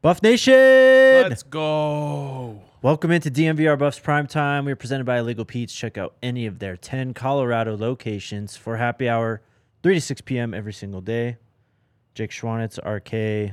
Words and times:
Buff 0.00 0.22
Nation! 0.22 0.54
Let's 0.54 1.42
go. 1.42 2.62
Welcome 2.82 3.10
into 3.10 3.32
DNVR 3.32 3.76
Buffs 3.76 3.98
Prime 3.98 4.28
Time. 4.28 4.64
We 4.64 4.70
are 4.70 4.76
presented 4.76 5.04
by 5.04 5.18
Illegal 5.18 5.44
Pete's. 5.44 5.74
Check 5.74 5.98
out 5.98 6.14
any 6.22 6.46
of 6.46 6.60
their 6.60 6.76
10 6.76 7.14
Colorado 7.14 7.76
locations 7.76 8.56
for 8.56 8.76
happy 8.76 9.08
hour, 9.08 9.42
3 9.82 9.94
to 9.94 10.00
6 10.00 10.20
p.m. 10.20 10.54
every 10.54 10.72
single 10.72 11.00
day. 11.00 11.36
Jake 12.14 12.30
Schwanitz, 12.30 12.78
RK. 12.86 13.52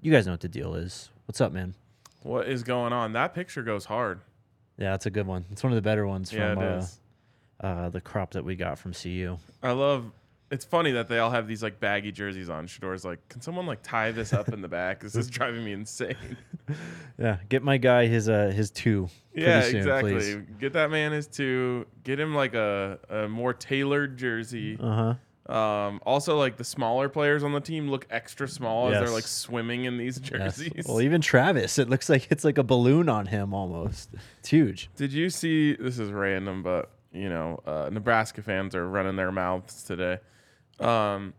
You 0.00 0.12
guys 0.12 0.26
know 0.26 0.32
what 0.32 0.40
the 0.42 0.48
deal 0.48 0.76
is. 0.76 1.10
What's 1.26 1.40
up, 1.40 1.52
man? 1.52 1.74
What 2.22 2.46
is 2.46 2.62
going 2.62 2.92
on? 2.92 3.12
That 3.12 3.34
picture 3.34 3.64
goes 3.64 3.86
hard. 3.86 4.20
Yeah, 4.78 4.92
that's 4.92 5.06
a 5.06 5.10
good 5.10 5.26
one. 5.26 5.44
It's 5.50 5.64
one 5.64 5.72
of 5.72 5.76
the 5.76 5.82
better 5.82 6.06
ones 6.06 6.32
Yeah, 6.32 6.54
from 6.54 6.62
uh, 6.62 7.66
uh, 7.66 7.88
the 7.88 8.00
crop 8.00 8.30
that 8.32 8.44
we 8.44 8.54
got 8.54 8.78
from 8.78 8.92
CU. 8.92 9.38
I 9.60 9.72
love. 9.72 10.12
It's 10.50 10.64
funny 10.64 10.92
that 10.92 11.08
they 11.08 11.18
all 11.18 11.30
have 11.30 11.48
these 11.48 11.62
like 11.62 11.80
baggy 11.80 12.12
jerseys 12.12 12.48
on. 12.50 12.66
Shedeur's 12.66 13.04
like, 13.04 13.28
can 13.28 13.40
someone 13.40 13.66
like 13.66 13.82
tie 13.82 14.12
this 14.12 14.32
up 14.32 14.50
in 14.50 14.60
the 14.60 14.68
back? 14.68 15.00
This 15.00 15.16
is 15.16 15.28
driving 15.30 15.64
me 15.64 15.72
insane. 15.72 16.16
Yeah, 17.18 17.36
get 17.48 17.62
my 17.62 17.76
guy 17.76 18.06
his 18.06 18.28
uh 18.28 18.50
his 18.54 18.70
two. 18.70 19.08
yeah, 19.34 19.60
soon, 19.62 19.76
exactly. 19.76 20.12
please. 20.14 20.36
Get 20.58 20.72
that 20.72 20.90
man 20.90 21.12
his 21.12 21.26
two. 21.28 21.86
Get 22.02 22.18
him 22.18 22.34
like 22.34 22.54
a, 22.54 22.98
a 23.08 23.28
more 23.28 23.52
tailored 23.54 24.16
jersey. 24.16 24.76
Uh 24.80 25.14
huh. 25.46 25.54
Um, 25.54 26.00
also, 26.06 26.38
like 26.38 26.56
the 26.56 26.64
smaller 26.64 27.08
players 27.10 27.44
on 27.44 27.52
the 27.52 27.60
team 27.60 27.88
look 27.90 28.06
extra 28.10 28.48
small 28.48 28.88
as 28.90 28.98
they're 28.98 29.14
like 29.14 29.26
swimming 29.26 29.84
in 29.84 29.98
these 29.98 30.18
Yes. 30.18 30.56
jerseys. 30.56 30.86
Well, 30.88 31.02
even 31.02 31.20
Travis, 31.20 31.78
it 31.78 31.88
looks 31.90 32.08
like 32.08 32.26
it's 32.30 32.44
like 32.44 32.56
a 32.58 32.64
balloon 32.64 33.08
on 33.10 33.26
him 33.26 33.52
almost. 33.52 34.08
It's 34.40 34.48
huge. 34.48 34.88
Did 34.96 35.12
you 35.12 35.28
see? 35.30 35.74
This 35.74 35.98
is 35.98 36.10
random, 36.10 36.62
but 36.62 36.90
you 37.12 37.28
know, 37.28 37.60
uh, 37.66 37.90
Nebraska 37.92 38.40
fans 38.42 38.74
are 38.74 38.88
running 38.88 39.16
their 39.16 39.30
mouths 39.30 39.82
today. 39.84 40.18
Um, 40.80 41.34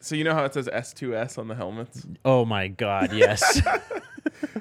so 0.00 0.14
you 0.14 0.24
know 0.24 0.34
how 0.34 0.44
it 0.44 0.54
says 0.54 0.68
S2S 0.68 1.38
on 1.38 1.48
the 1.48 1.54
helmets? 1.54 2.06
Oh 2.24 2.44
my 2.44 2.68
God! 2.68 3.12
Yes. 3.12 3.60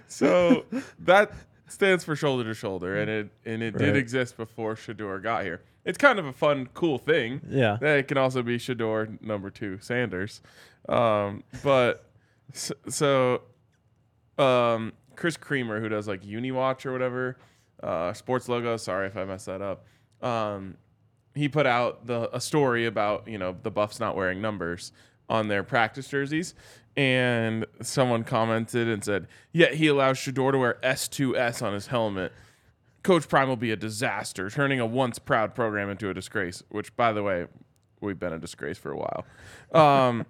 So 0.10 0.66
that 1.00 1.32
stands 1.68 2.04
for 2.04 2.16
shoulder 2.16 2.44
to 2.44 2.54
shoulder, 2.54 3.00
and 3.00 3.10
it 3.10 3.30
and 3.46 3.62
it 3.62 3.78
did 3.78 3.96
exist 3.96 4.36
before 4.36 4.76
Shedeur 4.76 5.22
got 5.22 5.44
here. 5.44 5.62
It's 5.86 5.98
kind 5.98 6.20
of 6.20 6.26
a 6.26 6.34
fun, 6.34 6.68
cool 6.74 6.98
thing. 6.98 7.42
Yeah. 7.48 7.78
That 7.80 8.00
it 8.00 8.08
can 8.08 8.18
also 8.18 8.42
be 8.42 8.58
Shedeur 8.58 9.22
number 9.22 9.50
two 9.50 9.78
Sanders, 9.80 10.42
um, 10.90 11.44
but 11.64 12.10
so, 12.54 12.74
so 12.90 13.42
um, 14.44 14.94
Chris 15.16 15.38
Creamer, 15.38 15.80
who 15.80 15.90
does 15.90 16.08
like 16.08 16.24
UniWatch 16.24 16.86
or 16.86 16.92
whatever, 16.92 17.38
uh, 17.84 18.14
sports 18.14 18.50
logo. 18.50 18.78
Sorry 18.78 19.08
if 19.08 19.16
I 19.16 19.26
messed 19.26 19.46
that 19.46 19.62
up. 19.62 19.86
Um, 20.22 20.76
he 21.40 21.48
put 21.48 21.66
out 21.66 22.06
the 22.06 22.30
a 22.36 22.42
story 22.42 22.86
about 22.86 23.28
you 23.28 23.38
know 23.38 23.56
the 23.64 23.72
Buffs 23.72 24.00
not 24.00 24.16
wearing 24.16 24.42
numbers 24.42 24.92
on 25.30 25.48
their 25.48 25.64
practice 25.64 26.10
jerseys, 26.10 26.54
and 26.98 27.66
someone 27.82 28.24
commented 28.26 28.90
and 28.90 29.04
said, 29.04 29.28
"Yet 29.54 29.76
he 29.76 29.88
allows 29.88 30.18
Shedeur 30.18 30.52
to 30.52 30.58
wear 30.58 30.78
S2S 30.84 31.62
on 31.62 31.74
his 31.74 31.88
helmet." 31.88 32.34
Coach 33.04 33.30
Prime 33.30 33.48
will 33.48 33.56
be 33.56 33.72
a 33.72 33.78
disaster, 33.78 34.50
turning 34.50 34.82
a 34.82 34.86
once 34.86 35.18
proud 35.18 35.56
program 35.56 35.90
into 35.90 36.10
a 36.10 36.14
disgrace. 36.14 36.62
Which, 36.68 36.94
by 36.98 37.14
the 37.14 37.24
way, 37.24 37.48
we've 38.02 38.20
been 38.20 38.34
a 38.34 38.40
disgrace 38.40 38.78
for 38.78 38.92
a 38.92 38.98
while. 38.98 39.26
Um, 39.74 40.26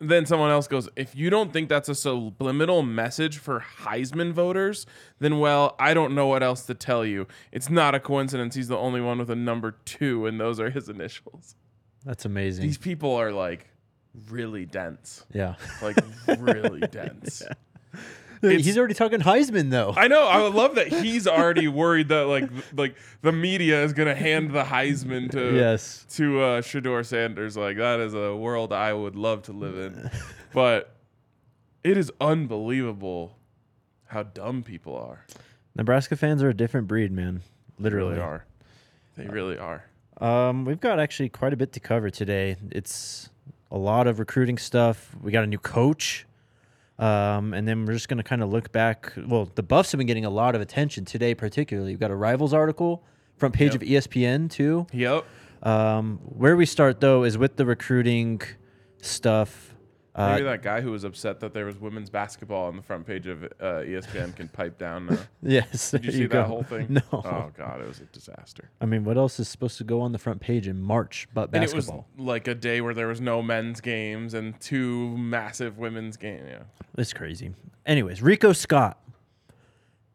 then 0.00 0.26
someone 0.26 0.50
else 0.50 0.68
goes, 0.68 0.88
if 0.96 1.16
you 1.16 1.28
don't 1.28 1.52
think 1.52 1.68
that's 1.68 1.88
a 1.88 1.94
subliminal 1.94 2.82
message 2.82 3.38
for 3.38 3.64
Heisman 3.80 4.32
voters, 4.32 4.86
then 5.18 5.40
well, 5.40 5.74
I 5.78 5.92
don't 5.92 6.14
know 6.14 6.26
what 6.26 6.42
else 6.42 6.66
to 6.66 6.74
tell 6.74 7.04
you. 7.04 7.26
It's 7.50 7.68
not 7.68 7.94
a 7.94 8.00
coincidence 8.00 8.54
he's 8.54 8.68
the 8.68 8.76
only 8.76 9.00
one 9.00 9.18
with 9.18 9.30
a 9.30 9.36
number 9.36 9.72
two, 9.84 10.26
and 10.26 10.40
those 10.40 10.60
are 10.60 10.70
his 10.70 10.88
initials. 10.88 11.56
That's 12.04 12.24
amazing. 12.24 12.64
These 12.64 12.78
people 12.78 13.14
are 13.14 13.32
like 13.32 13.70
really 14.28 14.66
dense, 14.66 15.26
yeah. 15.32 15.54
like 15.82 15.96
really 16.38 16.80
dense. 16.90 17.42
He's 18.40 18.78
already 18.78 18.94
talking 18.94 19.20
Heisman 19.20 19.70
though. 19.70 19.94
I 19.96 20.08
know. 20.08 20.26
I 20.26 20.42
would 20.42 20.54
love 20.54 20.74
that 20.76 20.88
he's 20.88 21.26
already 21.26 21.68
worried 21.68 22.08
that 22.08 22.26
like 22.26 22.48
like 22.74 22.96
the 23.22 23.32
media 23.32 23.82
is 23.82 23.92
gonna 23.92 24.14
hand 24.14 24.52
the 24.52 24.64
Heisman 24.64 25.30
to 25.32 25.54
yes. 25.54 26.06
to 26.14 26.40
uh, 26.40 26.60
Shedeur 26.62 27.04
Sanders. 27.04 27.56
Like 27.56 27.76
that 27.76 28.00
is 28.00 28.14
a 28.14 28.34
world 28.36 28.72
I 28.72 28.92
would 28.92 29.16
love 29.16 29.42
to 29.44 29.52
live 29.52 29.76
in, 29.76 30.10
but 30.52 30.94
it 31.82 31.96
is 31.96 32.12
unbelievable 32.20 33.36
how 34.06 34.22
dumb 34.22 34.62
people 34.62 34.96
are. 34.96 35.24
Nebraska 35.74 36.16
fans 36.16 36.42
are 36.42 36.48
a 36.48 36.54
different 36.54 36.88
breed, 36.88 37.12
man. 37.12 37.42
They 37.78 37.84
Literally. 37.84 38.10
really 38.10 38.22
are. 38.22 38.44
They 39.16 39.26
really 39.26 39.58
are. 39.58 39.84
Um, 40.20 40.64
we've 40.64 40.80
got 40.80 40.98
actually 40.98 41.28
quite 41.28 41.52
a 41.52 41.56
bit 41.56 41.72
to 41.72 41.80
cover 41.80 42.10
today. 42.10 42.56
It's 42.70 43.30
a 43.70 43.78
lot 43.78 44.06
of 44.06 44.18
recruiting 44.18 44.58
stuff. 44.58 45.14
We 45.20 45.30
got 45.30 45.44
a 45.44 45.46
new 45.46 45.58
coach. 45.58 46.26
Um, 46.98 47.54
and 47.54 47.66
then 47.68 47.86
we're 47.86 47.92
just 47.92 48.08
going 48.08 48.16
to 48.18 48.24
kind 48.24 48.42
of 48.42 48.50
look 48.50 48.72
back. 48.72 49.12
Well, 49.16 49.50
the 49.54 49.62
Buffs 49.62 49.92
have 49.92 49.98
been 49.98 50.06
getting 50.08 50.24
a 50.24 50.30
lot 50.30 50.54
of 50.54 50.60
attention 50.60 51.04
today, 51.04 51.34
particularly. 51.34 51.92
You've 51.92 52.00
got 52.00 52.10
a 52.10 52.16
rivals 52.16 52.52
article, 52.52 53.04
front 53.36 53.54
page 53.54 53.72
Yep. 53.74 53.82
of 53.82 53.88
ESPN, 53.88 54.50
too. 54.50 54.86
Yep. 54.92 55.24
Um, 55.62 56.18
where 56.24 56.56
we 56.56 56.66
start, 56.66 57.00
though, 57.00 57.22
is 57.24 57.38
with 57.38 57.56
the 57.56 57.64
recruiting 57.66 58.40
stuff. 59.00 59.74
Uh, 60.18 60.32
Maybe 60.32 60.44
that 60.44 60.62
guy 60.62 60.80
who 60.80 60.90
was 60.90 61.04
upset 61.04 61.38
that 61.40 61.54
there 61.54 61.64
was 61.64 61.78
women's 61.78 62.10
basketball 62.10 62.66
on 62.66 62.76
the 62.76 62.82
front 62.82 63.06
page 63.06 63.26
of 63.28 63.44
uh, 63.44 63.48
ESPN 63.86 64.34
can 64.34 64.48
pipe 64.48 64.76
down 64.76 65.06
now. 65.06 65.18
yes. 65.42 65.92
Did 65.92 66.04
you 66.06 66.10
see 66.12 66.20
that 66.22 66.28
go. 66.30 66.44
whole 66.44 66.62
thing? 66.64 66.86
No. 66.90 67.02
Oh 67.12 67.50
god, 67.56 67.80
it 67.80 67.86
was 67.86 68.00
a 68.00 68.04
disaster. 68.06 68.70
I 68.80 68.86
mean, 68.86 69.04
what 69.04 69.16
else 69.16 69.38
is 69.38 69.48
supposed 69.48 69.78
to 69.78 69.84
go 69.84 70.00
on 70.00 70.10
the 70.12 70.18
front 70.18 70.40
page 70.40 70.66
in 70.66 70.80
March 70.82 71.28
but 71.32 71.50
And 71.52 71.62
it 71.62 71.72
was 71.72 71.86
basketball? 71.86 72.06
like 72.18 72.48
a 72.48 72.54
day 72.54 72.80
where 72.80 72.94
there 72.94 73.06
was 73.06 73.20
no 73.20 73.42
men's 73.42 73.80
games 73.80 74.34
and 74.34 74.58
two 74.60 75.16
massive 75.16 75.78
women's 75.78 76.16
games. 76.16 76.46
Yeah. 76.48 76.62
It's 76.96 77.12
crazy. 77.12 77.52
Anyways, 77.86 78.20
Rico 78.20 78.52
Scott. 78.52 78.98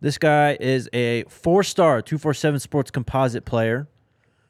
This 0.01 0.17
guy 0.17 0.57
is 0.59 0.89
a 0.91 1.23
four 1.29 1.63
star 1.63 2.01
247 2.01 2.59
sports 2.59 2.91
composite 2.91 3.45
player, 3.45 3.87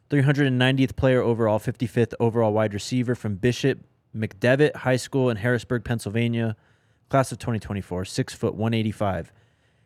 390th 0.10 0.96
player 0.96 1.22
overall, 1.22 1.60
55th 1.60 2.14
overall 2.20 2.54
wide 2.54 2.74
receiver 2.74 3.14
from 3.16 3.36
Bishop 3.36 3.80
McDevitt 4.16 4.76
High 4.78 4.96
School 4.96 5.30
in 5.30 5.38
Harrisburg, 5.38 5.84
Pennsylvania, 5.84 6.56
class 7.10 7.32
of 7.32 7.40
2024, 7.40 8.06
six 8.06 8.34
foot 8.34 8.56
185. 8.56 9.32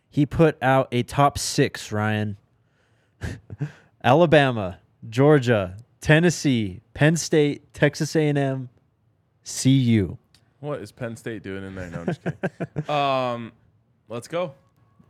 He 0.09 0.25
put 0.25 0.61
out 0.61 0.87
a 0.91 1.03
top 1.03 1.37
six, 1.37 1.91
Ryan. 1.91 2.37
Alabama, 4.03 4.79
Georgia, 5.09 5.77
Tennessee, 6.01 6.81
Penn 6.93 7.15
State, 7.15 7.73
Texas 7.73 8.15
A&M, 8.15 8.69
CU. 9.43 10.17
What 10.59 10.81
is 10.81 10.91
Penn 10.91 11.15
State 11.15 11.43
doing 11.43 11.63
in 11.63 11.75
there? 11.75 11.89
No, 11.89 11.99
I'm 11.99 12.05
just 12.05 12.21
kidding. 12.23 12.89
um, 12.89 13.51
let's 14.07 14.27
go. 14.27 14.53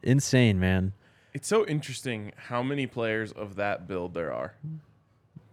Insane, 0.03 0.59
man. 0.59 0.93
It's 1.33 1.47
so 1.47 1.65
interesting 1.65 2.31
how 2.35 2.63
many 2.63 2.87
players 2.87 3.31
of 3.31 3.55
that 3.55 3.87
build 3.87 4.13
there 4.13 4.33
are. 4.33 4.55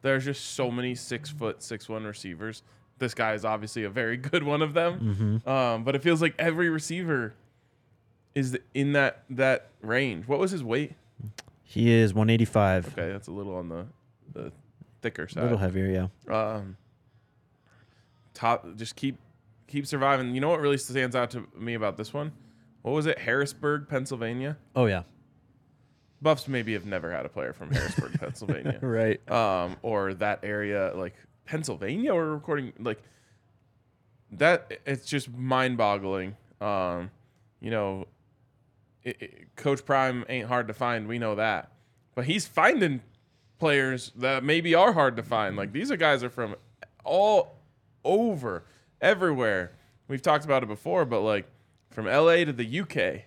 There's 0.03 0.25
just 0.25 0.55
so 0.55 0.71
many 0.71 0.95
six 0.95 1.31
foot 1.31 1.63
six 1.63 1.89
one 1.89 2.05
receivers. 2.05 2.63
This 2.99 3.15
guy 3.15 3.35
is 3.35 3.45
obviously 3.45 3.85
a 3.85 3.91
very 3.91 4.17
good 4.31 4.43
one 4.43 4.63
of 4.63 4.75
them. 4.75 5.43
Um, 5.47 5.85
but 5.85 5.95
it 5.95 6.03
feels 6.03 6.23
like 6.23 6.35
every 6.39 6.69
receiver 6.71 7.35
is 8.35 8.59
in 8.75 8.93
that 8.93 9.25
that 9.31 9.69
range. 9.83 10.27
What 10.29 10.39
was 10.39 10.51
his 10.51 10.63
weight? 10.65 10.93
He 11.63 11.91
is 11.93 12.15
185. 12.15 12.89
Okay, 12.99 13.11
that's 13.13 13.29
a 13.29 13.33
little 13.33 13.57
on 13.57 13.69
the 13.69 13.87
the 14.33 14.53
thicker 15.03 15.29
side. 15.29 15.41
A 15.41 15.43
little 15.45 15.59
heavier, 15.59 16.09
yeah. 16.29 16.35
um, 16.35 16.77
top 18.33 18.67
just 18.77 18.97
keep 18.97 19.19
keep 19.67 19.87
surviving. 19.87 20.35
You 20.35 20.41
know 20.41 20.49
what 20.49 20.61
really 20.61 20.79
stands 20.79 21.17
out 21.17 21.31
to 21.33 21.47
me 21.57 21.75
about 21.75 21.97
this 21.97 22.13
one? 22.13 22.33
What 22.83 22.93
was 22.93 23.07
it? 23.07 23.19
Harrisburg, 23.19 23.89
Pennsylvania. 23.89 24.57
Oh 24.77 24.87
yeah. 24.87 25.03
Buffs 26.23 26.49
maybe 26.49 26.73
have 26.73 26.87
never 26.87 27.13
had 27.13 27.27
a 27.27 27.29
player 27.29 27.53
from 27.53 27.71
Harrisburg, 27.71 28.19
Pennsylvania, 28.19 28.79
Right. 28.83 29.21
um, 29.31 29.77
or 29.83 30.15
that 30.15 30.41
area 30.43 30.93
like 30.95 31.15
Pennsylvania. 31.45 32.15
We're 32.15 32.33
recording 32.33 32.73
like 32.79 33.03
that. 34.33 34.81
It's 34.87 35.07
just 35.07 35.33
mind-boggling. 35.33 36.37
Um, 36.61 37.11
you 37.61 37.71
know, 37.71 38.07
it, 39.03 39.17
it- 39.21 39.57
Coach 39.57 39.85
Prime 39.85 40.25
ain't 40.29 40.49
hard 40.49 40.69
to 40.69 40.75
find. 40.75 41.07
We 41.07 41.19
know 41.19 41.35
that, 41.37 41.71
but 42.15 42.25
he's 42.25 42.47
finding 42.47 43.03
players 43.59 44.13
that 44.17 44.43
maybe 44.43 44.75
are 44.75 44.93
hard 44.93 45.17
to 45.17 45.23
find. 45.23 45.57
Like 45.57 45.73
these 45.73 45.91
are 45.91 45.97
guys 45.97 46.23
are 46.25 46.31
from 46.31 46.57
all 47.05 47.57
over, 48.05 48.65
everywhere. 49.01 49.73
We've 50.09 50.21
talked 50.23 50.45
about 50.45 50.63
it 50.63 50.67
before, 50.67 51.05
but 51.05 51.21
like 51.21 51.47
from 51.91 52.07
LA 52.07 52.45
to 52.45 52.53
the 52.53 52.81
UK. 52.81 53.23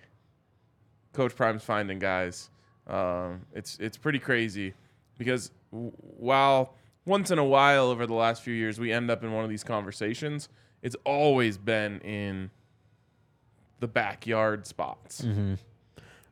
Coach 1.14 1.34
Prime's 1.34 1.64
finding 1.64 1.98
guys. 1.98 2.50
Um, 2.86 3.46
it's 3.52 3.76
it's 3.80 3.96
pretty 3.96 4.18
crazy 4.18 4.74
because 5.18 5.50
while 5.70 6.74
once 7.08 7.30
in 7.30 7.38
a 7.38 7.44
while 7.44 7.86
over 7.86 8.06
the 8.06 8.14
last 8.14 8.42
few 8.42 8.54
years 8.54 8.78
we 8.78 8.92
end 8.92 9.10
up 9.10 9.24
in 9.24 9.32
one 9.32 9.42
of 9.42 9.50
these 9.50 9.64
conversations, 9.64 10.48
it's 10.82 10.96
always 11.04 11.56
been 11.58 12.00
in 12.00 12.50
the 13.80 13.88
backyard 13.88 14.66
spots. 14.66 15.24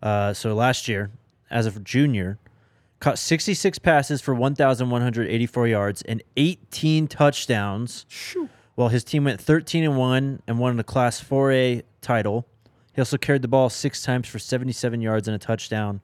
Uh, 0.03 0.33
so 0.35 0.55
last 0.55 0.87
year, 0.87 1.11
as 1.51 1.65
a 1.67 1.81
junior, 1.81 2.39
caught 3.01 3.19
66 3.19 3.79
passes 3.79 4.21
for 4.21 4.35
1,184 4.35 5.67
yards 5.67 6.03
and 6.03 6.23
18 6.37 7.09
touchdowns. 7.09 8.05
While 8.75 8.89
his 8.89 9.05
team 9.05 9.25
went 9.25 9.41
13 9.41 9.85
and 9.85 9.97
one 9.97 10.43
and 10.47 10.59
won 10.59 10.77
the 10.77 10.85
Class 10.85 11.23
4A 11.23 11.83
title. 12.03 12.47
He 12.93 13.01
also 13.01 13.17
carried 13.17 13.41
the 13.43 13.49
ball 13.49 13.71
six 13.71 14.03
times 14.03 14.29
for 14.29 14.39
77 14.39 15.01
yards 15.01 15.27
and 15.29 15.35
a 15.35 15.39
touchdown, 15.39 16.01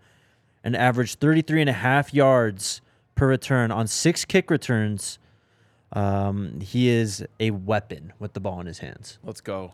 and 0.65 0.75
averaged 0.77 1.21
33 1.21 1.63
and 1.63 1.71
a 1.71 1.75
half 1.75 2.15
yards 2.15 2.81
per 3.14 3.29
return 3.29 3.70
on 3.70 3.87
six 3.87 4.25
kick 4.25 4.50
returns. 4.50 5.19
Um, 5.93 6.61
he 6.61 6.88
is 6.88 7.25
a 7.38 7.50
weapon 7.50 8.12
with 8.19 8.32
the 8.32 8.41
ball 8.41 8.61
in 8.61 8.67
his 8.67 8.79
hands. 8.79 9.19
Let's 9.23 9.41
go. 9.41 9.73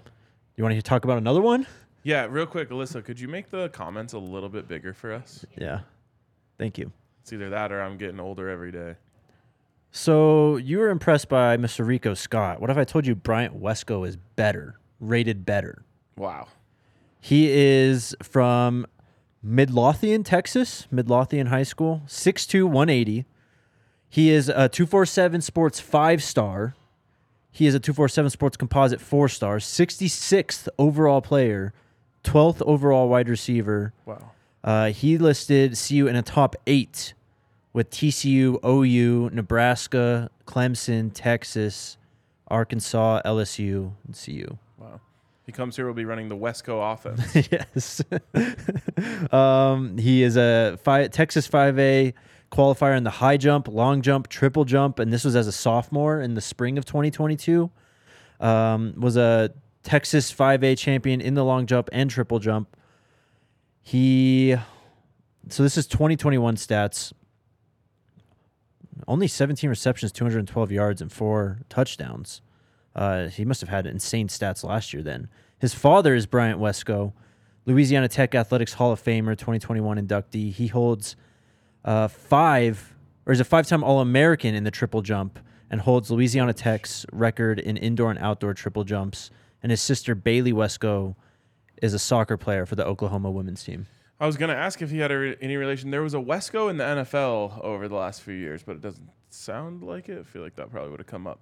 You 0.57 0.65
want 0.65 0.75
to 0.75 0.83
talk 0.83 1.05
about 1.05 1.19
another 1.19 1.41
one? 1.41 1.67
Yeah, 2.03 2.27
real 2.29 2.47
quick, 2.47 2.71
Alyssa, 2.71 3.05
could 3.05 3.21
you 3.21 3.29
make 3.29 3.51
the 3.51 3.69
comments 3.69 4.13
a 4.13 4.19
little 4.19 4.49
bit 4.49 4.67
bigger 4.67 4.93
for 4.93 5.13
us? 5.13 5.45
Yeah. 5.57 5.81
Thank 6.59 6.79
you. 6.79 6.91
It's 7.23 7.33
either 7.33 7.51
that 7.51 7.71
or 7.71 7.81
I'm 7.81 7.97
getting 7.99 8.19
older 8.19 8.49
every 8.49 8.73
day. 8.73 8.97
So 9.91 10.57
you 10.57 10.79
were 10.79 10.91
impressed 10.91 11.29
by 11.29 11.57
Mr. 11.57 11.87
Rico 11.87 12.15
Scott. 12.15 12.61
What 12.61 12.71
if 12.71 12.77
I 12.77 12.85
told 12.85 13.07
you 13.07 13.15
Bryant 13.15 13.61
Wesco 13.61 14.07
is 14.07 14.17
better, 14.37 14.79
rated 15.01 15.45
better? 15.47 15.83
Wow. 16.17 16.49
He 17.21 17.51
is 17.51 18.15
from 18.23 18.87
Midlothian, 19.43 20.25
Texas, 20.25 20.87
Midlothian 20.91 21.49
High 21.49 21.63
School, 21.63 22.03
6'2", 22.07 22.65
180. 22.65 23.25
He 24.11 24.31
is 24.31 24.49
a 24.49 24.69
247 24.69 25.41
Sports 25.43 25.81
five 25.81 26.23
star. 26.23 26.75
He 27.51 27.67
is 27.67 27.75
a 27.75 27.81
247 27.81 28.31
Sports 28.31 28.57
Composite 28.57 29.01
four 29.01 29.29
star, 29.29 29.59
66th 29.59 30.69
overall 30.79 31.21
player, 31.21 31.73
12th 32.25 32.63
overall 32.63 33.09
wide 33.09 33.29
receiver. 33.29 33.93
Wow. 34.07 34.31
Uh, 34.65 34.91
he 34.91 35.19
listed 35.19 35.79
CU 35.79 36.07
in 36.07 36.17
a 36.17 36.23
top 36.23 36.57
eight 36.67 37.15
with 37.73 37.91
TCU, 37.91 38.59
OU, 38.65 39.31
Nebraska, 39.33 40.31
Clemson, 40.47 41.11
Texas, 41.13 41.97
Arkansas, 42.49 43.23
LSU, 43.25 43.93
and 44.07 44.19
CU. 44.19 44.59
Wow. 44.79 45.01
He 45.49 45.53
comes 45.53 45.77
here, 45.77 45.87
we'll 45.87 45.95
be 45.95 46.05
running 46.05 46.29
the 46.29 46.37
Wesco 46.37 46.93
offense. 46.93 47.49
yes. 47.51 48.03
um, 49.33 49.97
he 49.97 50.23
is 50.23 50.37
a 50.37 50.79
five, 50.83 51.11
Texas 51.11 51.49
5A 51.49 52.13
qualifier 52.53 52.95
in 52.95 53.03
the 53.03 53.09
high 53.09 53.39
jump, 53.39 53.67
long 53.67 54.03
jump, 54.03 54.29
triple 54.29 54.67
jump, 54.67 54.99
and 54.99 55.11
this 55.11 55.25
was 55.25 55.35
as 55.35 55.47
a 55.47 55.53
sophomore 55.53 56.21
in 56.21 56.35
the 56.35 56.43
spring 56.43 56.77
of 56.77 56.85
2022. 56.85 57.71
Um, 58.41 58.93
was 58.99 59.17
a 59.17 59.51
Texas 59.85 60.31
5A 60.31 60.77
champion 60.77 61.23
in 61.23 61.33
the 61.33 61.47
long 61.47 61.65
jump 61.65 61.89
and 61.93 62.11
triple 62.11 62.41
jump. 62.41 62.77
He, 63.81 64.55
so 65.49 65.63
this 65.63 65.79
is 65.79 65.87
2021 65.87 66.57
stats. 66.57 67.15
Only 69.07 69.29
17 69.29 69.71
receptions, 69.71 70.13
212 70.13 70.71
yards, 70.73 71.01
and 71.01 71.11
four 71.11 71.61
touchdowns. 71.71 72.43
Uh, 72.99 73.29
he 73.29 73.45
must 73.45 73.61
have 73.61 73.71
had 73.71 73.87
insane 73.87 74.27
stats 74.27 74.65
last 74.65 74.93
year 74.93 75.05
then. 75.05 75.29
His 75.61 75.73
father 75.73 76.17
is 76.17 76.27
Bryant 76.27 76.59
Wesco, 76.59 77.13
Louisiana 77.65 78.09
Tech 78.09 78.35
Athletics 78.35 78.73
Hall 78.73 78.91
of 78.91 79.01
Famer, 79.01 79.39
2021 79.39 80.05
inductee. 80.05 80.53
He 80.53 80.67
holds 80.67 81.15
uh, 81.85 82.09
five, 82.09 82.97
or 83.25 83.33
is 83.33 83.39
a 83.39 83.45
five 83.45 83.69
time 83.69 83.85
All 83.85 84.01
American 84.01 84.53
in 84.53 84.65
the 84.65 84.73
triple 84.73 85.03
jump 85.03 85.39
and 85.71 85.81
holds 85.81 86.11
Louisiana 86.11 86.53
Tech's 86.53 87.07
record 87.13 87.61
in 87.61 87.77
indoor 87.77 88.11
and 88.11 88.19
outdoor 88.19 88.53
triple 88.53 88.83
jumps. 88.83 89.31
And 89.63 89.71
his 89.71 89.81
sister, 89.81 90.17
Bailey 90.17 90.53
Wesco, 90.53 91.15
is 91.81 91.95
a 91.95 92.01
soccer 92.01 92.37
player 92.37 92.67
for 92.67 92.75
the 92.75 92.85
Oklahoma 92.85 93.31
women's 93.31 93.63
team. 93.63 93.87
I 94.19 94.27
was 94.27 94.37
going 94.37 94.51
to 94.51 94.57
ask 94.57 94.83
if 94.83 94.91
he 94.91 94.99
had 94.99 95.13
re- 95.13 95.37
any 95.41 95.57
relation. 95.57 95.93
There 95.93 96.03
was 96.03 96.15
a 96.15 96.19
Wesco 96.19 96.69
in 96.69 96.79
the 96.79 96.85
NFL 96.85 97.63
over 97.63 97.87
the 97.87 97.95
last 97.95 98.23
few 98.23 98.35
years, 98.35 98.65
but 98.65 98.75
it 98.75 98.83
doesn't 98.83 99.09
sound 99.31 99.85
like 99.85 100.09
it. 100.09 100.19
I 100.19 100.23
feel 100.25 100.43
like 100.43 100.57
that 100.57 100.73
probably 100.73 100.91
would 100.91 100.99
have 100.99 101.07
come 101.07 101.29
up. 101.29 101.39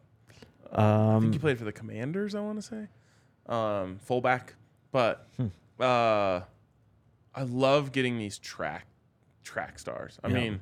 I 0.72 1.18
think 1.20 1.32
he 1.32 1.38
Um, 1.38 1.40
played 1.40 1.58
for 1.58 1.64
the 1.64 1.72
Commanders, 1.72 2.34
I 2.34 2.40
want 2.40 2.58
to 2.58 2.62
say. 2.62 2.88
Um, 3.46 3.98
fullback. 3.98 4.54
But 4.92 5.26
Hmm. 5.36 5.46
uh, 5.80 6.40
I 7.34 7.42
love 7.42 7.92
getting 7.92 8.18
these 8.18 8.38
track 8.38 8.86
track 9.42 9.78
stars. 9.78 10.18
I 10.24 10.28
Yeah. 10.28 10.34
mean, 10.34 10.60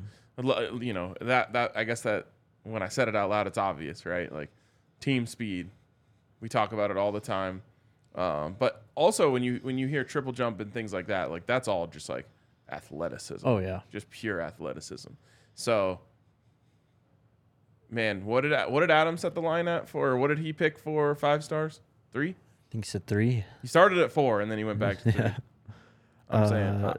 you 0.82 0.92
know, 0.92 1.14
that 1.20 1.52
that 1.54 1.72
I 1.76 1.84
guess 1.84 2.02
that 2.02 2.26
when 2.64 2.82
I 2.82 2.88
said 2.88 3.08
it 3.08 3.16
out 3.16 3.30
loud, 3.30 3.46
it's 3.46 3.56
obvious, 3.58 4.04
right? 4.04 4.30
Like 4.32 4.50
team 5.00 5.26
speed. 5.26 5.70
We 6.40 6.48
talk 6.48 6.72
about 6.72 6.90
it 6.90 6.96
all 6.96 7.12
the 7.12 7.20
time. 7.20 7.62
Um, 8.14 8.56
but 8.58 8.84
also 8.94 9.30
when 9.30 9.42
you 9.42 9.58
when 9.62 9.78
you 9.78 9.86
hear 9.88 10.04
triple 10.04 10.32
jump 10.32 10.60
and 10.60 10.72
things 10.72 10.92
like 10.92 11.06
that, 11.06 11.30
like 11.30 11.46
that's 11.46 11.66
all 11.68 11.86
just 11.86 12.08
like 12.08 12.26
athleticism. 12.70 13.46
oh, 13.46 13.58
yeah. 13.58 13.80
Just 13.90 14.10
pure 14.10 14.40
athleticism. 14.40 15.12
So 15.54 16.00
man, 17.94 18.24
what 18.26 18.42
did 18.42 18.52
what 18.68 18.80
did 18.80 18.90
Adam 18.90 19.16
set 19.16 19.34
the 19.34 19.40
line 19.42 19.68
at 19.68 19.88
for? 19.88 20.08
Or 20.10 20.16
what 20.18 20.28
did 20.28 20.38
he 20.40 20.52
pick 20.52 20.78
for 20.78 21.14
five 21.14 21.44
stars? 21.44 21.80
Three? 22.12 22.30
I 22.30 22.66
think 22.70 22.84
he 22.84 22.88
said 22.90 23.06
three. 23.06 23.44
He 23.62 23.68
started 23.68 23.98
at 23.98 24.10
four 24.12 24.40
and 24.40 24.50
then 24.50 24.58
he 24.58 24.64
went 24.64 24.78
back 24.80 24.98
to 25.02 25.02
three. 25.12 25.22
Yeah. 25.22 25.36
I'm 26.28 26.48
saying 26.48 26.84
Uh, 26.84 26.94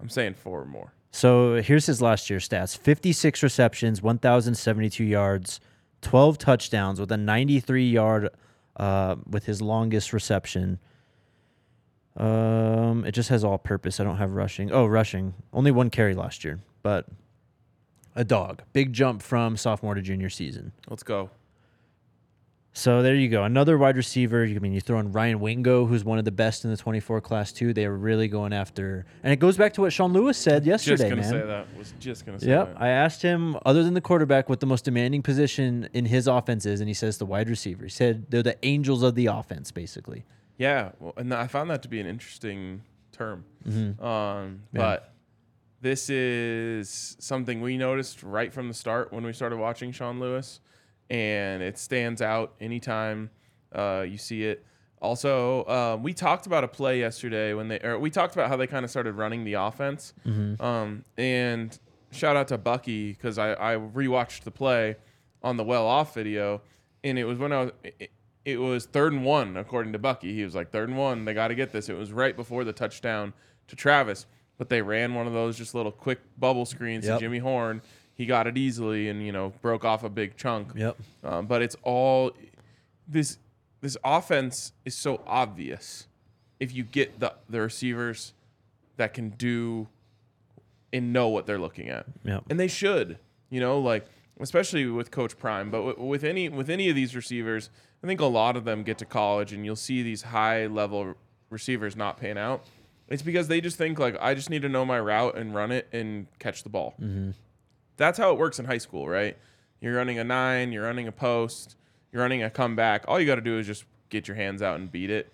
I'm 0.00 0.08
saying 0.08 0.34
four 0.34 0.60
or 0.60 0.66
more. 0.66 0.92
So 1.10 1.60
here's 1.60 1.86
his 1.86 2.00
last 2.00 2.30
year 2.30 2.38
stats 2.38 2.76
56 2.78 3.42
receptions, 3.42 4.00
1,072 4.00 5.02
yards, 5.02 5.60
12 6.02 6.38
touchdowns 6.38 7.00
with 7.00 7.10
a 7.10 7.16
93 7.16 7.90
yard 7.90 8.28
uh, 8.76 9.16
with 9.28 9.46
his 9.46 9.60
longest 9.60 10.12
reception. 10.12 10.78
Um, 12.16 13.04
it 13.04 13.12
just 13.12 13.28
has 13.28 13.44
all 13.44 13.58
purpose. 13.58 13.98
I 14.00 14.04
don't 14.04 14.16
have 14.18 14.32
rushing. 14.32 14.70
Oh, 14.72 14.86
rushing. 14.86 15.34
Only 15.52 15.70
one 15.70 15.90
carry 15.90 16.14
last 16.14 16.44
year, 16.44 16.60
but 16.82 17.06
a 18.16 18.24
dog. 18.24 18.62
Big 18.72 18.92
jump 18.92 19.22
from 19.22 19.56
sophomore 19.56 19.94
to 19.94 20.02
junior 20.02 20.28
season. 20.30 20.72
Let's 20.88 21.02
go. 21.02 21.30
So 22.72 23.02
there 23.02 23.16
you 23.16 23.28
go. 23.28 23.42
Another 23.42 23.76
wide 23.76 23.96
receiver. 23.96 24.44
I 24.44 24.58
mean, 24.60 24.72
you 24.72 24.80
throw 24.80 25.00
in 25.00 25.10
Ryan 25.10 25.40
Wingo, 25.40 25.86
who's 25.86 26.04
one 26.04 26.20
of 26.20 26.24
the 26.24 26.30
best 26.30 26.64
in 26.64 26.70
the 26.70 26.76
24 26.76 27.20
class, 27.20 27.50
too. 27.50 27.72
They 27.74 27.84
are 27.84 27.96
really 27.96 28.28
going 28.28 28.52
after. 28.52 29.06
And 29.24 29.32
it 29.32 29.40
goes 29.40 29.56
back 29.56 29.72
to 29.74 29.80
what 29.80 29.92
Sean 29.92 30.12
Lewis 30.12 30.38
said 30.38 30.62
Just 30.64 30.86
yesterday, 30.86 31.10
gonna 31.10 31.22
man. 31.22 31.30
say 31.32 31.46
that. 31.46 31.66
Was 31.76 31.92
just 31.98 32.24
gonna 32.24 32.38
say 32.38 32.46
Yep. 32.46 32.74
that. 32.74 32.80
I 32.80 32.88
asked 32.88 33.22
him, 33.22 33.56
other 33.66 33.82
than 33.82 33.94
the 33.94 34.00
quarterback, 34.00 34.48
what 34.48 34.60
the 34.60 34.66
most 34.66 34.84
demanding 34.84 35.20
position 35.20 35.88
in 35.92 36.04
his 36.06 36.28
offense 36.28 36.64
is, 36.64 36.80
and 36.80 36.88
he 36.88 36.94
says 36.94 37.18
the 37.18 37.26
wide 37.26 37.50
receiver. 37.50 37.82
He 37.84 37.90
said 37.90 38.26
they're 38.30 38.42
the 38.42 38.56
angels 38.64 39.02
of 39.02 39.16
the 39.16 39.26
offense, 39.26 39.72
basically. 39.72 40.24
Yeah, 40.56 40.92
well, 41.00 41.14
and 41.16 41.34
I 41.34 41.48
found 41.48 41.70
that 41.70 41.82
to 41.82 41.88
be 41.88 41.98
an 42.00 42.06
interesting 42.06 42.82
term. 43.10 43.44
Mm-hmm. 43.68 44.02
Um, 44.02 44.60
Yeah. 44.72 44.78
But 44.80 45.12
this 45.80 46.10
is 46.10 47.16
something 47.18 47.60
we 47.60 47.76
noticed 47.76 48.22
right 48.22 48.52
from 48.52 48.68
the 48.68 48.74
start 48.74 49.12
when 49.12 49.24
we 49.24 49.32
started 49.32 49.56
watching 49.58 49.92
Sean 49.92 50.20
Lewis, 50.20 50.60
and 51.08 51.62
it 51.62 51.78
stands 51.78 52.20
out 52.22 52.54
anytime 52.60 53.30
uh, 53.74 54.04
you 54.06 54.18
see 54.18 54.44
it. 54.44 54.64
Also, 55.02 55.62
uh, 55.62 55.98
we 56.00 56.12
talked 56.12 56.46
about 56.46 56.62
a 56.62 56.68
play 56.68 56.98
yesterday 57.00 57.54
when 57.54 57.68
they, 57.68 57.80
or 57.80 57.98
we 57.98 58.10
talked 58.10 58.34
about 58.34 58.48
how 58.48 58.56
they 58.56 58.66
kind 58.66 58.84
of 58.84 58.90
started 58.90 59.14
running 59.14 59.44
the 59.44 59.54
offense. 59.54 60.12
Um, 60.60 61.04
and 61.16 61.78
shout 62.10 62.36
out 62.36 62.48
to 62.48 62.58
Bucky 62.58 63.12
because 63.12 63.38
I, 63.38 63.52
I 63.52 63.76
rewatched 63.76 64.42
the 64.42 64.50
play 64.50 64.96
on 65.42 65.56
the 65.56 65.64
well 65.64 65.86
off 65.86 66.12
video, 66.14 66.60
and 67.02 67.18
it 67.18 67.24
was 67.24 67.38
when 67.38 67.52
I 67.52 67.62
was. 67.64 67.72
It, 67.84 68.10
it 68.42 68.56
was 68.58 68.86
third 68.86 69.12
and 69.12 69.22
one, 69.24 69.56
according 69.58 69.92
to 69.92 69.98
Bucky. 69.98 70.34
He 70.34 70.42
was 70.44 70.54
like, 70.54 70.70
third 70.70 70.88
and 70.88 70.96
one, 70.96 71.26
they 71.26 71.34
got 71.34 71.48
to 71.48 71.54
get 71.54 71.72
this. 71.72 71.90
It 71.90 71.96
was 71.96 72.10
right 72.10 72.34
before 72.34 72.64
the 72.64 72.72
touchdown 72.72 73.34
to 73.68 73.76
Travis, 73.76 74.26
but 74.60 74.68
they 74.68 74.82
ran 74.82 75.14
one 75.14 75.26
of 75.26 75.32
those 75.32 75.56
just 75.56 75.74
little 75.74 75.90
quick 75.90 76.18
bubble 76.38 76.66
screens 76.66 77.06
Yep. 77.06 77.18
to 77.18 77.24
Jimmy 77.24 77.38
Horn. 77.38 77.80
He 78.14 78.26
got 78.26 78.46
it 78.46 78.58
easily 78.58 79.08
and, 79.08 79.24
you 79.24 79.32
know, 79.32 79.54
broke 79.62 79.86
off 79.86 80.04
a 80.04 80.10
big 80.10 80.36
chunk. 80.36 80.72
Yep. 80.76 80.98
Um, 81.24 81.46
but 81.46 81.62
it's 81.62 81.76
all 81.82 82.32
this 83.08 83.38
this 83.80 83.96
offense 84.04 84.72
is 84.84 84.94
so 84.94 85.22
obvious 85.26 86.06
if 86.60 86.74
you 86.74 86.84
get 86.84 87.20
the 87.20 87.32
the 87.48 87.58
receivers 87.62 88.34
that 88.98 89.14
can 89.14 89.30
do 89.30 89.88
and 90.92 91.10
know 91.14 91.28
what 91.28 91.46
they're 91.46 91.58
looking 91.58 91.88
at 91.88 92.04
Yep. 92.24 92.44
and 92.50 92.60
they 92.60 92.68
should 92.68 93.18
you 93.48 93.60
know 93.60 93.78
like 93.78 94.04
especially 94.40 94.84
with 94.86 95.10
coach 95.10 95.38
prime 95.38 95.70
but 95.70 95.78
w- 95.86 96.06
with 96.06 96.22
any 96.24 96.50
with 96.50 96.68
any 96.68 96.90
of 96.90 96.94
these 96.96 97.16
receivers 97.16 97.70
i 98.04 98.06
think 98.06 98.20
a 98.20 98.26
lot 98.26 98.56
of 98.56 98.64
them 98.64 98.82
get 98.82 98.98
to 98.98 99.04
college 99.06 99.52
and 99.54 99.64
you'll 99.64 99.76
see 99.76 100.02
these 100.02 100.20
high 100.22 100.66
level 100.66 101.14
receivers 101.48 101.96
not 101.96 102.18
paying 102.18 102.36
out 102.36 102.64
it's 103.10 103.22
because 103.22 103.48
they 103.48 103.60
just 103.60 103.76
think 103.76 103.98
like 103.98 104.16
i 104.20 104.34
just 104.34 104.48
need 104.48 104.62
to 104.62 104.68
know 104.68 104.84
my 104.84 104.98
route 104.98 105.36
and 105.36 105.54
run 105.54 105.70
it 105.70 105.88
and 105.92 106.26
catch 106.38 106.62
the 106.62 106.68
ball 106.68 106.94
mm-hmm. 107.00 107.30
that's 107.96 108.18
how 108.18 108.30
it 108.32 108.38
works 108.38 108.58
in 108.58 108.64
high 108.64 108.78
school 108.78 109.08
right 109.08 109.36
you're 109.80 109.94
running 109.94 110.18
a 110.18 110.24
nine 110.24 110.72
you're 110.72 110.84
running 110.84 111.08
a 111.08 111.12
post 111.12 111.76
you're 112.12 112.22
running 112.22 112.42
a 112.42 112.50
comeback 112.50 113.04
all 113.08 113.20
you 113.20 113.26
got 113.26 113.36
to 113.36 113.40
do 113.40 113.58
is 113.58 113.66
just 113.66 113.84
get 114.08 114.26
your 114.26 114.36
hands 114.36 114.62
out 114.62 114.78
and 114.78 114.90
beat 114.90 115.10
it 115.10 115.32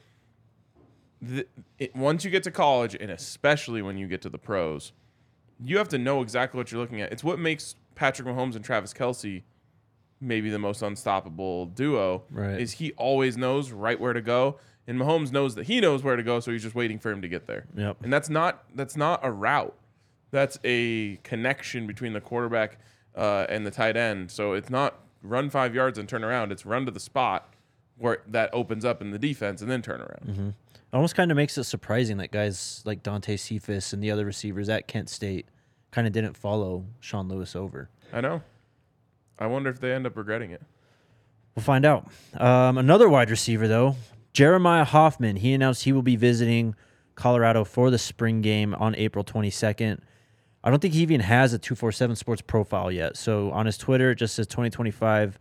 the, 1.21 1.47
it, 1.78 1.95
once 1.95 2.25
you 2.25 2.30
get 2.30 2.42
to 2.45 2.50
college, 2.50 2.95
and 2.95 3.11
especially 3.11 3.83
when 3.83 3.97
you 3.97 4.06
get 4.06 4.23
to 4.23 4.28
the 4.28 4.38
pros, 4.38 4.92
you 5.62 5.78
have 5.78 5.88
to 5.88 5.99
know 5.99 6.21
exactly 6.21 6.59
what 6.59 6.71
you're 6.71 6.80
looking 6.80 7.00
at. 7.00 7.12
It's 7.12 7.25
what 7.25 7.38
makes 7.38 7.75
Patrick 7.95 8.28
Mahomes 8.28 8.56
and 8.56 8.64
Travis 8.64 8.92
Kelce 8.92 9.42
maybe 10.21 10.49
the 10.49 10.59
most 10.59 10.83
unstoppable 10.83 11.66
duo. 11.66 12.25
Right. 12.30 12.61
Is 12.61 12.73
he 12.73 12.92
always 12.92 13.37
knows 13.37 13.71
right 13.71 13.99
where 13.99 14.12
to 14.12 14.23
go, 14.23 14.59
and 14.87 14.99
Mahomes 14.99 15.33
knows 15.33 15.55
that 15.57 15.66
he 15.66 15.81
knows 15.81 16.02
where 16.02 16.16
to 16.16 16.23
go, 16.23 16.40
so 16.40 16.52
he's 16.52 16.62
just 16.62 16.75
waiting 16.75 16.99
for 16.99 17.11
him 17.11 17.23
to 17.23 17.28
get 17.28 17.47
there. 17.47 17.66
Yep. 17.76 17.99
And 18.02 18.12
that's 18.12 18.28
not 18.31 18.64
that's 18.75 18.97
not 18.97 19.21
a 19.23 19.31
route. 19.31 19.75
That's 20.31 20.59
a 20.64 21.16
connection 21.23 21.87
between 21.87 22.12
the 22.12 22.21
quarterback 22.21 22.78
uh, 23.14 23.47
and 23.49 23.66
the 23.66 23.71
tight 23.71 23.97
end. 23.97 24.31
So 24.31 24.52
it's 24.52 24.71
not 24.71 24.99
run 25.23 25.50
five 25.50 25.75
yards 25.75 25.99
and 25.99 26.09
turn 26.09 26.25
around. 26.25 26.52
It's 26.52 26.66
run 26.66 26.85
to 26.87 26.90
the 26.93 27.00
spot 27.00 27.52
where 27.99 28.19
that 28.28 28.50
opens 28.52 28.85
up 28.85 29.00
in 29.00 29.11
the 29.11 29.19
defense 29.19 29.62
and 29.62 29.71
then 29.71 29.83
turn 29.83 30.00
around. 30.00 30.55
It 30.75 30.95
almost 30.95 31.14
kind 31.14 31.31
of 31.31 31.37
makes 31.37 31.57
it 31.57 31.64
surprising 31.64 32.19
that 32.19 32.31
guys 32.31 32.83
like 32.85 33.02
Dante 33.02 33.37
Cephas 33.37 33.93
and 33.93 34.02
the 34.02 34.11
other 34.11 34.25
receivers 34.25 34.69
at 34.69 34.87
Kent 34.87 35.09
State 35.09 35.47
kind 35.90 36.07
of 36.07 36.12
didn't 36.12 36.37
follow 36.37 36.85
Sean 37.00 37.28
Lewis 37.28 37.57
over. 37.57 37.88
I 38.12 38.21
know. 38.21 38.43
I 39.38 39.47
wonder 39.47 39.71
if 39.71 39.81
they 39.81 39.93
end 39.93 40.07
up 40.07 40.16
regretting 40.16 40.50
it. 40.50 40.62
We'll 41.55 41.64
find 41.64 41.87
out. 41.87 42.07
Um, 42.35 42.76
another 42.76 43.09
wide 43.09 43.31
receiver, 43.31 43.66
though, 43.66 43.97
Jeremiah 44.37 44.85
Hoffman, 44.85 45.37
he 45.37 45.55
announced 45.55 45.85
he 45.85 45.93
will 45.93 46.02
be 46.02 46.14
visiting 46.14 46.75
Colorado 47.14 47.64
for 47.64 47.90
the 47.90 47.97
spring 47.97 48.43
game 48.43 48.75
on 48.75 48.95
April 48.97 49.25
22nd. 49.25 49.99
I 50.62 50.69
don't 50.69 50.78
think 50.78 50.93
he 50.93 51.00
even 51.00 51.23
has 51.23 51.55
a 51.55 51.59
247 51.59 52.16
Sports 52.16 52.43
profile 52.43 52.93
yet. 52.93 53.16
So 53.16 53.50
on 53.52 53.64
his 53.64 53.78
Twitter, 53.78 54.11
it 54.11 54.16
just 54.16 54.35
says 54.35 54.47
2025 54.49 55.38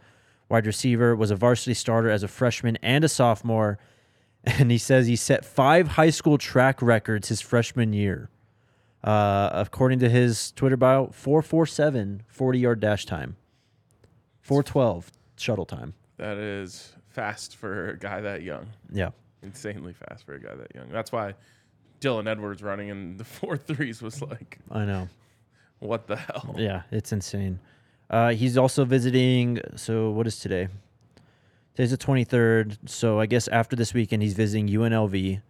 wide 0.47 0.65
receiver, 0.65 1.13
was 1.13 1.29
a 1.29 1.35
varsity 1.35 1.73
starter 1.73 2.09
as 2.09 2.23
a 2.23 2.29
freshman 2.29 2.77
and 2.81 3.03
a 3.03 3.09
sophomore. 3.09 3.79
And 4.45 4.71
he 4.71 4.77
says 4.77 5.07
he 5.07 5.17
set 5.17 5.43
five 5.43 5.87
high 5.89 6.11
school 6.11 6.37
track 6.37 6.81
records 6.81 7.27
his 7.27 7.41
freshman 7.41 7.91
year. 7.91 8.29
Uh, 9.03 9.49
according 9.51 9.99
to 9.99 10.09
his 10.09 10.53
Twitter 10.53 10.77
bio, 10.77 11.07
447 11.07 12.23
40 12.27 12.59
yard 12.59 12.79
dash 12.79 13.05
time, 13.05 13.35
412 14.39 15.11
shuttle 15.35 15.65
time. 15.65 15.95
That 16.17 16.37
is 16.37 16.93
fast 17.15 17.55
for 17.55 17.91
a 17.91 17.97
guy 17.97 18.21
that 18.21 18.43
young. 18.43 18.67
Yeah. 18.91 19.09
Insanely 19.41 19.93
fast 19.93 20.25
for 20.25 20.33
a 20.35 20.39
guy 20.39 20.53
that 20.53 20.75
young. 20.75 20.89
That's 20.91 21.11
why 21.11 21.33
Dylan 22.01 22.27
Edwards 22.27 22.61
running 22.61 22.89
in 22.89 23.17
the 23.17 23.23
four 23.37 23.57
threes 23.57 24.01
was 24.01 24.21
like, 24.21 24.59
I 24.69 24.85
know. 24.85 25.07
what 25.79 26.07
the 26.07 26.17
hell? 26.17 26.55
Yeah, 26.57 26.83
it's 26.91 27.11
insane. 27.11 27.59
Uh, 28.09 28.31
he's 28.33 28.57
also 28.57 28.85
visiting. 28.85 29.59
So 29.75 30.11
what 30.11 30.27
is 30.27 30.39
today? 30.39 30.67
Today's 31.73 31.91
the 31.91 31.97
twenty 31.97 32.23
third. 32.23 32.77
So 32.85 33.19
I 33.19 33.25
guess 33.25 33.47
after 33.47 33.75
this 33.75 33.93
weekend, 33.93 34.21
he's 34.21 34.33
visiting 34.33 34.67
UNLV. 34.67 35.41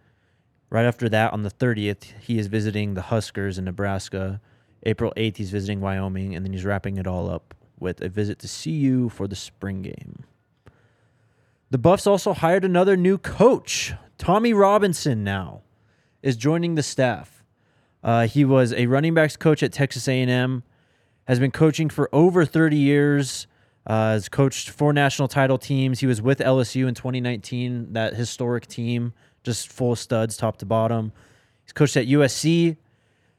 Right 0.69 0.85
after 0.85 1.09
that, 1.09 1.33
on 1.33 1.43
the 1.43 1.49
thirtieth, 1.49 2.13
he 2.21 2.39
is 2.39 2.47
visiting 2.47 2.93
the 2.93 3.03
Huskers 3.03 3.57
in 3.57 3.65
Nebraska. 3.65 4.39
April 4.83 5.11
eighth, 5.17 5.37
he's 5.37 5.51
visiting 5.51 5.81
Wyoming, 5.81 6.35
and 6.35 6.45
then 6.45 6.53
he's 6.53 6.63
wrapping 6.65 6.97
it 6.97 7.07
all 7.07 7.29
up 7.29 7.53
with 7.79 8.01
a 8.01 8.09
visit 8.09 8.39
to 8.39 8.47
CU 8.47 9.09
for 9.09 9.27
the 9.27 9.35
spring 9.35 9.81
game. 9.81 10.23
The 11.71 11.77
Buffs 11.77 12.05
also 12.05 12.33
hired 12.33 12.63
another 12.63 12.95
new 12.95 13.17
coach. 13.17 13.93
Tommy 14.17 14.53
Robinson 14.53 15.23
now 15.23 15.61
is 16.21 16.37
joining 16.37 16.75
the 16.75 16.83
staff. 16.83 17.43
Uh, 18.03 18.27
he 18.27 18.45
was 18.45 18.71
a 18.73 18.85
running 18.85 19.13
backs 19.13 19.35
coach 19.35 19.63
at 19.63 19.73
Texas 19.73 20.07
A&M, 20.07 20.63
has 21.27 21.39
been 21.39 21.51
coaching 21.51 21.89
for 21.89 22.07
over 22.13 22.45
30 22.45 22.77
years, 22.77 23.47
uh, 23.87 24.11
has 24.11 24.29
coached 24.29 24.69
four 24.69 24.93
national 24.93 25.27
title 25.27 25.57
teams. 25.57 25.99
He 25.99 26.07
was 26.07 26.21
with 26.21 26.39
LSU 26.39 26.87
in 26.87 26.93
2019, 26.93 27.93
that 27.93 28.13
historic 28.13 28.67
team, 28.67 29.13
just 29.43 29.71
full 29.71 29.95
studs, 29.95 30.37
top 30.37 30.57
to 30.57 30.65
bottom. 30.65 31.11
He's 31.63 31.73
coached 31.73 31.97
at 31.97 32.05
USC. 32.05 32.77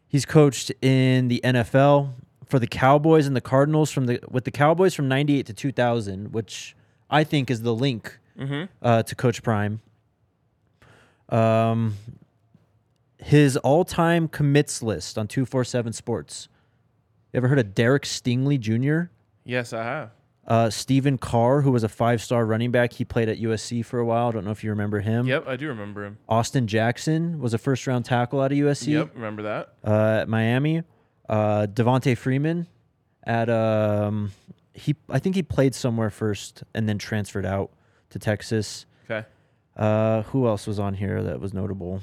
He's 0.08 0.26
coached 0.26 0.72
in 0.82 1.28
the 1.28 1.40
NFL 1.44 2.12
for 2.44 2.58
the 2.58 2.66
Cowboys 2.66 3.26
and 3.26 3.36
the 3.36 3.40
Cardinals 3.40 3.90
from 3.90 4.06
the 4.06 4.20
with 4.28 4.44
the 4.44 4.50
Cowboys 4.50 4.94
from 4.94 5.08
98 5.08 5.46
to 5.46 5.52
2000, 5.52 6.32
which 6.32 6.76
I 7.10 7.24
think 7.24 7.50
is 7.50 7.62
the 7.62 7.74
link 7.74 8.18
uh, 8.82 9.02
to 9.02 9.14
Coach 9.14 9.42
Prime. 9.42 9.80
Um, 11.28 11.94
his 13.18 13.56
all-time 13.56 14.28
commits 14.28 14.82
list 14.82 15.18
on 15.18 15.26
247 15.26 15.92
Sports. 15.92 16.48
You 17.32 17.38
ever 17.38 17.48
heard 17.48 17.58
of 17.58 17.74
Derek 17.74 18.04
Stingley 18.04 18.58
Jr.? 18.58 19.10
Yes, 19.44 19.72
I 19.72 19.82
have. 19.82 20.10
Uh, 20.46 20.70
Stephen 20.70 21.18
Carr, 21.18 21.62
who 21.62 21.72
was 21.72 21.82
a 21.82 21.88
five-star 21.88 22.46
running 22.46 22.70
back, 22.70 22.92
he 22.92 23.04
played 23.04 23.28
at 23.28 23.38
USC 23.38 23.84
for 23.84 23.98
a 23.98 24.04
while. 24.04 24.28
I 24.28 24.32
don't 24.32 24.44
know 24.44 24.52
if 24.52 24.62
you 24.62 24.70
remember 24.70 25.00
him. 25.00 25.26
Yep, 25.26 25.48
I 25.48 25.56
do 25.56 25.66
remember 25.68 26.04
him. 26.04 26.18
Austin 26.28 26.68
Jackson 26.68 27.40
was 27.40 27.52
a 27.52 27.58
first-round 27.58 28.04
tackle 28.04 28.40
out 28.40 28.52
of 28.52 28.58
USC. 28.58 28.88
Yep, 28.92 29.10
remember 29.14 29.42
that. 29.42 29.72
Uh, 29.84 30.20
at 30.22 30.28
Miami. 30.28 30.84
Uh, 31.28 31.66
Devonta 31.66 32.16
Freeman 32.16 32.68
at 33.24 33.50
um, 33.50 34.30
he 34.76 34.94
I 35.08 35.18
think 35.18 35.34
he 35.34 35.42
played 35.42 35.74
somewhere 35.74 36.10
first 36.10 36.62
and 36.74 36.88
then 36.88 36.98
transferred 36.98 37.46
out 37.46 37.70
to 38.10 38.18
Texas. 38.18 38.86
Okay. 39.04 39.26
Uh, 39.76 40.22
who 40.22 40.46
else 40.46 40.66
was 40.66 40.78
on 40.78 40.94
here 40.94 41.22
that 41.22 41.40
was 41.40 41.52
notable? 41.52 42.00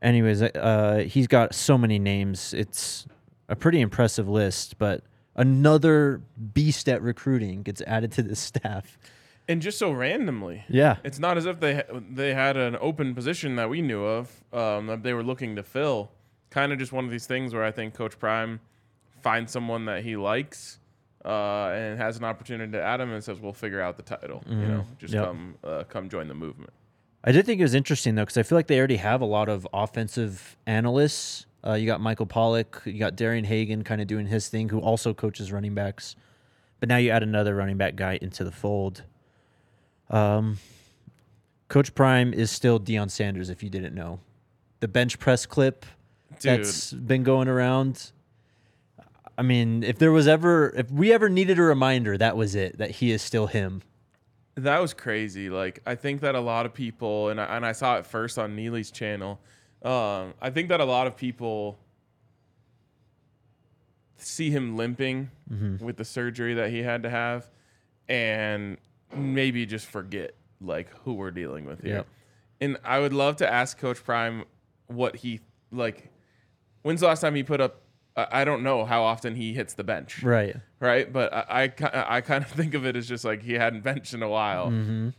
Anyways, 0.00 0.42
uh, 0.42 1.04
he's 1.06 1.26
got 1.26 1.54
so 1.54 1.78
many 1.78 1.98
names. 1.98 2.52
It's 2.52 3.06
a 3.48 3.54
pretty 3.54 3.80
impressive 3.80 4.28
list, 4.28 4.78
but 4.78 5.04
another 5.36 6.20
beast 6.52 6.88
at 6.88 7.00
recruiting 7.02 7.62
gets 7.62 7.80
added 7.82 8.10
to 8.12 8.22
this 8.22 8.40
staff. 8.52 8.98
And 9.48 9.60
just 9.62 9.78
so 9.78 9.90
randomly. 9.92 10.64
Yeah. 10.68 10.96
It's 11.04 11.18
not 11.18 11.36
as 11.36 11.46
if 11.46 11.60
they 11.60 11.76
ha- 11.76 12.00
they 12.10 12.32
had 12.34 12.56
an 12.56 12.76
open 12.80 13.14
position 13.14 13.56
that 13.56 13.68
we 13.68 13.82
knew 13.82 14.04
of 14.04 14.44
um, 14.52 14.86
that 14.86 15.02
they 15.02 15.12
were 15.14 15.22
looking 15.22 15.56
to 15.56 15.62
fill. 15.62 16.10
Kind 16.50 16.72
of 16.72 16.78
just 16.78 16.92
one 16.92 17.04
of 17.04 17.10
these 17.10 17.26
things 17.26 17.54
where 17.54 17.64
I 17.64 17.70
think 17.70 17.94
Coach 17.94 18.18
Prime 18.18 18.60
finds 19.22 19.52
someone 19.52 19.84
that 19.86 20.02
he 20.02 20.16
likes 20.16 20.78
uh, 21.24 21.70
and 21.74 21.98
has 21.98 22.16
an 22.18 22.24
opportunity 22.24 22.72
to 22.72 22.82
add 22.82 23.00
him 23.00 23.12
and 23.12 23.22
says, 23.22 23.38
"We'll 23.40 23.52
figure 23.52 23.80
out 23.80 23.96
the 23.96 24.02
title." 24.02 24.42
You 24.48 24.56
know, 24.56 24.86
just 24.98 25.14
Yep. 25.14 25.24
come 25.24 25.54
uh, 25.64 25.84
come 25.88 26.08
join 26.08 26.28
the 26.28 26.34
movement. 26.34 26.72
I 27.24 27.30
did 27.30 27.46
think 27.46 27.60
it 27.60 27.64
was 27.64 27.74
interesting 27.74 28.16
though, 28.16 28.22
because 28.22 28.36
I 28.38 28.42
feel 28.42 28.58
like 28.58 28.66
they 28.66 28.78
already 28.78 28.96
have 28.96 29.20
a 29.20 29.26
lot 29.26 29.48
of 29.48 29.66
offensive 29.72 30.56
analysts. 30.66 31.46
Uh, 31.64 31.74
you 31.74 31.86
got 31.86 32.00
Michael 32.00 32.26
Pollock, 32.26 32.82
you 32.84 32.98
got 32.98 33.14
Darian 33.14 33.44
Hagan, 33.44 33.84
kind 33.84 34.00
of 34.00 34.08
doing 34.08 34.26
his 34.26 34.48
thing, 34.48 34.68
who 34.68 34.80
also 34.80 35.14
coaches 35.14 35.52
running 35.52 35.74
backs. 35.74 36.16
But 36.80 36.88
now 36.88 36.96
you 36.96 37.10
add 37.10 37.22
another 37.22 37.54
running 37.54 37.76
back 37.76 37.94
guy 37.94 38.18
into 38.20 38.42
the 38.42 38.50
fold. 38.50 39.04
Um, 40.10 40.58
Coach 41.68 41.94
Prime 41.94 42.34
is 42.34 42.50
still 42.50 42.80
Deion 42.80 43.08
Sanders, 43.08 43.48
if 43.48 43.62
you 43.62 43.70
didn't 43.70 43.94
know. 43.94 44.18
The 44.80 44.88
bench 44.88 45.20
press 45.20 45.46
clip 45.46 45.86
Dude, 46.40 46.58
that's 46.58 46.92
been 46.92 47.22
going 47.22 47.46
around. 47.46 48.10
I 49.38 49.42
mean, 49.42 49.82
if 49.82 49.98
there 49.98 50.12
was 50.12 50.28
ever, 50.28 50.70
if 50.76 50.90
we 50.90 51.12
ever 51.12 51.28
needed 51.28 51.58
a 51.58 51.62
reminder, 51.62 52.18
that 52.18 52.36
was 52.36 52.54
it. 52.54 52.78
That 52.78 52.90
he 52.92 53.10
is 53.10 53.22
still 53.22 53.46
him. 53.46 53.82
That 54.54 54.78
was 54.80 54.92
crazy. 54.92 55.48
Like 55.48 55.80
I 55.86 55.94
think 55.94 56.20
that 56.20 56.34
a 56.34 56.40
lot 56.40 56.66
of 56.66 56.74
people, 56.74 57.30
and 57.30 57.40
I, 57.40 57.56
and 57.56 57.64
I 57.64 57.72
saw 57.72 57.96
it 57.96 58.06
first 58.06 58.38
on 58.38 58.54
Neely's 58.54 58.90
channel. 58.90 59.40
Um, 59.82 60.34
I 60.40 60.50
think 60.50 60.68
that 60.68 60.80
a 60.80 60.84
lot 60.84 61.06
of 61.06 61.16
people 61.16 61.78
see 64.16 64.50
him 64.50 64.76
limping 64.76 65.30
with 65.80 65.96
the 65.96 66.04
surgery 66.04 66.54
that 66.54 66.70
he 66.70 66.82
had 66.82 67.02
to 67.02 67.10
have, 67.10 67.50
and 68.08 68.76
maybe 69.14 69.66
just 69.66 69.86
forget 69.86 70.34
like 70.60 70.88
who 71.04 71.14
we're 71.14 71.30
dealing 71.30 71.64
with 71.64 71.82
here. 71.82 71.96
Yep. 71.96 72.06
And 72.60 72.76
I 72.84 73.00
would 73.00 73.12
love 73.12 73.36
to 73.36 73.52
ask 73.52 73.78
Coach 73.78 74.04
Prime 74.04 74.44
what 74.86 75.16
he 75.16 75.40
like. 75.72 76.10
When's 76.82 77.00
the 77.00 77.06
last 77.06 77.20
time 77.20 77.34
he 77.34 77.42
put 77.42 77.60
up? 77.60 77.81
I 78.14 78.44
don't 78.44 78.62
know 78.62 78.84
how 78.84 79.04
often 79.04 79.36
he 79.36 79.54
hits 79.54 79.72
the 79.72 79.84
bench 79.84 80.22
Right. 80.22 80.54
right? 80.80 81.10
But 81.10 81.32
I, 81.32 81.72
I, 81.82 82.16
I 82.16 82.20
kind 82.20 82.44
of 82.44 82.50
think 82.60 82.74
of 82.74 82.84
it 82.84 82.94
as 82.94 83.08
just 83.08 83.24
like 83.24 83.42
he 83.42 83.54
hadn't 83.54 83.82
benched 83.82 84.12
in 84.12 84.22
a 84.22 84.28
while, 84.28 84.66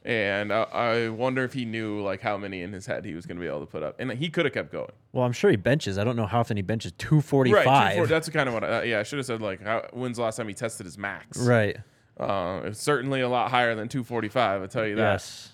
and 0.03 0.53
I, 0.53 0.61
I 0.61 1.09
wonder 1.09 1.43
if 1.43 1.53
he 1.53 1.65
knew 1.65 2.01
like 2.01 2.21
how 2.21 2.37
many 2.37 2.61
in 2.61 2.71
his 2.71 2.85
head 2.85 3.03
he 3.03 3.15
was 3.15 3.25
going 3.25 3.37
to 3.37 3.41
be 3.41 3.47
able 3.47 3.61
to 3.61 3.65
put 3.65 3.81
up, 3.81 3.95
and 3.99 4.11
he 4.11 4.29
could 4.29 4.45
have 4.45 4.53
kept 4.53 4.71
going. 4.71 4.91
Well, 5.11 5.23
I'm 5.25 5.31
sure 5.31 5.49
he 5.49 5.55
benches. 5.57 5.97
I 5.97 6.03
don't 6.03 6.15
know 6.15 6.27
how 6.27 6.41
often 6.41 6.55
he 6.55 6.61
benches. 6.61 6.91
245. 6.99 7.53
Right, 7.65 7.65
240 7.95 8.09
that's 8.09 8.29
kind 8.29 8.47
of 8.47 8.53
what. 8.53 8.63
I, 8.63 8.67
uh, 8.67 8.81
yeah, 8.83 8.99
I 8.99 9.03
should 9.03 9.17
have 9.17 9.25
said 9.25 9.41
like, 9.41 9.63
how, 9.63 9.87
when's 9.93 10.17
the 10.17 10.23
last 10.23 10.35
time 10.37 10.47
he 10.47 10.53
tested 10.53 10.85
his 10.85 10.97
max? 10.97 11.39
Right. 11.39 11.77
Uh, 12.19 12.61
it's 12.65 12.79
certainly 12.79 13.21
a 13.21 13.27
lot 13.27 13.49
higher 13.49 13.73
than 13.73 13.87
245. 13.89 14.61
I'll 14.61 14.67
tell 14.67 14.85
you 14.85 14.97
that. 14.97 15.13
Yes. 15.13 15.51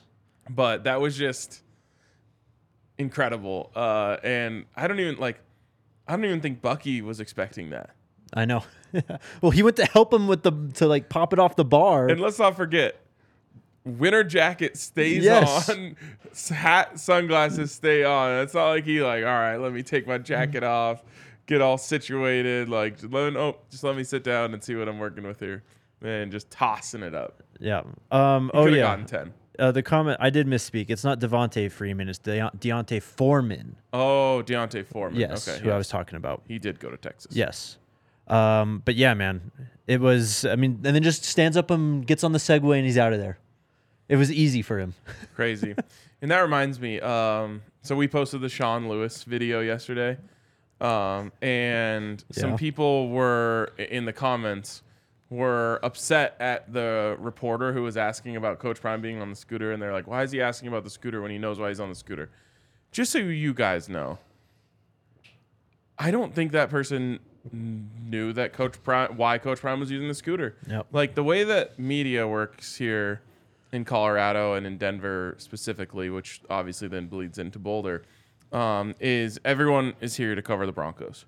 But 0.49 0.83
that 0.83 0.99
was 0.99 1.15
just 1.17 1.61
incredible, 2.97 3.71
uh, 3.75 4.17
and 4.23 4.65
I 4.75 4.87
don't 4.87 4.99
even 4.99 5.15
like. 5.17 5.39
I 6.09 6.15
don't 6.17 6.25
even 6.25 6.41
think 6.41 6.61
Bucky 6.61 7.01
was 7.01 7.19
expecting 7.21 7.69
that. 7.69 7.91
I 8.33 8.45
know. 8.45 8.63
well, 9.41 9.51
he 9.51 9.63
went 9.63 9.75
to 9.77 9.85
help 9.85 10.11
him 10.13 10.27
with 10.27 10.43
the 10.43 10.51
to 10.75 10.87
like 10.87 11.07
pop 11.09 11.31
it 11.33 11.39
off 11.39 11.55
the 11.55 11.63
bar. 11.65 12.09
And 12.09 12.19
let's 12.19 12.39
not 12.39 12.55
forget, 12.57 12.99
winter 13.85 14.23
jacket 14.23 14.77
stays 14.77 15.23
Yes. 15.23 15.69
on, 15.69 15.95
hat, 16.49 16.99
sunglasses 16.99 17.71
stay 17.71 18.03
on. 18.03 18.41
It's 18.43 18.53
not 18.53 18.69
like 18.69 18.85
he 18.85 19.01
like, 19.01 19.23
all 19.23 19.29
right, 19.29 19.57
let 19.57 19.71
me 19.73 19.83
take 19.83 20.07
my 20.07 20.17
jacket 20.17 20.63
off, 20.63 21.03
get 21.45 21.61
all 21.61 21.77
situated, 21.77 22.69
like 22.69 22.99
just 22.99 23.11
let 23.13 23.35
oh, 23.35 23.57
just 23.69 23.83
let 23.83 23.95
me 23.95 24.03
sit 24.03 24.23
down 24.23 24.53
and 24.53 24.63
see 24.63 24.75
what 24.75 24.87
I'm 24.89 24.99
working 24.99 25.23
with 25.25 25.39
here, 25.39 25.63
and 26.01 26.31
just 26.31 26.49
tossing 26.51 27.03
it 27.03 27.15
up. 27.15 27.41
yeah. 27.59 27.83
Um. 28.11 28.49
He 28.53 28.59
Oh 28.59 28.65
yeah. 28.65 28.81
gotten 28.81 29.05
ten. 29.05 29.33
Uh, 29.59 29.71
the 29.71 29.83
comment 29.83 30.17
I 30.19 30.29
did 30.29 30.47
misspeak. 30.47 30.89
It's 30.89 31.03
not 31.03 31.19
Devonta 31.19 31.71
Freeman. 31.71 32.09
It's 32.09 32.19
De- 32.19 32.51
D'Onta 32.59 33.01
Foreman. 33.01 33.75
Oh, 33.93 34.41
D'Onta 34.41 34.85
Foreman. 34.85 35.19
Yes, 35.19 35.47
okay. 35.47 35.61
who 35.63 35.69
I 35.69 35.77
was 35.77 35.89
talking 35.89 36.15
about. 36.15 36.41
He 36.47 36.59
did 36.59 36.79
go 36.79 36.89
to 36.89 36.97
Texas. 36.97 37.35
Yes. 37.35 37.77
Um, 38.27 38.81
but 38.85 38.95
yeah, 38.95 39.13
man, 39.13 39.51
it 39.87 39.99
was. 39.99 40.45
I 40.45 40.55
mean, 40.55 40.79
and 40.83 40.95
then 40.95 41.03
just 41.03 41.25
stands 41.25 41.57
up 41.57 41.71
and 41.71 42.05
gets 42.05 42.23
on 42.23 42.31
the 42.31 42.39
Segway 42.39 42.77
and 42.77 42.85
he's 42.85 42.97
out 42.97 43.11
of 43.11 43.19
there. 43.19 43.39
It 44.07 44.15
was 44.15 44.31
easy 44.31 44.61
for 44.61 44.79
him. 44.79 44.93
crazy. 45.35 45.75
and 46.21 46.31
that 46.31 46.39
reminds 46.39 46.79
me. 46.79 46.99
Um, 46.99 47.61
so 47.81 47.95
we 47.95 48.07
posted 48.07 48.41
the 48.41 48.49
Sean 48.49 48.87
Lewis 48.87 49.23
video 49.23 49.61
yesterday, 49.61 50.17
um, 50.81 51.31
and 51.41 52.23
some 52.31 52.55
people 52.55 53.09
were 53.09 53.71
in 53.77 54.05
the 54.05 54.13
comments 54.13 54.83
were 55.29 55.79
upset 55.83 56.35
at 56.39 56.73
the 56.73 57.15
reporter 57.19 57.71
who 57.73 57.83
was 57.83 57.97
asking 57.97 58.35
about 58.35 58.59
Coach 58.59 58.81
Prime 58.81 59.01
being 59.01 59.21
on 59.21 59.29
the 59.29 59.35
scooter, 59.35 59.71
and 59.71 59.81
they're 59.81 59.93
like, 59.93 60.07
"Why 60.07 60.23
is 60.23 60.31
he 60.31 60.41
asking 60.41 60.69
about 60.69 60.83
the 60.83 60.89
scooter 60.89 61.21
when 61.21 61.31
he 61.31 61.37
knows 61.37 61.59
why 61.59 61.69
he's 61.69 61.79
on 61.79 61.89
the 61.89 61.95
scooter?" 61.95 62.29
Just 62.91 63.11
so 63.11 63.19
you 63.19 63.53
guys 63.53 63.87
know, 63.87 64.17
I 65.97 66.11
don't 66.11 66.33
think 66.33 66.51
that 66.53 66.69
person 66.69 67.19
knew 67.51 68.33
that 68.33 68.53
Coach 68.53 68.81
Prime 68.83 69.15
why 69.17 69.37
Coach 69.37 69.59
Prime 69.59 69.79
was 69.79 69.91
using 69.91 70.07
the 70.07 70.13
scooter. 70.13 70.55
Yep. 70.67 70.87
Like 70.91 71.15
the 71.15 71.23
way 71.23 71.43
that 71.43 71.77
media 71.77 72.27
works 72.27 72.75
here 72.75 73.21
in 73.71 73.85
Colorado 73.85 74.55
and 74.55 74.65
in 74.65 74.77
Denver 74.77 75.35
specifically, 75.37 76.09
which 76.09 76.41
obviously 76.49 76.87
then 76.87 77.07
bleeds 77.07 77.37
into 77.37 77.59
Boulder, 77.59 78.03
um, 78.51 78.95
is 78.99 79.39
everyone 79.45 79.93
is 80.01 80.15
here 80.15 80.33
to 80.33 80.41
cover 80.41 80.65
the 80.65 80.71
Broncos. 80.71 81.25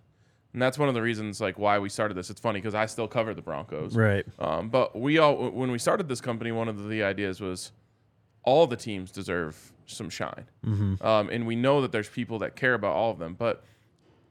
And 0.53 0.61
that's 0.61 0.77
one 0.77 0.89
of 0.89 0.95
the 0.95 1.01
reasons 1.01 1.39
like 1.39 1.57
why 1.57 1.79
we 1.79 1.89
started 1.89 2.15
this. 2.15 2.29
It's 2.29 2.41
funny 2.41 2.59
because 2.59 2.75
I 2.75 2.85
still 2.85 3.07
cover 3.07 3.33
the 3.33 3.41
Broncos. 3.41 3.95
Right. 3.95 4.25
Um, 4.39 4.69
but 4.69 4.99
we 4.99 5.17
all 5.17 5.49
when 5.49 5.71
we 5.71 5.77
started 5.79 6.09
this 6.09 6.21
company, 6.21 6.51
one 6.51 6.67
of 6.67 6.89
the 6.89 7.03
ideas 7.03 7.39
was 7.39 7.71
all 8.43 8.67
the 8.67 8.75
teams 8.75 9.11
deserve 9.11 9.71
some 9.85 10.09
shine, 10.09 10.45
um, 11.01 11.29
and 11.29 11.45
we 11.45 11.55
know 11.55 11.81
that 11.81 11.91
there's 11.91 12.09
people 12.09 12.39
that 12.39 12.55
care 12.55 12.73
about 12.73 12.95
all 12.95 13.11
of 13.11 13.19
them. 13.19 13.35
But 13.37 13.63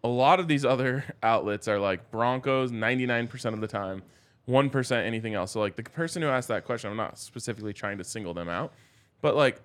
a 0.03 0.09
lot 0.09 0.41
of 0.41 0.49
these 0.49 0.65
other 0.75 1.05
outlets 1.23 1.69
are 1.69 1.79
like 1.79 2.11
Broncos 2.11 2.71
99% 2.71 3.53
of 3.53 3.61
the 3.61 3.67
time, 3.67 4.03
1% 4.49 5.07
anything 5.07 5.35
else. 5.35 5.53
So 5.53 5.61
like 5.61 5.77
the 5.77 5.83
person 5.83 6.23
who 6.23 6.29
asked 6.29 6.49
that 6.49 6.65
question, 6.65 6.91
I'm 6.91 6.97
not 6.97 7.19
specifically 7.19 7.73
trying 7.73 7.99
to 7.99 8.05
single 8.05 8.35
them 8.35 8.49
out, 8.49 8.73
but 9.21 9.37
like 9.37 9.61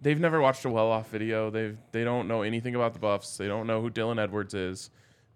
they've 0.00 0.20
never 0.20 0.40
watched 0.40 0.64
a 0.64 0.70
well-off 0.70 1.10
video. 1.10 1.50
They've 1.50 1.76
they 1.92 2.04
don't 2.04 2.28
know 2.28 2.42
anything 2.42 2.74
about 2.74 2.92
the 2.92 2.98
Buffs. 2.98 3.36
They 3.36 3.46
don't 3.46 3.66
know 3.66 3.80
who 3.80 3.90
Dylan 3.90 4.20
Edwards 4.20 4.54
is. 4.54 4.90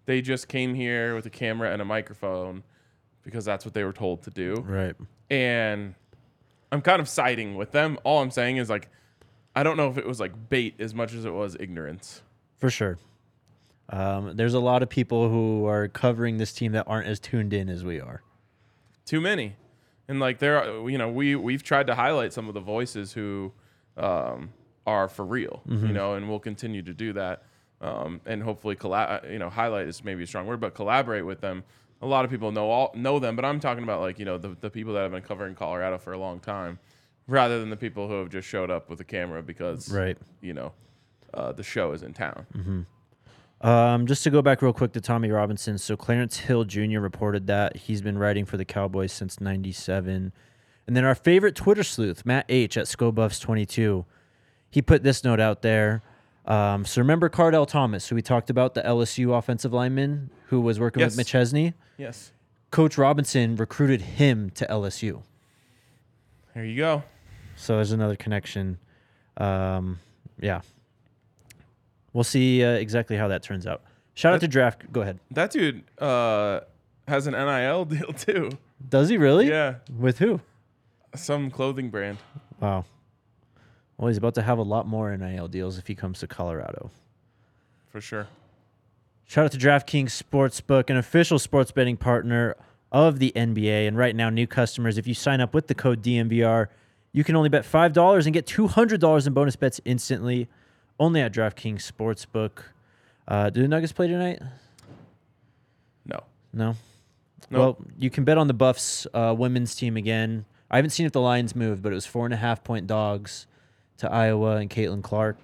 They 0.05 0.21
just 0.21 0.47
came 0.47 0.73
here 0.73 1.15
with 1.15 1.25
a 1.25 1.29
camera 1.29 1.71
and 1.71 1.81
a 1.81 1.85
microphone 1.85 2.63
because 3.23 3.45
that's 3.45 3.65
what 3.65 3.73
they 3.73 3.83
were 3.83 3.93
told 3.93 4.23
to 4.23 4.29
do 4.31 4.55
Right. 4.65 4.95
and 5.29 5.95
I'm 6.71 6.81
kind 6.81 7.01
of 7.01 7.07
siding 7.09 7.55
with 7.55 7.71
them. 7.71 7.99
All 8.03 8.21
I'm 8.21 8.31
saying 8.31 8.57
is 8.57 8.69
like, 8.69 8.87
I 9.55 9.61
don't 9.63 9.75
know 9.77 9.89
if 9.89 9.97
it 9.97 10.07
was 10.07 10.19
like 10.21 10.49
bait 10.49 10.75
as 10.79 10.95
much 10.95 11.13
as 11.13 11.25
it 11.25 11.33
was 11.33 11.55
ignorance. 11.59 12.21
For 12.57 12.69
sure. 12.69 12.97
Um, 13.89 14.37
there's 14.37 14.53
a 14.53 14.59
lot 14.59 14.81
of 14.81 14.87
people 14.89 15.29
who 15.29 15.65
are 15.65 15.87
covering 15.89 16.37
this 16.37 16.53
team 16.53 16.71
that 16.71 16.85
aren't 16.87 17.07
as 17.07 17.19
tuned 17.19 17.53
in 17.53 17.67
as 17.69 17.83
we 17.83 17.99
are. 17.99 18.21
Too 19.05 19.19
many, 19.19 19.57
and 20.07 20.19
like 20.21 20.39
there, 20.39 20.63
are, 20.63 20.89
you 20.89 20.97
know, 20.97 21.09
we 21.09 21.35
we've 21.35 21.63
tried 21.63 21.87
to 21.87 21.95
highlight 21.95 22.31
some 22.31 22.47
of 22.47 22.53
the 22.53 22.61
voices 22.61 23.11
who 23.11 23.51
um, 23.97 24.51
are 24.87 25.09
for 25.09 25.25
real, 25.25 25.61
you 25.65 25.91
know, 25.91 26.13
and 26.13 26.29
we'll 26.29 26.39
continue 26.39 26.81
to 26.83 26.93
do 26.93 27.11
that, 27.13 27.43
um, 27.81 28.21
and 28.25 28.41
hopefully 28.43 28.75
collab. 28.75 29.29
You 29.31 29.39
know, 29.39 29.49
highlight 29.49 29.87
is 29.87 30.03
maybe 30.03 30.23
a 30.23 30.27
strong 30.27 30.45
word, 30.47 30.59
but 30.61 30.73
collaborate 30.73 31.25
with 31.25 31.41
them. 31.41 31.63
A 32.01 32.05
lot 32.07 32.23
of 32.25 32.31
people 32.31 32.51
know 32.51 32.69
all 32.69 32.91
know 32.95 33.19
them, 33.19 33.35
but 33.35 33.45
I'm 33.45 33.59
talking 33.59 33.83
about 33.83 34.01
like 34.01 34.17
you 34.19 34.25
know 34.25 34.37
the 34.37 34.55
the 34.59 34.69
people 34.69 34.93
that 34.93 35.01
have 35.01 35.11
been 35.11 35.21
covering 35.21 35.53
Colorado 35.55 35.97
for 35.97 36.13
a 36.13 36.17
long 36.17 36.39
time, 36.39 36.79
rather 37.27 37.59
than 37.59 37.69
the 37.69 37.75
people 37.77 38.07
who 38.07 38.15
have 38.19 38.29
just 38.29 38.47
showed 38.47 38.71
up 38.71 38.89
with 38.89 38.99
a 39.01 39.03
camera 39.03 39.43
because 39.43 39.91
Right. 39.93 40.17
you 40.41 40.53
know 40.53 40.73
uh, 41.33 41.51
the 41.51 41.63
show 41.63 41.91
is 41.91 42.01
in 42.03 42.13
town. 42.13 42.45
Um, 43.61 44.07
just 44.07 44.23
to 44.23 44.31
go 44.31 44.41
back 44.41 44.63
real 44.63 44.73
quick 44.73 44.91
to 44.93 45.01
Tommy 45.01 45.29
Robinson. 45.29 45.77
So 45.77 45.95
Clarence 45.95 46.37
Hill 46.37 46.63
Jr. 46.63 46.99
reported 46.99 47.45
that 47.47 47.77
he's 47.77 48.01
been 48.01 48.17
writing 48.17 48.45
for 48.45 48.57
the 48.57 48.65
Cowboys 48.65 49.11
since 49.13 49.39
'97, 49.39 50.33
and 50.87 50.95
then 50.95 51.05
our 51.05 51.13
favorite 51.13 51.55
Twitter 51.55 51.83
sleuth 51.83 52.25
Matt 52.25 52.45
H 52.49 52.75
at 52.77 52.85
ScoBuffs22, 52.87 54.05
he 54.71 54.81
put 54.81 55.03
this 55.03 55.23
note 55.23 55.39
out 55.39 55.61
there. 55.61 56.01
Um, 56.45 56.85
so 56.85 57.01
remember 57.01 57.29
Cardell 57.29 57.65
Thomas, 57.65 58.07
who 58.09 58.15
we 58.15 58.21
talked 58.21 58.49
about, 58.49 58.73
the 58.73 58.81
LSU 58.81 59.37
offensive 59.37 59.71
lineman 59.73 60.29
who 60.47 60.59
was 60.61 60.79
working 60.79 61.01
Yes. 61.01 61.15
with 61.15 61.27
McChesney. 61.27 61.73
Yes. 61.97 62.31
Coach 62.71 62.97
Robinson 62.97 63.55
recruited 63.55 64.01
him 64.01 64.49
to 64.51 64.65
LSU. 64.65 65.21
There 66.55 66.65
you 66.65 66.77
go. 66.77 67.03
So 67.55 67.75
there's 67.75 67.91
another 67.91 68.15
connection. 68.15 68.79
Um, 69.37 69.99
yeah. 70.39 70.61
We'll 72.13 72.23
see 72.23 72.63
uh, 72.63 72.71
exactly 72.71 73.17
how 73.17 73.27
that 73.29 73.43
turns 73.43 73.67
out. 73.67 73.83
Shout 74.15 74.33
out 74.33 74.41
to 74.41 74.47
Draft. 74.47 74.91
Go 74.91 75.01
ahead. 75.01 75.19
That 75.31 75.51
dude 75.51 75.83
uh, 75.99 76.61
has 77.07 77.27
an 77.27 77.33
NIL 77.33 77.85
deal 77.85 78.11
too. 78.13 78.49
Does 78.89 79.09
he 79.09 79.17
really? 79.17 79.47
Yeah, 79.47 79.75
With 79.97 80.19
who? 80.19 80.41
some 81.15 81.51
clothing 81.51 81.89
brand. 81.89 82.17
Wow. 82.59 82.85
Well, 84.01 84.07
he's 84.07 84.17
about 84.17 84.33
to 84.33 84.41
have 84.41 84.57
a 84.57 84.63
lot 84.63 84.87
more 84.87 85.15
NIL 85.15 85.47
deals 85.47 85.77
if 85.77 85.85
he 85.85 85.93
comes 85.93 86.21
to 86.21 86.27
Colorado. 86.27 86.89
For 87.89 88.01
sure. 88.01 88.27
Shout 89.27 89.45
out 89.45 89.51
to 89.51 89.59
DraftKings 89.59 90.19
Sportsbook, 90.19 90.89
an 90.89 90.97
official 90.97 91.37
sports 91.37 91.71
betting 91.71 91.97
partner 91.97 92.55
of 92.91 93.19
the 93.19 93.31
NBA. 93.35 93.87
And 93.87 93.95
right 93.95 94.15
now, 94.15 94.31
new 94.31 94.47
customers, 94.47 94.97
if 94.97 95.05
you 95.05 95.13
sign 95.13 95.39
up 95.39 95.53
with 95.53 95.67
the 95.67 95.75
code 95.75 96.01
DNVR, 96.01 96.69
you 97.13 97.23
can 97.23 97.35
only 97.35 97.47
bet 97.47 97.63
$5 97.63 98.25
and 98.25 98.33
get 98.33 98.47
$200 98.47 99.27
in 99.27 99.33
bonus 99.33 99.55
bets 99.55 99.79
instantly, 99.85 100.49
only 100.99 101.21
at 101.21 101.31
DraftKings 101.31 101.87
Sportsbook. 101.89 102.63
Uh, 103.27 103.51
do 103.51 103.61
the 103.61 103.67
Nuggets 103.67 103.93
play 103.93 104.07
tonight? 104.07 104.41
No. 106.07 106.21
No. 106.51 106.75
No. 107.51 107.59
Well, 107.59 107.77
you 107.99 108.09
can 108.09 108.23
bet 108.23 108.39
on 108.39 108.47
the 108.47 108.55
Buffs 108.55 109.05
uh, 109.13 109.35
women's 109.37 109.75
team 109.75 109.95
again. 109.95 110.45
I 110.71 110.77
haven't 110.77 110.89
seen 110.89 111.05
if 111.05 111.11
the 111.11 111.21
lines 111.21 111.55
moved, 111.55 111.83
but 111.83 111.91
it 111.91 111.95
was 111.95 112.07
four 112.07 112.25
and 112.25 112.33
a 112.33 112.37
half 112.37 112.63
point 112.63 112.87
dogs 112.87 113.45
to 114.01 114.11
Iowa 114.11 114.57
and 114.57 114.69
Caitlin 114.69 115.01
Clark. 115.03 115.37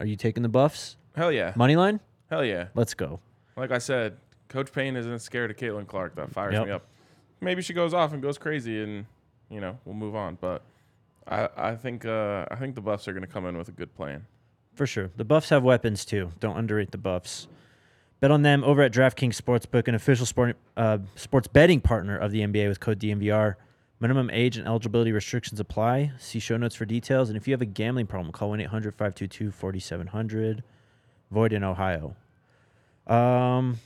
Are 0.00 0.06
you 0.06 0.16
taking 0.16 0.42
the 0.42 0.48
Buffs 0.48 0.96
Hell 1.16 1.30
yeah. 1.32 1.52
money 1.56 1.76
line? 1.76 2.00
Hell 2.28 2.44
yeah. 2.44 2.66
Let's 2.74 2.94
go. 2.94 3.20
Like 3.56 3.70
I 3.70 3.78
said, 3.78 4.16
Coach 4.48 4.72
Payne 4.72 4.96
isn't 4.96 5.20
scared 5.20 5.50
of 5.50 5.56
Caitlin 5.56 5.86
Clark. 5.86 6.16
That 6.16 6.30
fires 6.32 6.54
Yep. 6.54 6.66
me 6.66 6.72
up. 6.72 6.86
Maybe 7.40 7.62
she 7.62 7.72
goes 7.72 7.94
off 7.94 8.12
and 8.12 8.20
goes 8.20 8.36
crazy, 8.36 8.82
and 8.82 9.06
you 9.48 9.60
know 9.60 9.78
we'll 9.84 9.94
move 9.94 10.14
on. 10.16 10.38
But 10.40 10.62
I 11.26 11.48
I 11.56 11.74
think 11.76 12.04
uh, 12.04 12.46
I 12.50 12.56
think 12.56 12.74
the 12.74 12.80
Buffs 12.80 13.06
are 13.08 13.12
going 13.12 13.24
to 13.24 13.32
come 13.32 13.46
in 13.46 13.56
with 13.56 13.68
a 13.68 13.72
good 13.72 13.94
plan. 13.94 14.26
For 14.74 14.86
sure. 14.86 15.10
The 15.16 15.24
Buffs 15.24 15.48
have 15.50 15.62
weapons 15.62 16.04
too. 16.04 16.32
Don't 16.40 16.56
underrate 16.56 16.90
the 16.90 16.98
Buffs. 16.98 17.46
Bet 18.20 18.30
on 18.30 18.42
them 18.42 18.62
over 18.64 18.82
at 18.82 18.92
DraftKings 18.92 19.40
Sportsbook, 19.40 19.88
an 19.88 19.94
official 19.94 20.26
sport, 20.26 20.56
uh, 20.76 20.98
sports 21.16 21.48
betting 21.48 21.80
partner 21.80 22.16
of 22.18 22.32
the 22.32 22.40
NBA 22.40 22.68
with 22.68 22.78
code 22.80 22.98
DNVR. 22.98 23.54
Minimum 24.00 24.30
age 24.32 24.56
and 24.56 24.66
eligibility 24.66 25.12
restrictions 25.12 25.60
apply. 25.60 26.12
See 26.18 26.38
show 26.38 26.56
notes 26.56 26.74
for 26.74 26.86
details. 26.86 27.28
And 27.28 27.36
if 27.36 27.46
you 27.46 27.52
have 27.52 27.60
a 27.60 27.66
gambling 27.66 28.06
problem, 28.06 28.32
call 28.32 28.48
1 28.48 28.60
800 28.62 28.94
522 28.94 29.50
4700. 29.50 30.62
Void 31.30 31.52
in 31.52 31.62
Ohio. 31.62 32.16
Um, 33.06 33.78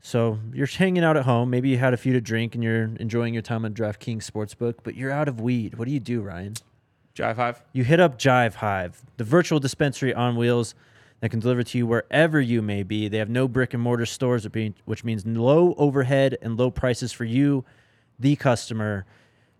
so 0.00 0.40
you're 0.52 0.66
hanging 0.78 1.04
out 1.04 1.16
at 1.16 1.24
home. 1.24 1.48
Maybe 1.48 1.68
you 1.68 1.78
had 1.78 1.94
a 1.94 1.96
few 1.96 2.12
to 2.12 2.20
drink 2.20 2.54
and 2.56 2.64
you're 2.64 2.90
enjoying 2.98 3.34
your 3.34 3.42
time 3.42 3.64
on 3.64 3.72
DraftKings 3.72 4.28
Sportsbook, 4.28 4.78
but 4.82 4.96
you're 4.96 5.12
out 5.12 5.28
of 5.28 5.40
weed. 5.40 5.76
What 5.76 5.86
do 5.86 5.94
you 5.94 6.00
do, 6.00 6.22
Ryan? 6.22 6.54
Jive 7.16 7.36
Hive. 7.36 7.62
you 7.72 7.82
hit 7.82 7.98
up 7.98 8.18
Jive 8.18 8.56
Hive, 8.56 9.02
the 9.16 9.24
virtual 9.24 9.58
dispensary 9.58 10.12
on 10.12 10.36
wheels 10.36 10.74
that 11.20 11.30
can 11.30 11.40
deliver 11.40 11.62
to 11.62 11.78
you 11.78 11.86
wherever 11.86 12.40
you 12.40 12.60
may 12.60 12.82
be. 12.82 13.08
They 13.08 13.16
have 13.16 13.30
no 13.30 13.48
brick 13.48 13.72
and 13.72 13.82
mortar 13.82 14.04
stores, 14.04 14.46
which 14.46 14.74
which 14.84 15.02
means 15.02 15.24
low 15.24 15.74
overhead 15.78 16.36
and 16.42 16.58
low 16.58 16.70
prices 16.70 17.12
for 17.12 17.24
you, 17.24 17.64
the 18.18 18.36
customer. 18.36 19.06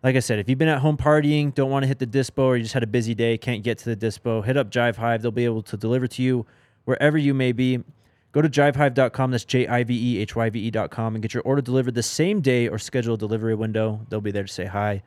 Like 0.06 0.14
I 0.14 0.20
said, 0.20 0.38
if 0.38 0.48
you've 0.48 0.56
been 0.56 0.68
at 0.68 0.78
home 0.78 0.96
partying, 0.96 1.52
don't 1.52 1.68
want 1.68 1.82
to 1.82 1.88
hit 1.88 1.98
the 1.98 2.06
dispo, 2.06 2.44
or 2.44 2.56
you 2.56 2.62
just 2.62 2.74
had 2.74 2.84
a 2.84 2.86
busy 2.86 3.12
day, 3.12 3.36
can't 3.36 3.64
get 3.64 3.78
to 3.78 3.92
the 3.92 3.96
dispo, 3.96 4.44
hit 4.44 4.56
up 4.56 4.70
Jive 4.70 4.94
Hive. 4.94 5.20
They'll 5.20 5.32
be 5.32 5.44
able 5.44 5.62
to 5.62 5.76
deliver 5.76 6.06
to 6.06 6.22
you 6.22 6.46
wherever 6.84 7.18
you 7.18 7.34
may 7.34 7.50
be. 7.50 7.82
Go 8.30 8.40
to 8.40 8.48
jivehive.com, 8.48 9.32
that's 9.32 9.44
J 9.44 9.66
I 9.66 9.82
V 9.82 10.14
E 10.14 10.20
H 10.20 10.36
Y 10.36 10.48
V 10.48 10.68
E.com, 10.68 11.16
and 11.16 11.22
get 11.22 11.34
your 11.34 11.42
order 11.42 11.60
delivered 11.60 11.96
the 11.96 12.04
same 12.04 12.40
day 12.40 12.68
or 12.68 12.78
schedule 12.78 13.14
a 13.14 13.18
delivery 13.18 13.56
window. 13.56 14.06
They'll 14.08 14.20
be 14.20 14.30
there 14.30 14.44
to 14.44 14.52
say 14.52 14.66
hi. 14.66 15.02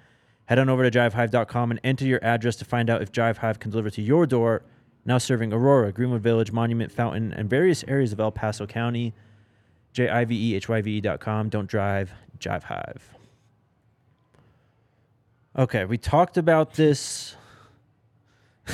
Head 0.47 0.59
on 0.59 0.67
over 0.67 0.83
to 0.83 0.91
jivehive.com 0.91 1.71
and 1.71 1.79
enter 1.81 2.03
your 2.03 2.21
address 2.21 2.57
to 2.57 2.65
find 2.65 2.89
out 2.89 3.01
if 3.01 3.09
Jive 3.09 3.37
Hive 3.37 3.57
can 3.57 3.71
deliver 3.71 3.89
to 3.91 4.01
your 4.01 4.25
door. 4.25 4.63
Now 5.05 5.17
serving 5.17 5.53
Aurora, 5.53 5.93
Greenwood 5.93 6.23
Village, 6.23 6.51
Monument, 6.51 6.91
Fountain, 6.91 7.31
and 7.31 7.49
various 7.49 7.85
areas 7.87 8.11
of 8.11 8.19
El 8.19 8.33
Paso 8.33 8.67
County. 8.67 9.13
J 9.93 10.09
I 10.09 10.25
V 10.25 10.51
E 10.51 10.55
H 10.55 10.67
Y 10.67 10.81
V 10.81 10.97
E.com. 10.97 11.47
Don't 11.47 11.69
drive, 11.69 12.11
Jive 12.37 12.63
Hive. 12.63 13.18
Okay, 15.59 15.83
we 15.83 15.97
talked 15.97 16.37
about 16.37 16.75
this. 16.75 17.35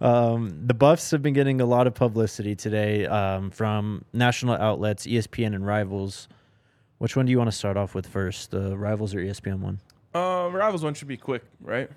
um, 0.00 0.66
the 0.66 0.72
Buffs 0.72 1.10
have 1.10 1.20
been 1.20 1.34
getting 1.34 1.60
a 1.60 1.66
lot 1.66 1.86
of 1.86 1.92
publicity 1.92 2.56
today 2.56 3.04
um, 3.04 3.50
from 3.50 4.06
national 4.14 4.54
outlets, 4.54 5.06
ESPN 5.06 5.54
and 5.54 5.66
Rivals. 5.66 6.28
Which 6.96 7.14
one 7.14 7.26
do 7.26 7.30
you 7.30 7.36
want 7.36 7.48
to 7.48 7.56
start 7.56 7.76
off 7.76 7.94
with 7.94 8.06
first, 8.06 8.52
the 8.52 8.74
Rivals 8.74 9.14
or 9.14 9.18
ESPN 9.18 9.58
one? 9.58 9.80
Uh, 10.14 10.48
Rivals 10.50 10.82
one 10.82 10.94
should 10.94 11.08
be 11.08 11.18
quick, 11.18 11.42
right? 11.60 11.90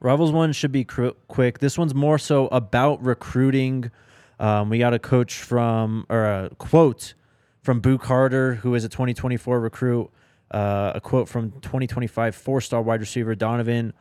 Rivals 0.00 0.30
one 0.30 0.52
should 0.52 0.72
be 0.72 0.84
cr- 0.84 1.16
quick. 1.26 1.60
This 1.60 1.78
one's 1.78 1.94
more 1.94 2.18
so 2.18 2.48
about 2.48 3.02
recruiting. 3.02 3.90
Um, 4.38 4.68
we 4.68 4.78
got 4.78 4.92
a 4.92 4.98
coach 4.98 5.36
from, 5.36 6.04
or 6.10 6.24
a 6.26 6.50
quote 6.58 7.14
from 7.62 7.80
Boo 7.80 7.96
Carter, 7.96 8.56
who 8.56 8.74
is 8.74 8.84
a 8.84 8.90
2024 8.90 9.58
recruit. 9.58 10.10
Uh, 10.50 10.92
a 10.94 11.00
quote 11.00 11.28
from 11.28 11.50
2025 11.62 12.34
four-star 12.34 12.80
wide 12.80 13.00
receiver 13.00 13.34
Donovan 13.34 13.92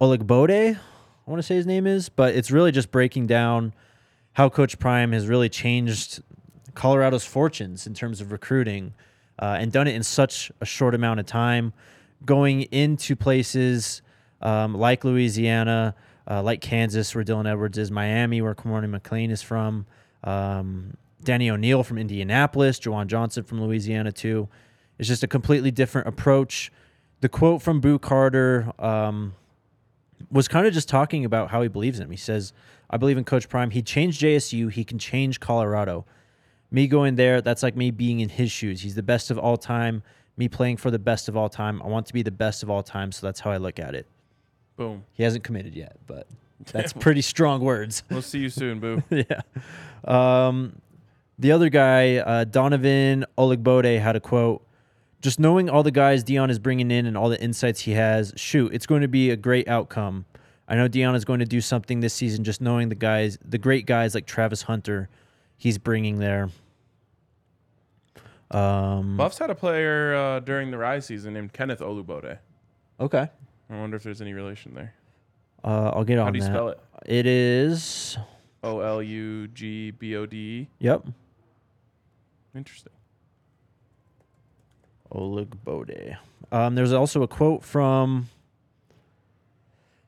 Olugbode. 0.00 0.76
I 0.76 1.30
want 1.30 1.38
to 1.38 1.42
say 1.42 1.56
his 1.56 1.66
name 1.66 1.86
is, 1.86 2.08
but 2.08 2.34
it's 2.34 2.50
really 2.50 2.72
just 2.72 2.90
breaking 2.90 3.26
down 3.26 3.72
how 4.32 4.48
Coach 4.48 4.78
Prime 4.78 5.12
has 5.12 5.26
really 5.26 5.48
changed 5.48 6.22
Colorado's 6.74 7.24
fortunes 7.24 7.86
in 7.86 7.94
terms 7.94 8.20
of 8.20 8.32
recruiting 8.32 8.94
uh, 9.38 9.56
and 9.58 9.72
done 9.72 9.86
it 9.86 9.94
in 9.94 10.02
such 10.02 10.50
a 10.60 10.64
short 10.64 10.94
amount 10.94 11.20
of 11.20 11.26
time, 11.26 11.72
going 12.24 12.62
into 12.62 13.16
places 13.16 14.02
um, 14.40 14.74
like 14.74 15.04
Louisiana, 15.04 15.94
uh, 16.28 16.42
like 16.42 16.60
Kansas, 16.60 17.14
where 17.14 17.24
Dylan 17.24 17.50
Edwards 17.50 17.78
is, 17.78 17.90
Miami, 17.90 18.40
where 18.40 18.54
Corey 18.54 18.88
McLean 18.88 19.30
is 19.30 19.42
from, 19.42 19.86
um, 20.24 20.96
Danny 21.22 21.50
O'Neill 21.50 21.82
from 21.82 21.98
Indianapolis, 21.98 22.78
Juwan 22.80 23.06
Johnson 23.06 23.44
from 23.44 23.62
Louisiana, 23.62 24.12
too. 24.12 24.48
It's 25.02 25.08
just 25.08 25.24
a 25.24 25.26
completely 25.26 25.72
different 25.72 26.06
approach. 26.06 26.70
The 27.22 27.28
quote 27.28 27.60
from 27.60 27.80
Boo 27.80 27.98
Carter 27.98 28.70
um, 28.78 29.34
was 30.30 30.46
kind 30.46 30.64
of 30.64 30.72
just 30.72 30.88
talking 30.88 31.24
about 31.24 31.50
how 31.50 31.60
he 31.60 31.66
believes 31.66 31.98
in 31.98 32.04
him. 32.04 32.12
He 32.12 32.16
says, 32.16 32.52
I 32.88 32.98
believe 32.98 33.18
in 33.18 33.24
Coach 33.24 33.48
Prime. 33.48 33.70
He 33.72 33.82
changed 33.82 34.22
JSU, 34.22 34.70
he 34.70 34.84
can 34.84 35.00
change 35.00 35.40
Colorado. 35.40 36.06
Me 36.70 36.86
going 36.86 37.16
there, 37.16 37.40
that's 37.40 37.64
like 37.64 37.74
me 37.74 37.90
being 37.90 38.20
in 38.20 38.28
his 38.28 38.52
shoes. 38.52 38.82
He's 38.82 38.94
the 38.94 39.02
best 39.02 39.32
of 39.32 39.40
all 39.40 39.56
time. 39.56 40.04
Me 40.36 40.48
playing 40.48 40.76
for 40.76 40.92
the 40.92 41.00
best 41.00 41.28
of 41.28 41.36
all 41.36 41.48
time. 41.48 41.82
I 41.82 41.88
want 41.88 42.06
to 42.06 42.12
be 42.12 42.22
the 42.22 42.30
best 42.30 42.62
of 42.62 42.70
all 42.70 42.84
time, 42.84 43.10
so 43.10 43.26
that's 43.26 43.40
how 43.40 43.50
I 43.50 43.56
look 43.56 43.80
at 43.80 43.96
it. 43.96 44.06
Boom. 44.76 45.02
He 45.14 45.24
hasn't 45.24 45.42
committed 45.42 45.74
yet, 45.74 45.96
but 46.06 46.28
that's 46.66 46.92
pretty 46.92 47.22
strong 47.22 47.60
words. 47.60 48.04
We'll 48.08 48.22
see 48.22 48.38
you 48.38 48.50
soon, 48.50 48.78
Boo. 48.78 49.02
yeah. 49.10 49.40
Um, 50.04 50.80
the 51.40 51.50
other 51.50 51.70
guy, 51.70 52.18
uh, 52.18 52.44
Donovan 52.44 53.26
Olugbode, 53.36 54.00
had 54.00 54.14
a 54.14 54.20
quote. 54.20 54.64
Just 55.22 55.38
knowing 55.40 55.70
all 55.70 55.82
the 55.84 55.90
guys 55.92 56.22
Deion 56.24 56.50
is 56.50 56.58
bringing 56.58 56.90
in 56.90 57.06
and 57.06 57.16
all 57.16 57.28
the 57.28 57.40
insights 57.40 57.80
he 57.80 57.92
has, 57.92 58.32
shoot, 58.36 58.74
it's 58.74 58.86
going 58.86 59.02
to 59.02 59.08
be 59.08 59.30
a 59.30 59.36
great 59.36 59.68
outcome. 59.68 60.24
I 60.68 60.74
know 60.74 60.88
Deion 60.88 61.14
is 61.14 61.24
going 61.24 61.38
to 61.38 61.46
do 61.46 61.60
something 61.60 62.00
this 62.00 62.12
season. 62.12 62.42
Just 62.44 62.60
knowing 62.60 62.88
the 62.88 62.94
guys, 62.96 63.38
the 63.44 63.58
great 63.58 63.86
guys 63.86 64.14
like 64.14 64.26
Travis 64.26 64.62
Hunter, 64.62 65.08
he's 65.56 65.78
bringing 65.78 66.18
there. 66.18 66.50
Um, 68.50 69.16
Buffs 69.16 69.38
had 69.38 69.48
a 69.50 69.54
player 69.54 70.14
uh, 70.14 70.40
during 70.40 70.70
the 70.70 70.76
Rise 70.78 71.06
season 71.06 71.34
named 71.34 71.52
Kenneth 71.52 71.78
Olugbode. 71.80 72.38
okay, 73.00 73.30
I 73.70 73.78
wonder 73.78 73.96
if 73.96 74.02
there's 74.02 74.20
any 74.20 74.34
relation 74.34 74.74
there. 74.74 74.92
uh, 75.64 75.90
I'll 75.94 76.04
get 76.04 76.18
on 76.18 76.26
How 76.26 76.30
do 76.32 76.38
you 76.38 76.44
that. 76.44 76.50
spell 76.50 76.68
it? 76.68 76.80
It 77.06 77.26
is. 77.26 78.18
O 78.62 78.80
L 78.80 79.02
U 79.02 79.48
G 79.48 79.90
B 79.92 80.16
O 80.16 80.26
D 80.26 80.36
E. 80.36 80.68
Yep. 80.80 81.06
Interesting. 82.54 82.92
Olugbode. 85.12 86.16
Um, 86.50 86.74
there's 86.74 86.92
also 86.92 87.22
a 87.22 87.28
quote 87.28 87.64
from. 87.64 88.28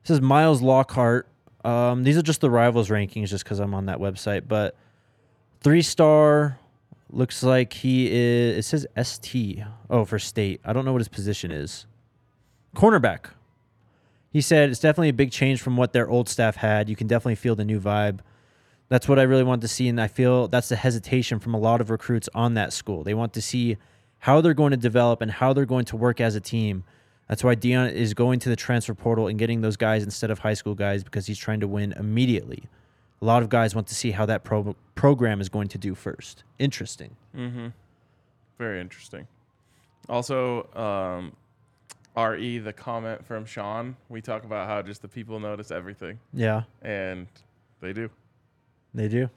This 0.03 0.11
is 0.11 0.21
Miles 0.21 0.61
Lockhart. 0.61 1.27
Um, 1.63 2.03
these 2.03 2.17
are 2.17 2.21
just 2.21 2.41
the 2.41 2.49
rivals 2.49 2.89
rankings, 2.89 3.29
just 3.29 3.43
because 3.43 3.59
I'm 3.59 3.73
on 3.73 3.87
that 3.87 3.97
website. 3.97 4.47
But 4.47 4.75
three 5.61 5.81
star 5.81 6.59
looks 7.09 7.41
like 7.41 7.73
he 7.73 8.11
is. 8.11 8.57
It 8.57 8.63
says 8.65 8.87
ST. 9.01 9.63
Oh, 9.89 10.05
for 10.05 10.19
state. 10.19 10.61
I 10.63 10.73
don't 10.73 10.85
know 10.85 10.91
what 10.91 11.01
his 11.01 11.07
position 11.07 11.51
is. 11.51 11.87
Cornerback. 12.75 13.31
He 14.31 14.41
said 14.41 14.69
it's 14.69 14.79
definitely 14.79 15.09
a 15.09 15.13
big 15.13 15.31
change 15.31 15.61
from 15.61 15.77
what 15.77 15.93
their 15.93 16.09
old 16.09 16.27
staff 16.27 16.57
had. 16.57 16.89
You 16.89 16.95
can 16.95 17.07
definitely 17.07 17.35
feel 17.35 17.55
the 17.55 17.65
new 17.65 17.79
vibe. 17.79 18.19
That's 18.89 19.07
what 19.07 19.17
I 19.17 19.23
really 19.23 19.43
want 19.43 19.61
to 19.61 19.67
see, 19.67 19.87
and 19.87 19.99
I 19.99 20.07
feel 20.07 20.47
that's 20.47 20.69
the 20.69 20.75
hesitation 20.75 21.39
from 21.39 21.55
a 21.55 21.57
lot 21.57 21.81
of 21.81 21.89
recruits 21.89 22.29
on 22.35 22.53
that 22.53 22.71
school. 22.71 23.03
They 23.03 23.15
want 23.15 23.33
to 23.33 23.41
see 23.41 23.77
how 24.25 24.41
they're 24.41 24.55
going 24.55 24.71
to 24.71 24.77
develop 24.77 25.21
and 25.21 25.29
how 25.29 25.53
they're 25.53 25.67
going 25.67 25.85
to 25.85 25.95
work 25.95 26.19
as 26.19 26.33
a 26.33 26.39
team. 26.39 26.83
That's 27.29 27.43
why 27.43 27.55
Deion 27.55 27.91
is 27.91 28.15
going 28.15 28.39
to 28.39 28.49
the 28.49 28.55
transfer 28.55 28.95
portal 28.95 29.27
and 29.27 29.37
getting 29.37 29.61
those 29.61 29.77
guys 29.77 30.03
instead 30.03 30.31
of 30.31 30.39
high 30.39 30.55
school 30.55 30.73
guys 30.73 31.03
because 31.03 31.27
he's 31.27 31.37
trying 31.37 31.59
to 31.59 31.67
win 31.67 31.91
immediately. 31.91 32.63
A 33.21 33.25
lot 33.25 33.43
of 33.43 33.49
guys 33.49 33.75
want 33.75 33.85
to 33.85 33.93
see 33.93 34.09
how 34.09 34.25
that 34.25 34.43
pro- 34.43 34.75
program 34.95 35.41
is 35.41 35.47
going 35.47 35.67
to 35.67 35.77
do 35.77 35.93
first. 35.93 36.43
Interesting. 36.57 37.15
Mm-hmm. 37.37 37.67
Very 38.57 38.81
interesting. 38.81 39.27
Also, 40.09 40.67
um, 40.73 41.31
re 42.17 42.57
the 42.57 42.73
comment 42.73 43.23
from 43.23 43.45
Sean. 43.45 43.95
We 44.09 44.21
talk 44.21 44.43
about 44.43 44.67
how 44.67 44.81
just 44.81 45.03
the 45.03 45.07
people 45.07 45.39
notice 45.39 45.69
everything, 45.69 46.17
Yeah, 46.33 46.63
and 46.81 47.27
they 47.79 47.93
do. 47.93 48.09
they 48.91 49.07
do. 49.07 49.29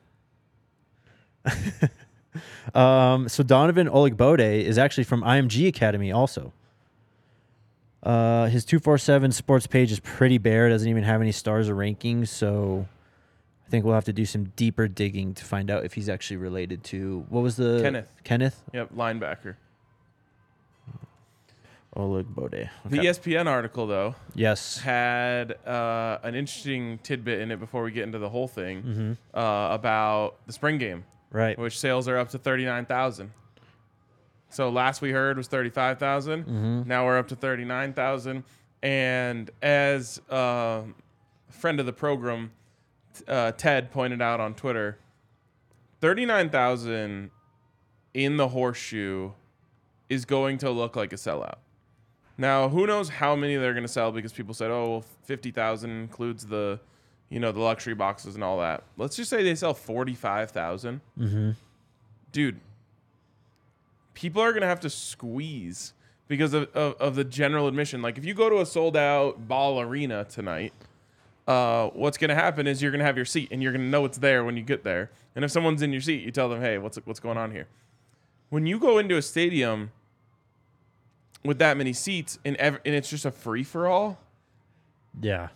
um, 2.74 3.28
so 3.28 3.42
Donovan 3.42 3.88
Olugbode 3.88 4.62
is 4.64 4.78
actually 4.78 5.04
from 5.04 5.22
IMG 5.22 5.66
Academy 5.68 6.12
also. 6.12 6.52
Uh, 8.02 8.46
his 8.46 8.64
247 8.64 9.32
sports 9.32 9.66
page 9.66 9.90
is 9.92 10.00
pretty 10.00 10.38
bare. 10.38 10.68
Doesn't 10.68 10.88
even 10.88 11.02
have 11.02 11.20
any 11.20 11.32
stars 11.32 11.68
or 11.68 11.74
rankings. 11.74 12.28
So 12.28 12.86
I 13.66 13.70
think 13.70 13.84
we'll 13.84 13.94
have 13.94 14.04
to 14.04 14.12
do 14.12 14.24
some 14.24 14.44
deeper 14.56 14.86
digging 14.88 15.34
to 15.34 15.44
find 15.44 15.70
out 15.70 15.84
if 15.84 15.94
he's 15.94 16.08
actually 16.08 16.36
related 16.38 16.84
to 16.84 17.26
what 17.28 17.42
was 17.42 17.56
the 17.56 17.80
Kenneth. 17.82 18.12
Kenneth 18.24 18.62
Yep, 18.72 18.94
linebacker. 18.94 19.56
Olugbode. 21.96 22.68
The 22.86 22.98
Okay. 23.00 23.08
ESPN 23.08 23.46
article 23.46 23.86
though 23.86 24.14
yes. 24.34 24.78
had 24.78 25.52
uh, 25.66 26.18
an 26.22 26.34
interesting 26.34 26.98
tidbit 27.02 27.40
in 27.40 27.50
it 27.50 27.58
before 27.58 27.82
we 27.82 27.90
get 27.90 28.04
into 28.04 28.18
the 28.18 28.28
whole 28.28 28.46
thing 28.46 28.82
Mm-hmm. 28.82 29.12
uh, 29.38 29.74
about 29.74 30.36
the 30.46 30.52
spring 30.52 30.78
game, 30.78 31.04
Right. 31.30 31.58
which 31.58 31.78
sales 31.78 32.08
are 32.08 32.16
up 32.16 32.30
to 32.30 32.38
thirty 32.38 32.64
nine 32.64 32.86
thousand. 32.86 33.32
So 34.50 34.70
last 34.70 35.02
we 35.02 35.10
heard 35.10 35.36
was 35.36 35.46
thirty 35.48 35.70
five 35.70 35.98
Mm-hmm. 35.98 36.82
Now 36.86 37.04
we're 37.04 37.18
up 37.18 37.28
to 37.28 37.36
thirty 37.36 37.64
nine 37.64 37.92
thousand. 37.92 38.44
And 38.82 39.50
as 39.60 40.20
uh, 40.30 40.82
a 40.84 41.52
friend 41.52 41.80
of 41.80 41.86
the 41.86 41.92
program, 41.92 42.52
uh, 43.26 43.52
Ted 43.52 43.90
pointed 43.90 44.22
out 44.22 44.40
on 44.40 44.54
Twitter, 44.54 44.98
thirty 46.00 46.24
nine 46.24 46.48
thousand 46.50 47.30
in 48.14 48.36
the 48.36 48.48
horseshoe 48.48 49.32
is 50.08 50.24
going 50.24 50.58
to 50.58 50.70
look 50.70 50.96
like 50.96 51.12
a 51.12 51.16
sellout. 51.16 51.56
Now, 52.38 52.68
who 52.68 52.86
knows 52.86 53.08
how 53.08 53.34
many 53.34 53.56
they're 53.56 53.74
going 53.74 53.82
to 53.84 53.92
sell 53.92 54.12
because 54.12 54.32
people 54.32 54.54
said, 54.54 54.70
"Oh, 54.70 54.90
well, 54.90 55.04
50,000 55.24 55.90
includes 55.90 56.46
the, 56.46 56.80
you 57.30 57.38
know, 57.40 57.52
the 57.52 57.60
luxury 57.60 57.94
boxes 57.94 58.34
and 58.34 58.42
all 58.44 58.58
that." 58.60 58.84
Let's 58.96 59.16
just 59.16 59.30
say 59.30 59.42
they 59.42 59.54
sell 59.54 59.74
45,000. 59.74 61.00
Mm-hmm. 61.18 61.50
Dude, 62.32 62.60
people 64.14 64.42
are 64.42 64.52
going 64.52 64.62
to 64.62 64.68
have 64.68 64.80
to 64.80 64.90
squeeze 64.90 65.92
because 66.26 66.52
of, 66.52 66.68
of, 66.74 66.94
of 66.94 67.14
the 67.14 67.24
general 67.24 67.68
admission. 67.68 68.02
Like 68.02 68.18
if 68.18 68.24
you 68.24 68.34
go 68.34 68.48
to 68.50 68.60
a 68.60 68.66
sold 68.66 68.96
out 68.96 69.48
ball 69.48 69.80
arena 69.80 70.24
tonight, 70.28 70.72
uh, 71.46 71.88
what's 71.88 72.18
going 72.18 72.28
to 72.28 72.34
happen 72.34 72.66
is 72.66 72.82
you're 72.82 72.90
going 72.90 72.98
to 72.98 73.04
have 73.06 73.16
your 73.16 73.24
seat 73.24 73.48
and 73.50 73.62
you're 73.62 73.72
going 73.72 73.84
to 73.84 73.88
know 73.88 74.04
it's 74.04 74.18
there 74.18 74.44
when 74.44 74.56
you 74.56 74.62
get 74.62 74.84
there. 74.84 75.10
And 75.34 75.44
if 75.44 75.50
someone's 75.50 75.80
in 75.82 75.92
your 75.92 76.02
seat, 76.02 76.22
you 76.22 76.30
tell 76.30 76.48
them, 76.48 76.60
"Hey, 76.60 76.76
what's 76.78 76.98
what's 77.04 77.20
going 77.20 77.38
on 77.38 77.52
here?" 77.52 77.66
When 78.50 78.66
you 78.66 78.78
go 78.78 78.98
into 78.98 79.16
a 79.16 79.22
stadium 79.22 79.92
with 81.44 81.58
that 81.60 81.76
many 81.76 81.92
seats 81.92 82.38
and 82.44 82.56
ev- 82.56 82.80
and 82.84 82.94
it's 82.94 83.08
just 83.08 83.24
a 83.24 83.30
free 83.30 83.62
for 83.62 83.86
all, 83.86 84.18
Yeah. 85.20 85.48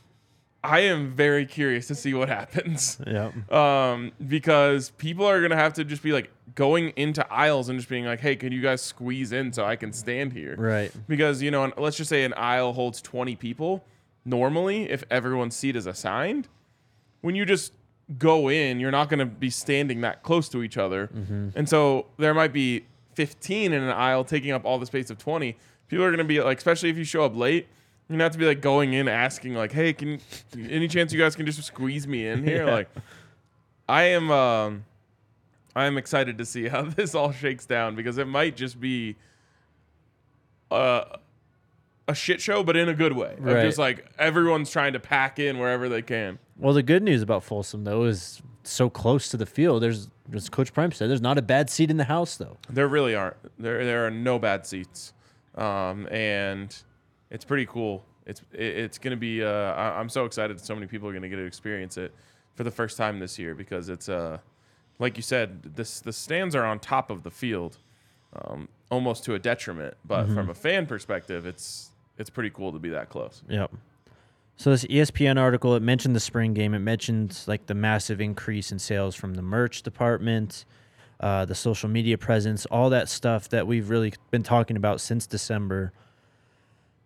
I 0.65 0.81
am 0.81 1.11
very 1.11 1.45
curious 1.45 1.89
to 1.89 1.95
see 1.95 2.15
what 2.15 2.29
happens. 2.29 2.99
Yeah. 3.07 3.33
Um, 3.51 4.13
because 4.27 4.91
people 4.91 5.27
are 5.27 5.41
gonna 5.43 5.57
have 5.57 5.73
to 5.75 5.85
just 5.85 6.03
be 6.03 6.13
like 6.13 6.31
going 6.55 6.91
into 6.97 7.31
aisles 7.33 7.69
and 7.69 7.79
just 7.79 7.89
being 7.89 8.05
like, 8.05 8.21
"Hey, 8.21 8.37
can 8.37 8.53
you 8.53 8.61
guys 8.61 8.81
squeeze 8.81 9.33
in 9.33 9.53
so 9.53 9.65
I 9.65 9.77
can 9.77 9.93
stand 9.93 10.33
here?" 10.33 10.55
Right. 10.57 10.93
Because 11.09 11.43
you 11.43 11.51
know, 11.51 11.73
let's 11.77 11.97
just 11.97 12.09
say 12.11 12.25
an 12.25 12.33
aisle 12.35 12.73
holds 12.75 13.03
twenty 13.03 13.35
people. 13.37 13.85
Normally, 14.25 14.89
if 14.89 15.03
everyone's 15.11 15.57
seat 15.57 15.75
is 15.75 15.87
assigned, 15.87 16.47
when 17.23 17.35
you 17.35 17.45
just 17.45 17.73
go 18.19 18.49
in, 18.49 18.79
you're 18.79 18.93
not 18.93 19.09
gonna 19.09 19.27
be 19.27 19.51
standing 19.51 20.01
that 20.03 20.23
close 20.23 20.49
to 20.51 20.63
each 20.63 20.77
other, 20.77 21.11
and 21.57 21.69
so 21.69 22.07
there 22.19 22.35
might 22.35 22.53
be 22.53 22.85
fifteen 23.15 23.73
in 23.73 23.83
an 23.83 23.91
aisle 23.91 24.23
taking 24.25 24.53
up 24.53 24.65
all 24.65 24.79
the 24.79 24.87
space 24.87 25.11
of 25.11 25.19
twenty. 25.19 25.57
People 25.89 26.05
are 26.05 26.11
gonna 26.11 26.23
be 26.25 26.41
like, 26.41 26.59
especially 26.59 26.89
if 26.91 26.97
you 26.97 27.05
show 27.05 27.25
up 27.25 27.35
late. 27.37 27.67
Gonna 28.11 28.25
have 28.25 28.33
to 28.33 28.39
be 28.39 28.47
like 28.47 28.61
going 28.61 28.93
in 28.93 29.09
asking 29.09 29.55
like, 29.55 29.73
"Hey, 29.73 29.93
can 29.93 30.21
any 30.55 30.87
chance 30.89 31.13
you 31.13 31.19
guys 31.19 31.35
can 31.35 31.47
just 31.47 31.63
squeeze 31.63 32.07
me 32.07 32.27
in 32.27 32.45
here?" 32.45 32.65
Yeah. 32.67 32.73
Like, 32.73 32.89
I 33.89 34.03
am, 34.05 34.31
um, 34.31 34.85
I 35.75 35.87
am 35.87 35.97
excited 35.97 36.37
to 36.39 36.45
see 36.45 36.69
how 36.69 36.83
this 36.97 37.15
all 37.15 37.33
shakes 37.33 37.65
down 37.65 37.95
because 37.97 38.19
it 38.19 38.27
might 38.27 38.57
just 38.57 38.79
be, 38.81 39.17
uh, 40.71 41.05
a 42.09 42.15
shit 42.15 42.41
show, 42.41 42.63
but 42.63 42.77
in 42.77 42.89
a 42.89 42.95
good 42.95 43.15
way. 43.17 43.35
Of 43.39 43.45
Right. 43.45 43.63
Just 43.65 43.79
like 43.79 44.07
everyone's 44.19 44.71
trying 44.71 44.93
to 44.93 45.01
pack 45.01 45.39
in 45.39 45.59
wherever 45.59 45.89
they 45.89 46.03
can. 46.03 46.39
Well, 46.59 46.75
the 46.75 46.83
good 46.83 47.03
news 47.03 47.23
about 47.23 47.45
Folsom 47.45 47.85
though 47.85 48.05
is 48.05 48.43
so 48.65 48.91
close 48.91 49.29
to 49.29 49.37
the 49.37 49.47
field. 49.47 49.83
There's, 49.83 50.09
as 50.33 50.49
Coach 50.49 50.73
Prime 50.73 50.93
said, 50.93 51.09
there's 51.09 51.21
not 51.21 51.39
a 51.39 51.43
bad 51.43 51.71
seat 51.71 51.91
in 51.91 51.97
the 51.97 52.05
house 52.05 52.37
though. 52.37 52.59
There 52.69 52.89
really 52.89 53.15
aren't. 53.15 53.37
There 53.61 53.85
there 53.85 54.07
are 54.07 54.11
no 54.11 54.39
bad 54.39 54.67
seats, 54.67 55.13
um, 55.55 56.07
and 56.11 56.75
it's 57.33 57.45
pretty 57.45 57.67
cool 57.67 58.05
it's 58.27 58.41
it, 58.53 58.61
it's 58.63 58.99
gonna 58.99 59.17
be. 59.17 59.43
Uh, 59.43 59.49
I, 59.49 59.99
I'm 59.99 60.09
so 60.09 60.25
excited. 60.25 60.61
So 60.61 60.75
many 60.75 60.87
people 60.87 61.09
are 61.09 61.13
gonna 61.13 61.29
get 61.29 61.37
to 61.37 61.45
experience 61.45 61.97
it 61.97 62.15
for 62.55 62.65
the 62.65 62.71
first 62.71 62.97
time 62.97 63.19
this 63.19 63.39
year 63.39 63.55
because 63.55 63.89
it's 63.89 64.09
uh, 64.09 64.39
like 64.99 65.17
you 65.17 65.23
said, 65.23 65.63
this 65.63 66.01
the 66.01 66.13
stands 66.13 66.55
are 66.55 66.65
on 66.65 66.79
top 66.79 67.11
of 67.11 67.23
the 67.23 67.31
field, 67.31 67.79
um, 68.35 68.69
almost 68.91 69.25
to 69.25 69.35
a 69.35 69.39
detriment. 69.39 69.95
But 70.05 70.29
from 70.29 70.51
a 70.51 70.55
fan 70.55 70.87
perspective, 70.87 71.47
it's 71.47 71.91
it's 72.19 72.31
pretty 72.31 72.51
cool 72.51 72.73
to 72.73 72.79
be 72.79 72.91
that 72.91 73.09
close. 73.09 73.43
Yep. 73.49 73.73
So 74.57 74.71
this 74.71 74.85
ESPN 74.85 75.41
article 75.41 75.75
it 75.75 75.83
mentioned 75.83 76.15
the 76.15 76.21
spring 76.21 76.55
game. 76.55 76.75
It 76.75 76.81
mentioned 76.81 77.43
like 77.47 77.67
the 77.67 77.75
massive 77.75 78.21
increase 78.21 78.71
in 78.71 78.79
sales 78.79 79.17
from 79.17 79.35
the 79.35 79.43
merch 79.43 79.83
department, 79.83 80.67
uh, 81.19 81.45
the 81.47 81.55
social 81.55 81.89
media 81.89 82.17
presence, 82.17 82.67
all 82.67 82.91
that 82.91 83.09
stuff 83.09 83.49
that 83.49 83.67
we've 83.67 83.89
really 83.91 84.13
been 84.31 84.45
talking 84.45 84.77
about 84.77 85.01
since 85.01 85.27
December. 85.27 85.93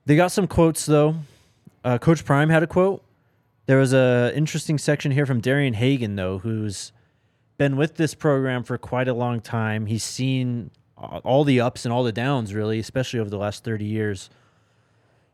They 0.06 0.16
got 0.16 0.32
some 0.32 0.46
quotes 0.46 0.86
though. 0.86 1.16
Uh, 1.84 1.98
Coach 1.98 2.24
Prime 2.24 2.48
had 2.48 2.62
a 2.62 2.66
quote. 2.66 3.02
There 3.66 3.78
was 3.78 3.92
a 3.92 4.32
interesting 4.34 4.78
section 4.78 5.10
here 5.10 5.26
from 5.26 5.40
Darian 5.40 5.74
Hagan 5.74 6.14
though, 6.16 6.38
who's 6.38 6.92
been 7.58 7.76
with 7.76 7.96
this 7.96 8.14
program 8.14 8.62
for 8.62 8.78
quite 8.78 9.08
a 9.08 9.14
long 9.14 9.40
time. 9.40 9.86
He's 9.86 10.04
seen 10.04 10.70
all 10.96 11.44
the 11.44 11.60
ups 11.60 11.84
and 11.84 11.92
all 11.92 12.04
the 12.04 12.12
downs, 12.12 12.54
really, 12.54 12.78
especially 12.78 13.18
over 13.18 13.28
the 13.28 13.36
last 13.36 13.64
thirty 13.64 13.84
years. 13.84 14.30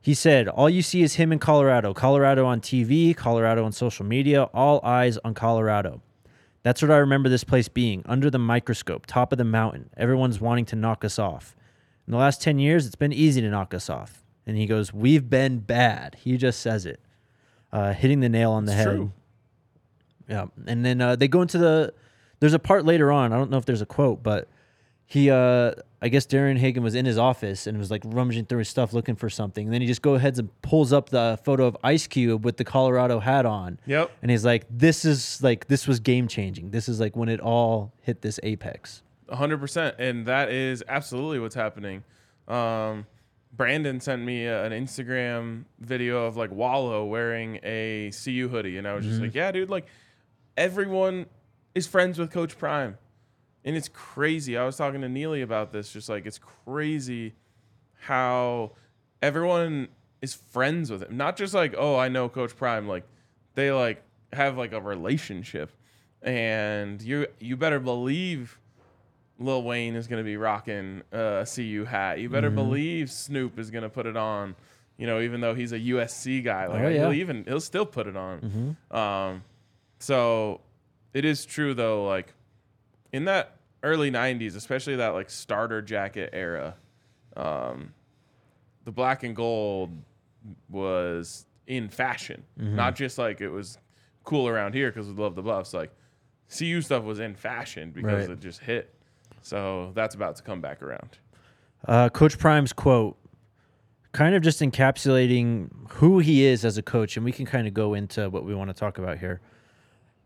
He 0.00 0.14
said, 0.14 0.48
All 0.48 0.68
you 0.68 0.82
see 0.82 1.02
is 1.02 1.14
him 1.14 1.32
in 1.32 1.38
Colorado. 1.38 1.94
Colorado 1.94 2.44
on 2.44 2.60
TV, 2.60 3.16
Colorado 3.16 3.64
on 3.64 3.70
social 3.70 4.04
media, 4.04 4.44
all 4.54 4.80
eyes 4.82 5.16
on 5.18 5.32
Colorado. 5.34 6.02
That's 6.64 6.82
what 6.82 6.90
I 6.90 6.96
remember 6.96 7.28
this 7.28 7.44
place 7.44 7.68
being 7.68 8.02
under 8.06 8.28
the 8.28 8.38
microscope, 8.38 9.06
top 9.06 9.32
of 9.32 9.38
the 9.38 9.44
mountain. 9.44 9.90
Everyone's 9.96 10.40
wanting 10.40 10.64
to 10.66 10.76
knock 10.76 11.04
us 11.04 11.18
off. 11.18 11.54
In 12.06 12.12
the 12.12 12.18
last 12.18 12.42
10 12.42 12.58
years, 12.58 12.86
it's 12.86 12.96
been 12.96 13.12
easy 13.12 13.40
to 13.40 13.50
knock 13.50 13.74
us 13.74 13.88
off. 13.88 14.21
And 14.46 14.56
he 14.56 14.66
goes, 14.66 14.92
We've 14.92 15.28
been 15.28 15.58
bad. 15.58 16.16
He 16.22 16.36
just 16.36 16.60
says 16.60 16.86
it, 16.86 17.00
uh, 17.72 17.92
hitting 17.92 18.20
the 18.20 18.28
nail 18.28 18.52
on 18.52 18.64
the 18.64 18.72
It's 18.72 18.78
head. 18.84 18.96
true. 18.96 19.12
Yeah. 20.28 20.46
And 20.66 20.84
then 20.84 21.00
uh, 21.00 21.16
they 21.16 21.28
go 21.28 21.42
into 21.42 21.58
the, 21.58 21.92
there's 22.40 22.54
a 22.54 22.58
part 22.58 22.84
later 22.84 23.12
on. 23.12 23.32
I 23.32 23.36
don't 23.36 23.50
know 23.50 23.58
if 23.58 23.64
there's 23.66 23.82
a 23.82 23.86
quote, 23.86 24.22
but 24.22 24.48
he, 25.06 25.30
uh, 25.30 25.72
I 26.00 26.08
guess 26.08 26.24
Darian 26.26 26.56
Hagan 26.56 26.82
was 26.82 26.94
in 26.94 27.04
his 27.04 27.18
office 27.18 27.66
and 27.66 27.76
was 27.78 27.90
like 27.90 28.02
rummaging 28.04 28.46
through 28.46 28.60
his 28.60 28.68
stuff 28.68 28.92
looking 28.92 29.14
for 29.14 29.28
something. 29.28 29.66
And 29.66 29.74
then 29.74 29.80
he 29.80 29.86
just 29.86 30.00
go 30.02 30.14
ahead 30.14 30.38
and 30.38 30.48
pulls 30.62 30.92
up 30.92 31.10
the 31.10 31.38
photo 31.44 31.66
of 31.66 31.76
Ice 31.84 32.06
Cube 32.06 32.44
with 32.44 32.56
the 32.56 32.64
Colorado 32.64 33.20
hat 33.20 33.44
on. 33.46 33.78
Yep. 33.86 34.10
And 34.22 34.30
he's 34.30 34.44
like, 34.44 34.64
this 34.70 35.04
is 35.04 35.42
like, 35.42 35.68
this 35.68 35.86
was 35.86 36.00
game 36.00 36.28
changing. 36.28 36.70
This 36.70 36.88
is 36.88 36.98
like 36.98 37.14
when 37.14 37.28
it 37.28 37.40
all 37.40 37.92
hit 38.00 38.22
this 38.22 38.40
apex. 38.42 39.02
hundred 39.30 39.58
percent, 39.58 39.96
and 39.98 40.26
that 40.26 40.50
is 40.50 40.82
absolutely 40.88 41.38
what's 41.40 41.54
happening. 41.54 42.02
Um, 42.48 43.06
Brandon 43.52 44.00
sent 44.00 44.22
me 44.22 44.46
a- 44.46 44.64
an 44.64 44.72
Instagram 44.72 45.64
video 45.78 46.24
of 46.24 46.36
like 46.36 46.50
Wallow 46.50 47.04
wearing 47.04 47.60
a 47.62 48.10
CU 48.12 48.48
hoodie, 48.48 48.78
and 48.78 48.88
I 48.88 48.94
was 48.94 49.04
just 49.04 49.16
mm-hmm. 49.16 49.24
like, 49.24 49.34
"Yeah, 49.34 49.52
dude, 49.52 49.70
like 49.70 49.86
everyone 50.56 51.26
is 51.74 51.86
friends 51.86 52.18
with 52.18 52.30
Coach 52.30 52.56
Prime, 52.58 52.96
and 53.64 53.76
it's 53.76 53.88
crazy." 53.88 54.56
I 54.56 54.64
was 54.64 54.76
talking 54.76 55.02
to 55.02 55.08
Neely 55.08 55.42
about 55.42 55.72
this, 55.72 55.92
just 55.92 56.08
like 56.08 56.24
it's 56.24 56.38
crazy 56.38 57.34
how 58.00 58.72
everyone 59.20 59.88
is 60.22 60.34
friends 60.34 60.90
with 60.90 61.02
him. 61.02 61.16
Not 61.16 61.36
just 61.36 61.52
like, 61.52 61.74
"Oh, 61.76 61.96
I 61.96 62.08
know 62.08 62.30
Coach 62.30 62.56
Prime," 62.56 62.88
like 62.88 63.04
they 63.54 63.70
like 63.70 64.02
have 64.32 64.56
like 64.56 64.72
a 64.72 64.80
relationship, 64.80 65.72
and 66.22 67.02
you 67.02 67.26
you 67.38 67.58
better 67.58 67.80
believe 67.80 68.58
Lil 69.42 69.62
Wayne 69.62 69.94
is 69.96 70.06
going 70.06 70.18
to 70.22 70.24
be 70.24 70.36
rocking 70.36 71.02
a 71.12 71.46
CU 71.52 71.84
hat. 71.84 72.18
You 72.20 72.28
better 72.28 72.50
believe 72.50 73.10
Snoop 73.10 73.58
is 73.58 73.70
going 73.70 73.82
to 73.82 73.88
put 73.90 74.06
it 74.06 74.16
on. 74.16 74.54
You 74.98 75.06
know, 75.06 75.20
even 75.20 75.40
though 75.40 75.54
he's 75.54 75.72
a 75.72 75.78
USC 75.78 76.44
guy, 76.44 76.66
like 76.68 76.82
Oh, 76.82 76.88
yeah. 76.88 77.00
he'll 77.00 77.12
even 77.14 77.44
he'll 77.48 77.60
still 77.60 77.86
put 77.86 78.06
it 78.06 78.16
on. 78.16 78.76
Um, 78.90 79.42
so 79.98 80.60
it 81.14 81.24
is 81.24 81.44
true 81.44 81.74
though. 81.74 82.04
Like 82.06 82.34
in 83.12 83.24
that 83.24 83.56
early 83.82 84.10
'90s, 84.10 84.54
especially 84.54 84.96
that 84.96 85.08
like 85.08 85.28
starter 85.30 85.82
jacket 85.82 86.30
era, 86.32 86.74
um, 87.36 87.92
the 88.84 88.92
black 88.92 89.22
and 89.24 89.34
gold 89.34 89.90
was 90.68 91.46
in 91.66 91.88
fashion. 91.88 92.44
Not 92.56 92.94
just 92.96 93.18
like 93.18 93.40
it 93.40 93.48
was 93.48 93.78
cool 94.24 94.46
around 94.46 94.74
here 94.74 94.90
because 94.90 95.08
we 95.08 95.14
love 95.14 95.34
the 95.34 95.42
buffs. 95.42 95.74
Like 95.74 95.90
CU 96.56 96.80
stuff 96.80 97.02
was 97.04 97.18
in 97.18 97.34
fashion 97.34 97.90
because 97.90 98.28
Right. 98.28 98.30
it 98.36 98.40
just 98.40 98.60
hit. 98.60 98.94
So 99.42 99.92
that's 99.94 100.14
about 100.14 100.36
to 100.36 100.42
come 100.42 100.60
back 100.60 100.82
around. 100.82 101.18
Uh, 101.86 102.08
coach 102.08 102.38
Prime's 102.38 102.72
quote, 102.72 103.18
kind 104.12 104.34
of 104.34 104.42
just 104.42 104.60
encapsulating 104.60 105.68
who 105.90 106.20
he 106.20 106.44
is 106.44 106.64
as 106.64 106.78
a 106.78 106.82
coach, 106.82 107.16
and 107.16 107.24
we 107.24 107.32
can 107.32 107.44
kind 107.46 107.66
of 107.66 107.74
go 107.74 107.94
into 107.94 108.30
what 108.30 108.44
we 108.44 108.54
want 108.54 108.70
to 108.70 108.74
talk 108.74 108.98
about 108.98 109.18
here. 109.18 109.40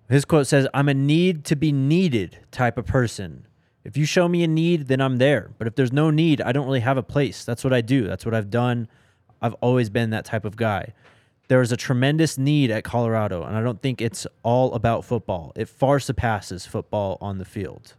His 0.09 0.25
quote 0.25 0.47
says, 0.47 0.69
I'm 0.73 0.89
a 0.89 0.95
need 0.95 1.45
to 1.47 1.57
be 1.57 1.73
needed 1.73 2.39
type 2.53 2.79
of 2.79 2.87
person. 2.87 3.47
If 3.85 3.97
you 3.97 4.05
show 4.05 4.29
me 4.29 4.43
a 4.43 4.49
need, 4.49 4.89
then 4.89 5.01
I'm 5.01 5.17
there. 5.17 5.51
But 5.59 5.67
if 5.67 5.75
there's 5.77 5.93
no 5.93 6.11
need, 6.11 6.41
I 6.41 6.53
don't 6.53 6.67
really 6.67 6.81
have 6.81 6.97
a 6.97 7.03
place. 7.03 7.45
That's 7.45 7.65
what 7.65 7.73
I 7.73 7.81
do. 7.81 8.07
That's 8.07 8.25
what 8.25 8.35
I've 8.35 8.51
done. 8.51 8.89
I've 9.41 9.55
always 9.55 9.91
been 9.91 10.11
that 10.11 10.25
type 10.25 10.45
of 10.45 10.57
guy. 10.57 10.93
There 11.49 11.61
is 11.61 11.71
a 11.71 11.77
tremendous 11.77 12.37
need 12.37 12.73
at 12.73 12.83
Colorado, 12.83 13.45
and 13.45 13.57
I 13.57 13.63
don't 13.63 13.81
think 13.81 14.01
it's 14.01 14.27
all 14.43 14.75
about 14.75 15.05
football. 15.05 15.53
It 15.55 15.69
far 15.69 16.01
surpasses 16.01 16.67
football 16.67 17.19
on 17.21 17.39
the 17.39 17.45
field. 17.45 17.95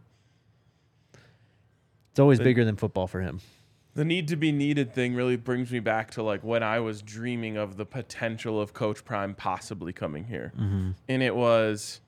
It's 2.18 2.20
always 2.20 2.40
bigger 2.40 2.64
than 2.64 2.74
football 2.74 3.06
for 3.06 3.20
him. 3.20 3.40
The 3.94 4.04
need 4.04 4.26
to 4.26 4.34
be 4.36 4.50
needed 4.50 4.92
thing 4.92 5.14
really 5.14 5.36
brings 5.36 5.70
me 5.70 5.78
back 5.78 6.10
to 6.12 6.22
like 6.24 6.42
when 6.42 6.64
I 6.64 6.80
was 6.80 7.00
dreaming 7.00 7.56
of 7.56 7.76
the 7.76 7.86
potential 7.86 8.60
of 8.60 8.74
Coach 8.74 9.04
Prime 9.04 9.36
possibly 9.36 9.92
coming 9.92 10.24
here. 10.24 10.52
And 11.06 11.22
it 11.22 11.36
was 11.36 12.00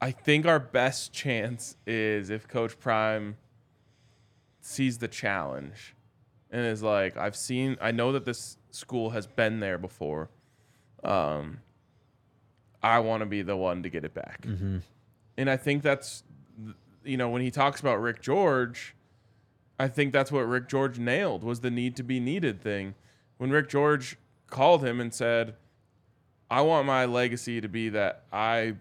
I 0.00 0.10
think 0.10 0.46
our 0.46 0.58
best 0.58 1.12
chance 1.12 1.76
is 1.86 2.30
if 2.30 2.48
Coach 2.48 2.78
Prime 2.78 3.36
sees 4.62 4.96
the 4.96 5.08
challenge 5.08 5.94
and 6.50 6.64
is 6.64 6.82
like, 6.82 7.14
I've 7.18 7.36
seen 7.36 7.76
I 7.78 7.90
know 7.90 8.10
that 8.12 8.24
this 8.24 8.56
school 8.70 9.10
has 9.10 9.26
been 9.26 9.60
there 9.60 9.76
before. 9.76 10.30
Um 11.04 11.58
I 12.82 13.00
want 13.00 13.20
to 13.20 13.26
be 13.26 13.42
the 13.42 13.56
one 13.56 13.82
to 13.82 13.90
get 13.90 14.02
it 14.06 14.14
back. 14.14 14.46
And 15.36 15.50
I 15.50 15.58
think 15.58 15.82
that's 15.82 16.22
you 17.06 17.16
know, 17.16 17.28
when 17.28 17.42
he 17.42 17.50
talks 17.50 17.80
about 17.80 18.00
Rick 18.00 18.20
George, 18.20 18.94
I 19.78 19.88
think 19.88 20.12
that's 20.12 20.32
what 20.32 20.40
Rick 20.40 20.68
George 20.68 20.98
nailed 20.98 21.42
was 21.44 21.60
the 21.60 21.70
need 21.70 21.96
to 21.96 22.02
be 22.02 22.18
needed 22.20 22.60
thing. 22.60 22.94
When 23.38 23.50
Rick 23.50 23.68
George 23.68 24.16
called 24.48 24.84
him 24.84 25.00
and 25.00 25.12
said, 25.12 25.54
"I 26.50 26.62
want 26.62 26.86
my 26.86 27.04
legacy 27.04 27.60
to 27.60 27.68
be 27.68 27.88
that 27.90 28.24
I 28.32 28.76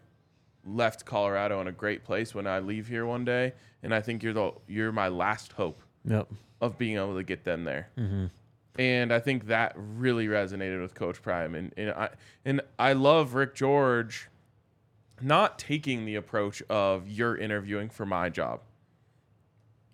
left 0.65 1.05
Colorado 1.05 1.61
in 1.61 1.67
a 1.67 1.71
great 1.71 2.03
place 2.03 2.33
when 2.33 2.47
I 2.47 2.59
leave 2.59 2.87
here 2.87 3.05
one 3.05 3.25
day, 3.25 3.53
and 3.83 3.93
I 3.93 4.01
think 4.01 4.23
you're 4.23 4.33
the 4.33 4.51
you're 4.67 4.91
my 4.91 5.07
last 5.09 5.51
hope 5.53 5.81
Yep. 6.05 6.27
of 6.61 6.77
being 6.77 6.97
able 6.97 7.15
to 7.15 7.23
get 7.23 7.43
them 7.43 7.63
there." 7.65 7.89
Mm-hmm. 7.97 8.25
And 8.77 9.13
I 9.13 9.19
think 9.19 9.47
that 9.47 9.73
really 9.77 10.27
resonated 10.27 10.81
with 10.81 10.93
Coach 10.95 11.21
Prime, 11.21 11.55
and 11.55 11.73
and 11.77 11.91
I 11.91 12.09
and 12.45 12.61
I 12.79 12.93
love 12.93 13.33
Rick 13.33 13.55
George 13.55 14.29
not 15.21 15.57
taking 15.59 16.05
the 16.05 16.15
approach 16.15 16.61
of 16.69 17.07
you're 17.07 17.35
interviewing 17.37 17.89
for 17.89 18.05
my 18.05 18.29
job 18.29 18.61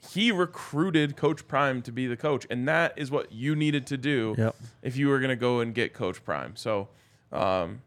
he 0.09 0.31
recruited 0.31 1.15
Coach 1.15 1.47
Prime 1.47 1.81
to 1.83 1.91
be 1.91 2.07
the 2.07 2.17
coach, 2.17 2.47
and 2.49 2.67
that 2.67 2.93
is 2.97 3.11
what 3.11 3.31
you 3.31 3.55
needed 3.55 3.85
to 3.87 3.97
do 3.97 4.35
Yep. 4.37 4.55
if 4.81 4.97
you 4.97 5.07
were 5.07 5.19
going 5.19 5.29
to 5.29 5.35
go 5.35 5.59
and 5.59 5.73
get 5.75 5.93
Coach 5.93 6.23
Prime. 6.23 6.55
So, 6.55 6.89
um, 7.31 7.81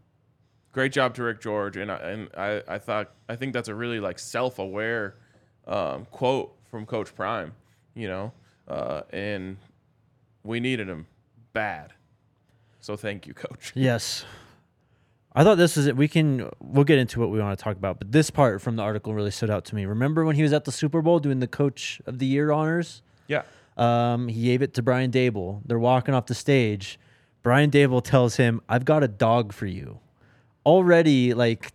great 0.73 0.93
job 0.93 1.15
to 1.15 1.25
Rick 1.25 1.41
George, 1.41 1.77
and 1.77 1.91
I, 1.91 1.97
and 1.97 2.29
I, 2.37 2.63
I 2.69 2.79
thought 2.79 3.11
I 3.29 3.37
think 3.37 3.53
that's 3.53 3.69
a 3.69 3.75
really 3.75 4.01
like 4.01 4.19
self-aware 4.19 5.17
um, 5.67 6.07
quote 6.11 6.55
from 6.71 6.87
Coach 6.87 7.15
Prime, 7.15 7.53
you 7.95 8.07
know, 8.07 8.33
uh, 8.69 9.03
and 9.11 9.57
we 10.45 10.61
needed 10.61 10.89
him 10.89 11.07
bad. 11.53 11.95
So 12.81 12.97
thank 12.97 13.27
you, 13.27 13.35
Coach. 13.35 13.73
Yes. 13.75 14.25
I 15.35 15.43
thought 15.43 15.57
this 15.57 15.77
was 15.77 15.87
it. 15.87 15.97
We 15.97 16.07
can 16.07 16.49
we'll 16.61 16.85
get 16.85 16.99
into 16.99 17.19
what 17.21 17.31
we 17.31 17.41
want 17.41 17.59
to 17.59 17.63
talk 17.63 17.77
about, 17.77 17.99
but 17.99 18.13
this 18.13 18.31
part 18.31 18.63
from 18.63 18.77
the 18.77 18.83
article 18.83 19.15
really 19.15 19.33
stood 19.33 19.51
out 19.51 19.65
to 19.67 19.75
me. 19.75 19.85
Remember 19.85 20.25
when 20.25 20.37
he 20.37 20.43
was 20.43 20.53
at 20.53 20.65
the 20.65 20.73
Super 20.73 21.03
Bowl 21.03 21.19
doing 21.19 21.41
the 21.41 21.49
Coach 21.49 22.01
of 22.07 22.19
the 22.19 22.27
Year 22.27 22.53
honors? 22.53 23.03
Yeah, 23.27 23.43
Um, 23.77 24.29
he 24.29 24.45
gave 24.45 24.63
it 24.63 24.75
to 24.75 24.83
Brian 24.83 25.11
Daboll. 25.11 25.61
They're 25.65 25.79
walking 25.79 26.15
off 26.15 26.27
the 26.27 26.35
stage. 26.35 26.99
Brian 27.43 27.71
Daboll 27.71 28.03
tells 28.03 28.37
him, 28.37 28.61
"I've 28.69 28.85
got 28.85 29.03
a 29.03 29.09
dog 29.09 29.53
for 29.53 29.67
you." 29.67 29.99
Already, 30.65 31.35
like 31.35 31.73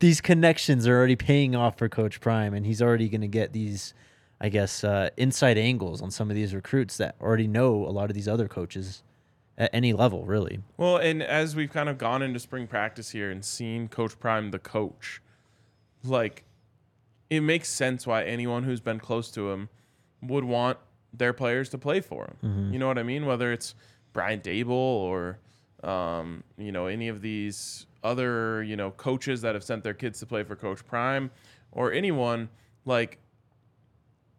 these 0.00 0.20
connections 0.20 0.86
are 0.86 0.96
already 0.96 1.16
paying 1.16 1.54
off 1.54 1.76
for 1.78 1.88
Coach 1.88 2.20
Prime, 2.20 2.54
and 2.54 2.64
he's 2.64 2.80
already 2.82 3.08
going 3.08 3.20
to 3.20 3.28
get 3.28 3.52
these, 3.52 3.92
I 4.40 4.48
guess, 4.48 4.82
uh, 4.82 5.10
inside 5.16 5.56
angles 5.58 6.00
on 6.02 6.10
some 6.10 6.30
of 6.30 6.36
these 6.36 6.54
recruits 6.54 6.96
that 6.96 7.14
already 7.20 7.46
know 7.46 7.84
a 7.86 7.92
lot 7.92 8.10
of 8.10 8.14
these 8.14 8.26
other 8.26 8.48
coaches 8.48 9.02
at 9.56 9.70
any 9.72 9.92
level, 9.92 10.24
really. 10.24 10.60
Well, 10.76 10.96
and 10.96 11.22
as 11.22 11.54
we've 11.54 11.72
kind 11.72 11.88
of 11.88 11.98
gone 11.98 12.22
into 12.22 12.40
spring 12.40 12.66
practice 12.66 13.10
here 13.10 13.30
and 13.30 13.44
seen 13.44 13.88
Coach 13.88 14.18
Prime 14.18 14.50
the 14.50 14.58
coach, 14.58 15.20
like 16.02 16.44
it 17.30 17.40
makes 17.40 17.68
sense 17.68 18.06
why 18.06 18.24
anyone 18.24 18.64
who's 18.64 18.80
been 18.80 19.00
close 19.00 19.30
to 19.32 19.50
him 19.50 19.68
would 20.22 20.44
want 20.44 20.78
their 21.12 21.32
players 21.32 21.68
to 21.70 21.78
play 21.78 22.00
for 22.00 22.24
him. 22.24 22.72
You 22.72 22.78
know 22.78 22.86
what 22.88 22.98
I 22.98 23.02
mean? 23.02 23.26
Whether 23.26 23.52
it's 23.52 23.74
Brian 24.12 24.40
Daboll 24.40 24.70
or 24.70 25.38
um, 25.82 26.42
you 26.56 26.72
know 26.72 26.86
any 26.86 27.08
of 27.08 27.20
these 27.20 27.86
other 28.02 28.62
you 28.62 28.76
know 28.76 28.90
coaches 28.90 29.42
that 29.42 29.54
have 29.54 29.64
sent 29.64 29.84
their 29.84 29.94
kids 29.94 30.18
to 30.20 30.26
play 30.26 30.42
for 30.42 30.56
Coach 30.56 30.84
Prime 30.86 31.30
or 31.72 31.92
anyone 31.92 32.48
like 32.84 33.18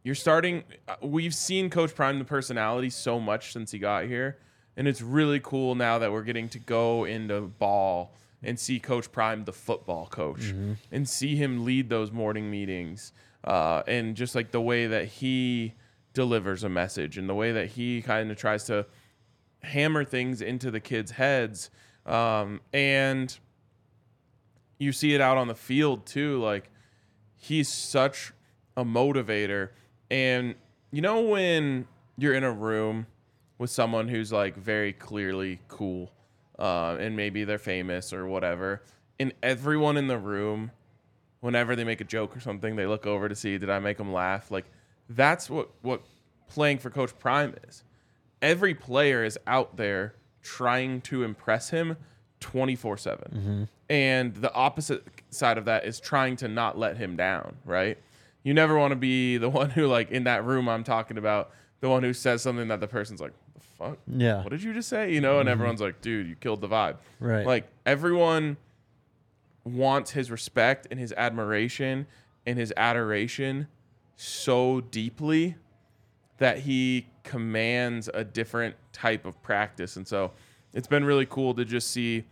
you're 0.04 0.15
starting 0.15 0.63
uh, 0.88 0.95
we've 1.01 1.36
seen 1.36 1.69
coach 1.69 1.93
prime 1.93 2.19
the 2.19 2.25
personality 2.25 2.89
so 2.89 3.19
much 3.19 3.51
since 3.51 3.71
he 3.71 3.80
got 3.80 4.06
here 4.06 4.38
and 4.77 4.88
it's 4.88 5.01
really 5.01 5.39
cool 5.39 5.75
now 5.75 5.99
that 5.99 6.11
we're 6.11 6.23
getting 6.23 6.49
to 6.49 6.59
go 6.59 7.03
into 7.05 7.41
ball 7.41 8.13
and 8.43 8.59
see 8.59 8.79
coach 8.79 9.11
prime 9.11 9.45
the 9.45 9.53
football 9.53 10.07
coach 10.07 10.53
and 10.91 11.07
see 11.09 11.35
him 11.35 11.65
lead 11.65 11.89
those 11.89 12.11
morning 12.11 12.49
meetings 12.51 13.11
uh, 13.43 13.81
and 13.88 14.15
just 14.15 14.35
like 14.35 14.51
the 14.51 14.61
way 14.61 14.88
that 14.88 15.05
he 15.05 15.73
delivers 16.13 16.63
a 16.63 16.69
message 16.69 17.17
and 17.17 17.27
the 17.29 17.35
way 17.35 17.51
that 17.51 17.67
he 17.71 18.01
kind 18.01 18.29
of 18.31 18.38
tries 18.38 18.63
to 18.65 18.85
hammer 19.63 20.03
things 20.03 20.41
into 20.41 20.69
the 20.71 20.79
kids 20.79 21.11
heads 21.11 21.69
um, 22.05 22.61
and 22.71 23.39
you 24.77 24.91
see 24.91 25.13
it 25.13 25.21
out 25.21 25.38
on 25.38 25.47
the 25.47 25.55
field 25.55 26.05
too 26.05 26.39
like 26.41 26.69
he's 27.35 27.71
such 27.71 28.33
a 28.77 28.83
motivator. 28.83 29.69
And 30.09 30.55
you 30.91 31.01
know 31.01 31.21
when 31.21 31.88
you're 32.17 32.33
in 32.33 32.43
a 32.43 32.51
room 32.51 33.07
with 33.57 33.69
someone 33.69 34.07
who's 34.07 34.31
like 34.31 34.55
very 34.55 34.93
clearly 34.93 35.59
cool, 35.67 36.11
uh, 36.59 36.97
and 36.99 37.15
maybe 37.15 37.43
they're 37.43 37.57
famous 37.57 38.13
or 38.13 38.25
whatever, 38.25 38.83
and 39.19 39.33
everyone 39.41 39.97
in 39.97 40.07
the 40.07 40.17
room, 40.17 40.71
whenever 41.39 41.75
they 41.75 41.83
make 41.83 42.01
a 42.01 42.05
joke 42.05 42.35
or 42.35 42.39
something, 42.39 42.75
they 42.75 42.85
look 42.85 43.05
over 43.05 43.29
to 43.29 43.35
see 43.35 43.57
did 43.57 43.69
I 43.69 43.79
make 43.79 43.97
them 43.97 44.11
laugh. 44.11 44.51
Like 44.51 44.65
that's 45.09 45.49
what 45.49 45.69
what 45.81 46.01
playing 46.47 46.79
for 46.79 46.89
Coach 46.89 47.17
Prime 47.19 47.55
is. 47.67 47.83
Every 48.41 48.73
player 48.73 49.23
is 49.23 49.37
out 49.47 49.77
there 49.77 50.15
trying 50.41 51.01
to 51.01 51.23
impress 51.23 51.69
him 51.69 51.97
24 52.39 52.97
7. 52.97 53.67
And 53.89 54.35
the 54.35 54.53
opposite 54.53 55.03
side 55.29 55.57
of 55.57 55.65
that 55.65 55.85
is 55.85 55.99
trying 55.99 56.35
to 56.37 56.47
not 56.47 56.77
let 56.77 56.97
him 56.97 57.15
down, 57.15 57.57
right? 57.65 57.97
You 58.43 58.53
never 58.53 58.77
want 58.77 58.91
to 58.91 58.95
be 58.95 59.37
the 59.37 59.49
one 59.61 59.71
who, 59.71 59.87
like, 59.87 60.11
in 60.11 60.25
that 60.25 60.45
room 60.45 60.69
I'm 60.69 60.83
talking 60.83 61.17
about, 61.17 61.51
the 61.81 61.89
one 61.89 62.03
who 62.03 62.13
says 62.13 62.41
something 62.41 62.67
that 62.67 62.79
the 62.79 62.87
person's 62.87 63.19
like, 63.21 63.33
fuck? 63.77 63.97
Yeah. 64.07 64.43
What 64.43 64.49
did 64.49 64.63
you 64.63 64.73
just 64.73 64.89
say? 64.89 65.13
You 65.13 65.21
know, 65.21 65.39
and 65.39 65.49
everyone's 65.49 65.81
like, 65.81 66.01
dude, 66.01 66.27
you 66.27 66.35
killed 66.35 66.61
the 66.61 66.67
vibe. 66.67 66.97
Right. 67.19 67.45
Like, 67.45 67.67
everyone 67.85 68.57
wants 69.63 70.11
his 70.11 70.29
respect 70.29 70.88
and 70.91 70.99
his 70.99 71.13
admiration 71.13 72.07
and 72.45 72.57
his 72.57 72.73
adoration 72.77 73.67
so 74.15 74.81
deeply 74.81 75.55
that 76.38 76.59
he 76.59 77.07
commands 77.23 78.09
a 78.13 78.23
different 78.23 78.75
type 78.93 79.25
of 79.25 79.41
practice. 79.41 79.95
And 79.95 80.07
so 80.07 80.31
it's 80.73 80.88
been 80.88 81.03
really 81.03 81.25
cool 81.25 81.53
to 81.55 81.65
just 81.65 81.91
see 81.91 82.25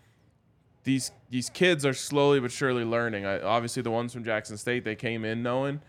these 0.84 1.12
these 1.30 1.50
kids 1.50 1.86
are 1.86 1.94
slowly 1.94 2.40
but 2.40 2.52
surely 2.52 2.84
learning. 2.84 3.26
I, 3.26 3.40
obviously, 3.42 3.82
the 3.82 3.92
ones 3.92 4.14
from 4.14 4.24
Jackson 4.24 4.58
State 4.58 4.84
they 4.84 4.96
came 4.96 5.24
in 5.24 5.42
knowing, 5.42 5.82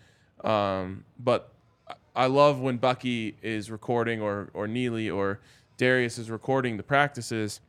um, 0.45 1.05
but 1.19 1.53
I- 2.15 2.27
love 2.27 2.61
when 2.61 2.77
Bucky 2.79 3.37
is 3.43 3.71
recording 3.71 4.21
or 4.21 4.49
or 4.55 4.67
Neely 4.69 5.11
or 5.11 5.41
Darius 5.77 6.19
is 6.19 6.31
recording 6.31 6.77
the 6.77 6.83
practices 6.83 7.61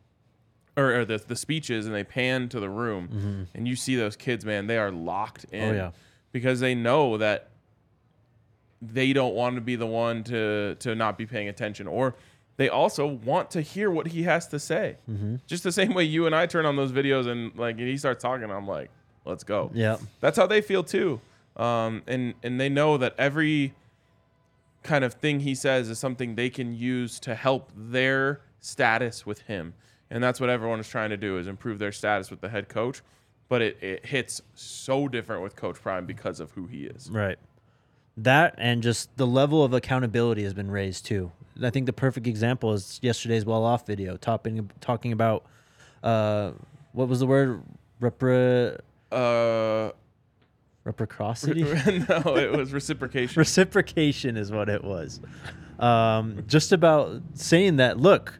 or, 0.77 0.93
or 1.01 1.05
the 1.05 1.17
the 1.17 1.36
speeches, 1.36 1.86
and 1.86 1.95
they 1.95 2.03
pan 2.03 2.49
to 2.49 2.60
the 2.60 2.69
room, 2.69 3.47
and 3.53 3.67
you 3.67 3.75
see 3.75 3.95
those 3.95 4.15
kids, 4.15 4.45
man, 4.45 4.67
they 4.67 4.77
are 4.77 4.91
locked 4.91 5.45
in, 5.51 5.75
yeah. 5.75 5.91
because 6.31 6.60
they 6.60 6.75
know 6.75 7.17
that 7.17 7.49
they 8.81 9.13
don't 9.13 9.34
want 9.34 9.55
to 9.55 9.62
be 9.62 9.75
the 9.75 9.86
one 9.88 10.23
to 10.25 10.75
to 10.79 10.93
not 10.95 11.17
be 11.17 11.25
paying 11.25 11.47
attention 11.47 11.88
or 11.88 12.15
they 12.58 12.69
also 12.69 13.05
want 13.05 13.51
to 13.51 13.62
hear 13.62 13.89
what 13.91 14.08
he 14.08 14.23
has 14.23 14.47
to 14.47 14.60
say. 14.60 14.95
Just 15.47 15.63
the 15.63 15.71
same 15.71 15.93
way 15.93 16.03
you 16.03 16.25
and 16.25 16.36
i 16.36 16.45
turn 16.45 16.65
on 16.65 16.75
those 16.75 16.91
videos 16.91 17.25
and 17.27 17.55
like 17.58 17.79
he 17.79 17.97
starts 17.97 18.21
talking 18.21 18.51
i'm 18.51 18.67
like 18.67 18.89
let's 19.25 19.43
go. 19.43 19.71
Yeah. 19.73 19.97
that's 20.19 20.38
how 20.38 20.45
they 20.45 20.62
feel 20.62 20.84
too. 20.84 21.19
Um, 21.58 22.03
and 22.05 22.34
and 22.43 22.60
they 22.60 22.69
know 22.69 22.97
that 22.97 23.15
every 23.17 23.73
kind 24.86 25.04
of 25.04 25.15
thing 25.15 25.41
he 25.41 25.54
says 25.54 25.89
is 25.89 26.00
something 26.00 26.36
they 26.36 26.50
can 26.50 26.74
use 26.74 27.19
to 27.19 27.36
help 27.36 27.71
their 27.76 28.41
status 28.60 29.26
with 29.26 29.41
him 29.41 29.74
and 30.10 30.24
that's 30.24 30.39
what 30.39 30.50
everyone 30.50 30.80
is 30.80 30.88
trying 30.88 31.10
to 31.10 31.17
do 31.17 31.38
is 31.38 31.48
improve 31.48 31.80
their 31.80 31.91
status 31.91 32.32
with 32.32 32.39
the 32.39 32.50
head 32.50 32.69
coach 32.69 33.02
but 33.50 33.62
it, 33.62 33.78
it 33.82 34.06
hits 34.06 34.41
so 34.54 35.08
different 35.08 35.43
with 35.43 35.56
coach 35.56 35.82
prime 35.82 36.06
because 36.06 36.39
of 36.39 36.52
who 36.52 36.65
he 36.67 36.86
is 36.86 37.10
Right. 37.12 37.38
That 38.17 38.56
and 38.58 38.82
just 38.82 39.15
the 39.17 39.28
level 39.28 39.62
of 39.63 39.74
accountability 39.74 40.43
has 40.43 40.54
been 40.54 40.71
raised 40.71 41.06
too. 41.06 41.34
I 41.62 41.69
think 41.69 41.86
the 41.86 41.93
perfect 41.93 42.28
example 42.28 42.71
is 42.71 42.98
yesterday's 43.02 43.45
well 43.45 43.65
off 43.65 43.86
video, 43.86 44.15
talking 44.15 44.71
talking 44.80 45.12
about 45.12 45.45
uh, 46.02 46.52
what 46.93 47.10
was 47.10 47.19
the 47.19 47.26
word 47.28 47.62
repro 48.02 48.80
uh 49.12 49.91
reciprocity. 50.86 51.63
no, 52.10 52.38
it 52.38 52.52
was 52.52 52.71
reciprocation. 52.71 53.39
Reciprocation 53.39 54.38
is 54.38 54.52
what 54.52 54.69
it 54.69 54.84
was. 54.84 55.19
Um, 55.80 56.43
just 56.48 56.71
about 56.71 57.21
saying 57.34 57.78
that, 57.78 58.00
look, 58.00 58.39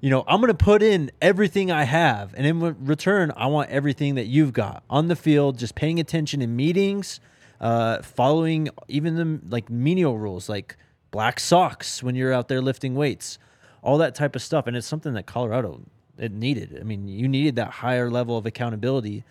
you 0.00 0.10
know, 0.10 0.22
I'm 0.28 0.40
going 0.40 0.54
to 0.54 0.64
put 0.64 0.82
in 0.82 1.10
everything 1.20 1.72
I 1.72 1.82
have, 1.82 2.32
and 2.36 2.46
in 2.46 2.60
re- 2.60 2.74
return, 2.78 3.32
I 3.36 3.46
want 3.46 3.70
everything 3.70 4.14
that 4.14 4.26
you've 4.26 4.52
got 4.52 4.84
on 4.88 5.08
the 5.08 5.16
field, 5.16 5.58
just 5.58 5.74
paying 5.74 5.98
attention 5.98 6.40
in 6.40 6.54
meetings, 6.54 7.18
uh, 7.60 8.02
following 8.02 8.68
even 8.86 9.16
the 9.16 9.40
like 9.50 9.68
menial 9.68 10.16
rules, 10.16 10.48
like 10.48 10.76
black 11.10 11.40
socks 11.40 12.02
when 12.02 12.14
you're 12.14 12.32
out 12.32 12.46
there 12.46 12.60
lifting 12.60 12.94
weights, 12.94 13.38
all 13.82 13.98
that 13.98 14.14
type 14.14 14.36
of 14.36 14.42
stuff. 14.42 14.68
And 14.68 14.76
it's 14.76 14.86
something 14.86 15.14
that 15.14 15.26
Colorado 15.26 15.80
it 16.18 16.30
needed. 16.32 16.78
I 16.80 16.84
mean, 16.84 17.08
you 17.08 17.26
needed 17.26 17.56
that 17.56 17.70
higher 17.70 18.10
level 18.10 18.36
of 18.36 18.46
accountability, 18.46 19.24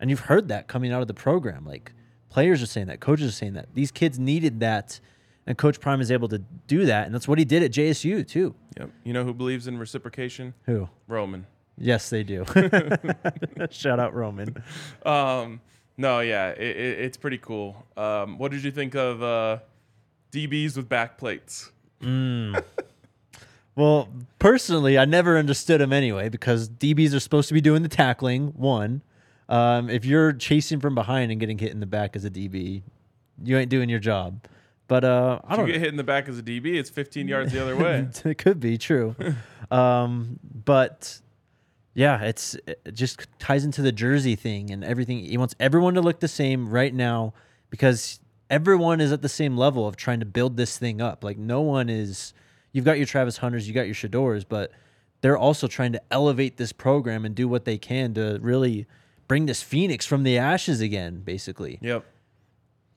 and 0.00 0.10
you've 0.10 0.20
heard 0.20 0.48
that 0.48 0.66
coming 0.66 0.92
out 0.92 1.02
of 1.02 1.08
the 1.08 1.14
program. 1.14 1.64
Like 1.64 1.92
players 2.28 2.62
are 2.62 2.66
saying 2.66 2.88
that, 2.88 3.00
coaches 3.00 3.28
are 3.28 3.36
saying 3.36 3.52
that. 3.52 3.68
These 3.74 3.92
kids 3.92 4.18
needed 4.18 4.60
that, 4.60 4.98
and 5.46 5.56
Coach 5.56 5.80
Prime 5.80 6.00
is 6.00 6.10
able 6.10 6.28
to 6.28 6.38
do 6.66 6.86
that, 6.86 7.06
and 7.06 7.14
that's 7.14 7.28
what 7.28 7.38
he 7.38 7.44
did 7.44 7.62
at 7.62 7.70
JSU 7.70 8.26
too. 8.26 8.54
Yep. 8.78 8.90
You 9.04 9.12
know 9.12 9.24
who 9.24 9.34
believes 9.34 9.66
in 9.66 9.78
reciprocation? 9.78 10.54
Who? 10.64 10.88
Roman. 11.06 11.46
Yes, 11.78 12.10
they 12.10 12.22
do. 12.24 12.44
Shout 13.70 14.00
out 14.00 14.14
Roman. 14.14 14.62
Um, 15.04 15.60
no, 15.96 16.20
yeah, 16.20 16.48
it, 16.48 16.76
it, 16.76 17.00
it's 17.00 17.16
pretty 17.16 17.38
cool. 17.38 17.86
Um, 17.96 18.38
what 18.38 18.50
did 18.50 18.64
you 18.64 18.70
think 18.70 18.94
of 18.94 19.22
uh, 19.22 19.58
DBs 20.32 20.76
with 20.76 20.88
back 20.88 21.18
plates? 21.18 21.70
Well, 23.76 24.08
personally, 24.38 24.98
I 24.98 25.04
never 25.04 25.38
understood 25.38 25.80
them 25.80 25.92
anyway 25.92 26.28
because 26.28 26.68
DBs 26.68 27.14
are 27.14 27.20
supposed 27.20 27.48
to 27.48 27.54
be 27.54 27.60
doing 27.60 27.82
the 27.82 27.88
tackling. 27.88 28.48
One, 28.48 29.02
um, 29.50 29.90
if 29.90 30.04
you're 30.04 30.32
chasing 30.32 30.80
from 30.80 30.94
behind 30.94 31.30
and 31.30 31.38
getting 31.40 31.58
hit 31.58 31.72
in 31.72 31.80
the 31.80 31.86
back 31.86 32.16
as 32.16 32.24
a 32.24 32.30
DB, 32.30 32.82
you 33.42 33.58
ain't 33.58 33.68
doing 33.70 33.88
your 33.90 33.98
job. 33.98 34.44
But 34.88 35.04
uh, 35.04 35.40
I 35.44 35.52
If 35.52 35.56
don't. 35.58 35.66
you 35.66 35.72
get 35.74 35.80
hit 35.82 35.90
in 35.90 35.96
the 35.96 36.04
back 36.04 36.28
as 36.28 36.38
a 36.38 36.42
DB, 36.42 36.74
it's 36.78 36.90
15 36.90 37.28
yards 37.34 37.52
the 37.52 37.60
other 37.62 37.76
way. 37.76 38.08
it 38.24 38.38
could 38.38 38.58
be 38.60 38.78
true. 38.78 39.14
um, 39.70 40.38
but 40.64 41.20
yeah, 41.94 42.22
it's 42.22 42.56
it 42.66 42.94
just 42.94 43.26
ties 43.38 43.64
into 43.64 43.82
the 43.82 43.92
jersey 43.92 44.36
thing 44.36 44.70
and 44.70 44.82
everything. 44.84 45.18
He 45.24 45.36
wants 45.36 45.54
everyone 45.60 45.94
to 45.94 46.00
look 46.00 46.20
the 46.20 46.28
same 46.28 46.68
right 46.68 46.94
now 46.94 47.34
because 47.70 48.20
everyone 48.48 49.00
is 49.00 49.12
at 49.12 49.22
the 49.22 49.28
same 49.28 49.56
level 49.56 49.86
of 49.86 49.96
trying 49.96 50.20
to 50.20 50.26
build 50.26 50.56
this 50.56 50.76
thing 50.78 51.00
up. 51.00 51.22
Like 51.24 51.38
no 51.38 51.60
one 51.60 51.88
is. 51.88 52.32
You've 52.72 52.84
got 52.84 52.98
your 52.98 53.06
Travis 53.06 53.38
Hunters, 53.38 53.66
you 53.66 53.74
got 53.74 53.86
your 53.86 53.94
Shedeurs, 53.96 54.44
but 54.48 54.70
they're 55.22 55.36
also 55.36 55.66
trying 55.66 55.92
to 55.92 56.00
elevate 56.12 56.56
this 56.56 56.72
program 56.72 57.24
and 57.24 57.34
do 57.34 57.48
what 57.48 57.64
they 57.64 57.78
can 57.78 58.14
to 58.14 58.38
really 58.40 58.86
bring 59.30 59.46
this 59.46 59.62
Phoenix 59.62 60.04
from 60.04 60.24
the 60.24 60.36
ashes 60.36 60.80
again. 60.80 61.20
Basically, 61.20 61.78
Yep. 61.80 62.04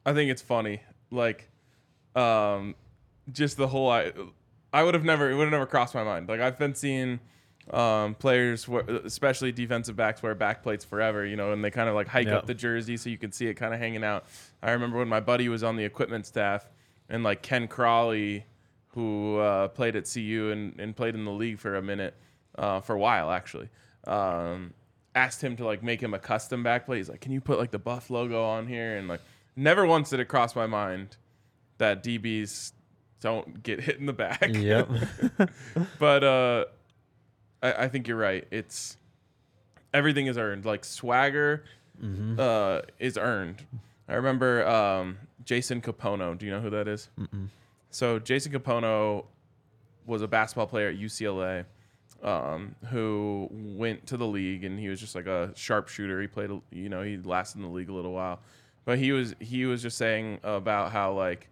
I 0.05 0.13
think 0.13 0.31
it's 0.31 0.41
funny. 0.41 0.81
Like, 1.11 1.49
um, 2.15 2.73
just 3.31 3.55
the 3.55 3.67
whole 3.67 3.89
I, 3.89 4.11
I 4.73 4.81
would 4.83 4.95
have 4.95 5.05
never 5.05 5.29
it 5.29 5.35
would 5.35 5.43
have 5.43 5.51
never 5.51 5.67
crossed 5.67 5.93
my 5.95 6.03
mind. 6.03 6.27
Like 6.27 6.41
I've 6.41 6.57
been 6.57 6.73
seeing 6.75 7.19
um, 7.71 8.15
players, 8.15 8.67
especially 9.05 9.51
defensive 9.51 9.95
backs, 9.95 10.23
wear 10.23 10.33
back 10.35 10.63
plates 10.63 10.83
forever. 10.83 11.23
You 11.25 11.35
know, 11.35 11.53
and 11.53 11.63
they 11.63 11.69
kind 11.71 11.87
of 11.87 11.93
like 11.95 12.07
hike 12.07 12.25
Yeah. 12.27 12.37
up 12.37 12.47
the 12.47 12.55
jersey 12.55 12.97
so 12.97 13.09
you 13.11 13.17
can 13.19 13.31
see 13.31 13.45
it 13.47 13.53
kind 13.53 13.73
of 13.73 13.79
hanging 13.79 14.03
out. 14.03 14.25
I 14.63 14.71
remember 14.71 14.97
when 14.97 15.07
my 15.07 15.19
buddy 15.19 15.47
was 15.49 15.63
on 15.63 15.75
the 15.77 15.85
equipment 15.85 16.25
staff, 16.25 16.67
and 17.09 17.23
like 17.23 17.43
Ken 17.43 17.67
Crawley, 17.67 18.45
who 18.87 19.37
uh, 19.37 19.67
played 19.69 19.95
at 19.95 20.09
CU 20.11 20.49
and, 20.51 20.79
and 20.79 20.95
played 20.95 21.13
in 21.15 21.25
the 21.25 21.31
league 21.31 21.59
for 21.59 21.75
a 21.75 21.81
minute, 21.81 22.15
uh, 22.57 22.81
for 22.81 22.95
a 22.95 22.99
while 22.99 23.29
actually. 23.31 23.69
Um, 24.05 24.73
asked 25.15 25.43
him 25.43 25.55
to 25.57 25.65
like 25.65 25.83
make 25.83 26.01
him 26.01 26.13
a 26.13 26.19
custom 26.19 26.63
back 26.63 26.85
plate. 26.85 26.97
He's 26.97 27.09
like, 27.09 27.21
"Can 27.21 27.31
you 27.31 27.41
put 27.41 27.59
like 27.59 27.71
the 27.71 27.79
Buff 27.79 28.09
logo 28.09 28.43
on 28.43 28.67
here?" 28.67 28.97
And 28.97 29.07
like, 29.07 29.21
never 29.55 29.85
once 29.85 30.09
did 30.09 30.19
it 30.19 30.25
cross 30.25 30.55
my 30.55 30.67
mind 30.67 31.17
that 31.77 32.03
DBs 32.03 32.71
don't 33.21 33.63
get 33.63 33.81
hit 33.81 33.97
in 33.99 34.05
the 34.05 34.13
back. 34.13 34.49
Yep. 34.53 34.89
but 35.99 36.23
uh, 36.23 36.65
I, 37.61 37.73
I 37.73 37.87
think 37.87 38.07
you're 38.07 38.17
right. 38.17 38.45
It's 38.51 38.97
everything 39.93 40.27
is 40.27 40.37
earned. 40.37 40.65
Like 40.65 40.83
swagger 40.85 41.63
uh, 42.39 42.81
is 42.99 43.17
earned. 43.17 43.65
I 44.09 44.15
remember 44.15 44.67
um, 44.67 45.17
Jason 45.45 45.81
Kapono. 45.81 46.37
Do 46.37 46.45
you 46.45 46.51
know 46.51 46.59
who 46.59 46.69
that 46.71 46.87
is? 46.87 47.09
So 47.91 48.19
Jason 48.19 48.51
Kapono 48.51 49.25
was 50.05 50.21
a 50.21 50.27
basketball 50.27 50.67
player 50.67 50.89
at 50.89 50.97
UCLA 50.97 51.65
um, 52.23 52.75
who 52.89 53.47
went 53.51 54.07
to 54.07 54.17
the 54.17 54.25
league 54.25 54.63
and 54.63 54.79
he 54.79 54.87
was 54.87 54.99
just 54.99 55.13
like 55.15 55.27
a 55.27 55.51
sharpshooter. 55.55 56.21
He 56.21 56.27
played, 56.27 56.49
you 56.71 56.89
know, 56.89 57.03
he 57.03 57.17
lasted 57.17 57.57
in 57.59 57.63
the 57.63 57.69
league 57.69 57.89
a 57.89 57.93
little 57.93 58.13
while, 58.13 58.39
but 58.85 58.97
he 58.97 59.11
was 59.11 59.35
he 59.39 59.65
was 59.65 59.81
just 59.81 59.97
saying 59.97 60.39
about 60.43 60.91
how 60.91 61.13
like 61.13 61.49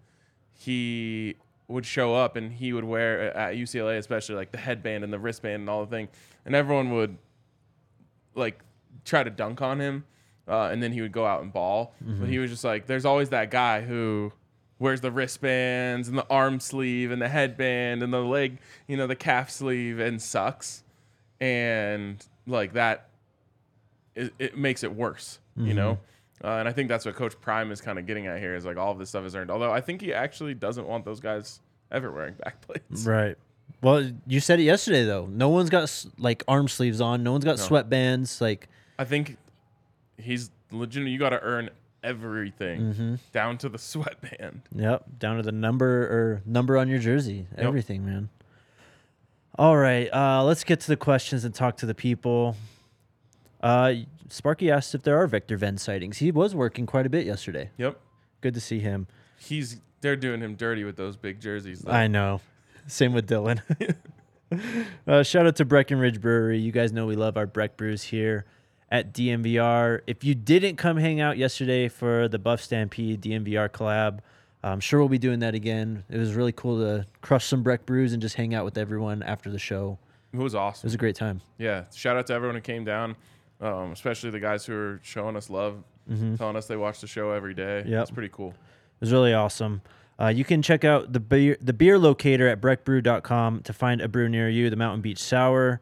he 0.53 1.35
would 1.67 1.85
show 1.85 2.13
up 2.15 2.35
and 2.35 2.51
he 2.51 2.73
would 2.73 2.83
wear 2.83 3.35
at 3.35 3.55
UCLA 3.55 3.97
especially 3.97 4.35
like 4.35 4.51
the 4.51 4.57
headband 4.57 5.03
and 5.03 5.11
the 5.11 5.19
wristband 5.19 5.61
and 5.61 5.69
all 5.69 5.85
the 5.85 5.89
thing, 5.91 6.07
and 6.45 6.55
everyone 6.55 6.91
would 6.95 7.17
like 8.35 8.59
try 9.05 9.23
to 9.23 9.29
dunk 9.29 9.61
on 9.61 9.79
him, 9.79 10.05
uh, 10.47 10.69
and 10.71 10.81
then 10.81 10.91
he 10.91 11.01
would 11.01 11.11
go 11.11 11.25
out 11.25 11.41
and 11.41 11.51
ball. 11.51 11.93
But 12.19 12.29
he 12.29 12.39
was 12.39 12.49
just 12.51 12.63
like, 12.63 12.85
there's 12.87 13.05
always 13.05 13.29
that 13.29 13.51
guy 13.51 13.81
who 13.81 14.31
wears 14.81 14.99
the 14.99 15.11
wristbands 15.11 16.07
and 16.09 16.17
the 16.17 16.25
arm 16.29 16.59
sleeve 16.59 17.11
and 17.11 17.21
the 17.21 17.29
headband 17.29 18.01
and 18.03 18.11
the 18.11 18.19
leg, 18.19 18.57
you 18.87 18.97
know, 18.97 19.05
the 19.07 19.15
calf 19.15 19.49
sleeve 19.49 19.99
and 19.99 20.21
sucks, 20.21 20.83
and 21.39 22.25
like 22.47 22.73
that, 22.73 23.09
it, 24.15 24.33
it 24.39 24.57
makes 24.57 24.83
it 24.83 24.93
worse, 24.93 25.39
you 25.55 25.73
know. 25.73 25.99
Uh, 26.43 26.47
and 26.57 26.67
I 26.67 26.71
think 26.71 26.89
that's 26.89 27.05
what 27.05 27.15
Coach 27.15 27.39
Prime 27.39 27.71
is 27.71 27.79
kind 27.81 27.99
of 27.99 28.07
getting 28.07 28.25
at 28.25 28.39
here 28.39 28.55
is 28.55 28.65
like 28.65 28.75
all 28.75 28.91
of 28.91 28.97
this 28.97 29.09
stuff 29.09 29.23
is 29.25 29.35
earned. 29.35 29.51
Although 29.51 29.71
I 29.71 29.79
think 29.79 30.01
he 30.01 30.11
actually 30.11 30.55
doesn't 30.55 30.87
want 30.87 31.05
those 31.05 31.19
guys 31.19 31.59
ever 31.91 32.11
wearing 32.11 32.33
back 32.33 32.59
plates. 32.67 33.05
Right. 33.05 33.37
Well, 33.83 34.11
you 34.25 34.39
said 34.39 34.59
it 34.59 34.63
yesterday 34.63 35.05
though. 35.05 35.27
No 35.27 35.49
one's 35.49 35.69
got 35.69 36.05
like 36.17 36.43
arm 36.47 36.67
sleeves 36.67 36.99
on. 36.99 37.21
No 37.21 37.31
one's 37.31 37.45
got 37.45 37.57
No. 37.57 37.63
sweatbands. 37.67 38.41
Like, 38.41 38.67
I 38.97 39.05
think 39.05 39.37
he's 40.17 40.49
legitimate. 40.71 41.11
You 41.11 41.19
got 41.19 41.29
to 41.29 41.41
earn 41.41 41.69
everything 42.03 43.19
down 43.31 43.57
to 43.59 43.69
the 43.69 43.77
sweatband. 43.77 44.61
yep, 44.75 45.05
down 45.19 45.37
to 45.37 45.43
the 45.43 45.51
number 45.51 46.03
or 46.03 46.41
number 46.45 46.77
on 46.77 46.87
your 46.87 46.99
jersey. 46.99 47.47
Everything, 47.57 48.05
man. 48.05 48.29
All 49.57 49.77
right, 49.77 50.11
uh, 50.13 50.43
let's 50.43 50.63
get 50.63 50.79
to 50.81 50.87
the 50.87 50.97
questions 50.97 51.43
and 51.43 51.53
talk 51.53 51.77
to 51.77 51.85
the 51.85 51.95
people. 51.95 52.55
Uh, 53.61 53.93
Sparky 54.29 54.71
asked 54.71 54.95
if 54.95 55.03
there 55.03 55.21
are 55.21 55.27
Victor 55.27 55.57
Venn 55.57 55.77
sightings. 55.77 56.17
He 56.17 56.31
was 56.31 56.55
working 56.55 56.85
quite 56.85 57.05
a 57.05 57.09
bit 57.09 57.25
yesterday. 57.25 57.69
Yep. 57.77 57.99
Good 58.39 58.53
to 58.53 58.61
see 58.61 58.79
him. 58.79 59.07
He's 59.37 59.81
they're 59.99 60.15
doing 60.15 60.41
him 60.41 60.55
dirty 60.55 60.83
with 60.83 60.95
those 60.95 61.15
big 61.15 61.39
jerseys. 61.39 61.81
Though. 61.81 61.91
I 61.91 62.07
know. 62.07 62.41
Same 62.87 63.13
with 63.13 63.27
Dylan. 63.29 63.61
uh, 65.07 65.21
shout 65.23 65.45
out 65.45 65.55
to 65.57 65.65
Breckenridge 65.65 66.19
Brewery. 66.19 66.59
You 66.59 66.71
guys 66.71 66.91
know 66.91 67.05
we 67.05 67.15
love 67.15 67.37
our 67.37 67.45
Breck 67.45 67.77
brews 67.77 68.03
here 68.03 68.45
at 68.91 69.13
DNVR. 69.13 70.01
If 70.05 70.23
you 70.23 70.35
didn't 70.35 70.75
come 70.75 70.97
hang 70.97 71.19
out 71.21 71.37
yesterday 71.37 71.87
for 71.87 72.27
the 72.27 72.37
Buff 72.37 72.61
Stampede 72.61 73.21
DNVR 73.21 73.69
collab, 73.69 74.19
I'm 74.63 74.79
sure 74.79 74.99
we'll 74.99 75.09
be 75.09 75.17
doing 75.17 75.39
that 75.39 75.55
again. 75.55 76.03
It 76.09 76.17
was 76.17 76.35
really 76.35 76.51
cool 76.51 76.77
to 76.79 77.07
crush 77.21 77.45
some 77.45 77.63
Breck 77.63 77.85
brews 77.85 78.13
and 78.13 78.21
just 78.21 78.35
hang 78.35 78.53
out 78.53 78.65
with 78.65 78.77
everyone 78.77 79.23
after 79.23 79.49
the 79.49 79.57
show. 79.57 79.97
it 80.33 80.37
was 80.37 80.53
awesome. 80.53 80.85
It 80.85 80.89
was 80.89 80.93
a 80.93 80.99
great 80.99 81.15
time. 81.15 81.41
Yeah. 81.57 81.85
Shout 81.95 82.17
out 82.17 82.27
to 82.27 82.33
everyone 82.33 82.55
who 82.55 82.61
came 82.61 82.83
down, 82.85 83.15
um, 83.59 83.91
especially 83.91 84.29
the 84.29 84.39
guys 84.39 84.65
who 84.65 84.75
are 84.75 84.99
showing 85.03 85.35
us 85.35 85.49
love, 85.49 85.83
telling 86.37 86.55
us 86.57 86.67
they 86.67 86.75
watch 86.77 86.99
the 87.01 87.07
show 87.07 87.31
every 87.31 87.53
day. 87.53 87.83
Yep. 87.87 88.01
It's 88.01 88.11
pretty 88.11 88.29
cool. 88.29 88.49
It 88.49 89.01
was 89.05 89.11
really 89.11 89.33
awesome. 89.33 89.81
Uh, 90.19 90.27
you 90.27 90.43
can 90.43 90.61
check 90.61 90.83
out 90.83 91.13
the 91.13 91.19
beer, 91.19 91.57
the 91.59 91.73
beer 91.73 91.97
locator 91.97 92.47
at 92.47 92.61
breckbrew.com 92.61 93.61
to 93.63 93.73
find 93.73 94.01
a 94.01 94.07
brew 94.07 94.29
near 94.29 94.47
you. 94.49 94.69
The 94.69 94.75
Mountain 94.75 95.01
Beach 95.01 95.17
Sour, 95.17 95.79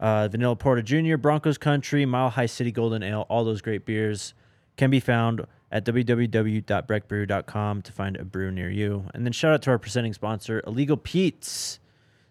uh, 0.00 0.28
Vanilla 0.28 0.56
Porter 0.56 0.82
Jr., 0.82 1.16
Broncos 1.16 1.58
Country, 1.58 2.04
Mile 2.06 2.30
High 2.30 2.46
City 2.46 2.72
Golden 2.72 3.02
Ale, 3.02 3.26
all 3.28 3.44
those 3.44 3.60
great 3.60 3.84
beers 3.84 4.34
can 4.76 4.90
be 4.90 5.00
found 5.00 5.44
at 5.70 5.84
www.breckbrew.com 5.84 7.82
to 7.82 7.92
find 7.92 8.16
a 8.16 8.24
brew 8.24 8.50
near 8.50 8.70
you. 8.70 9.04
And 9.12 9.26
then 9.26 9.32
shout 9.32 9.52
out 9.52 9.62
to 9.62 9.70
our 9.70 9.78
presenting 9.78 10.14
sponsor, 10.14 10.62
Illegal 10.66 10.96
Pete's. 10.96 11.78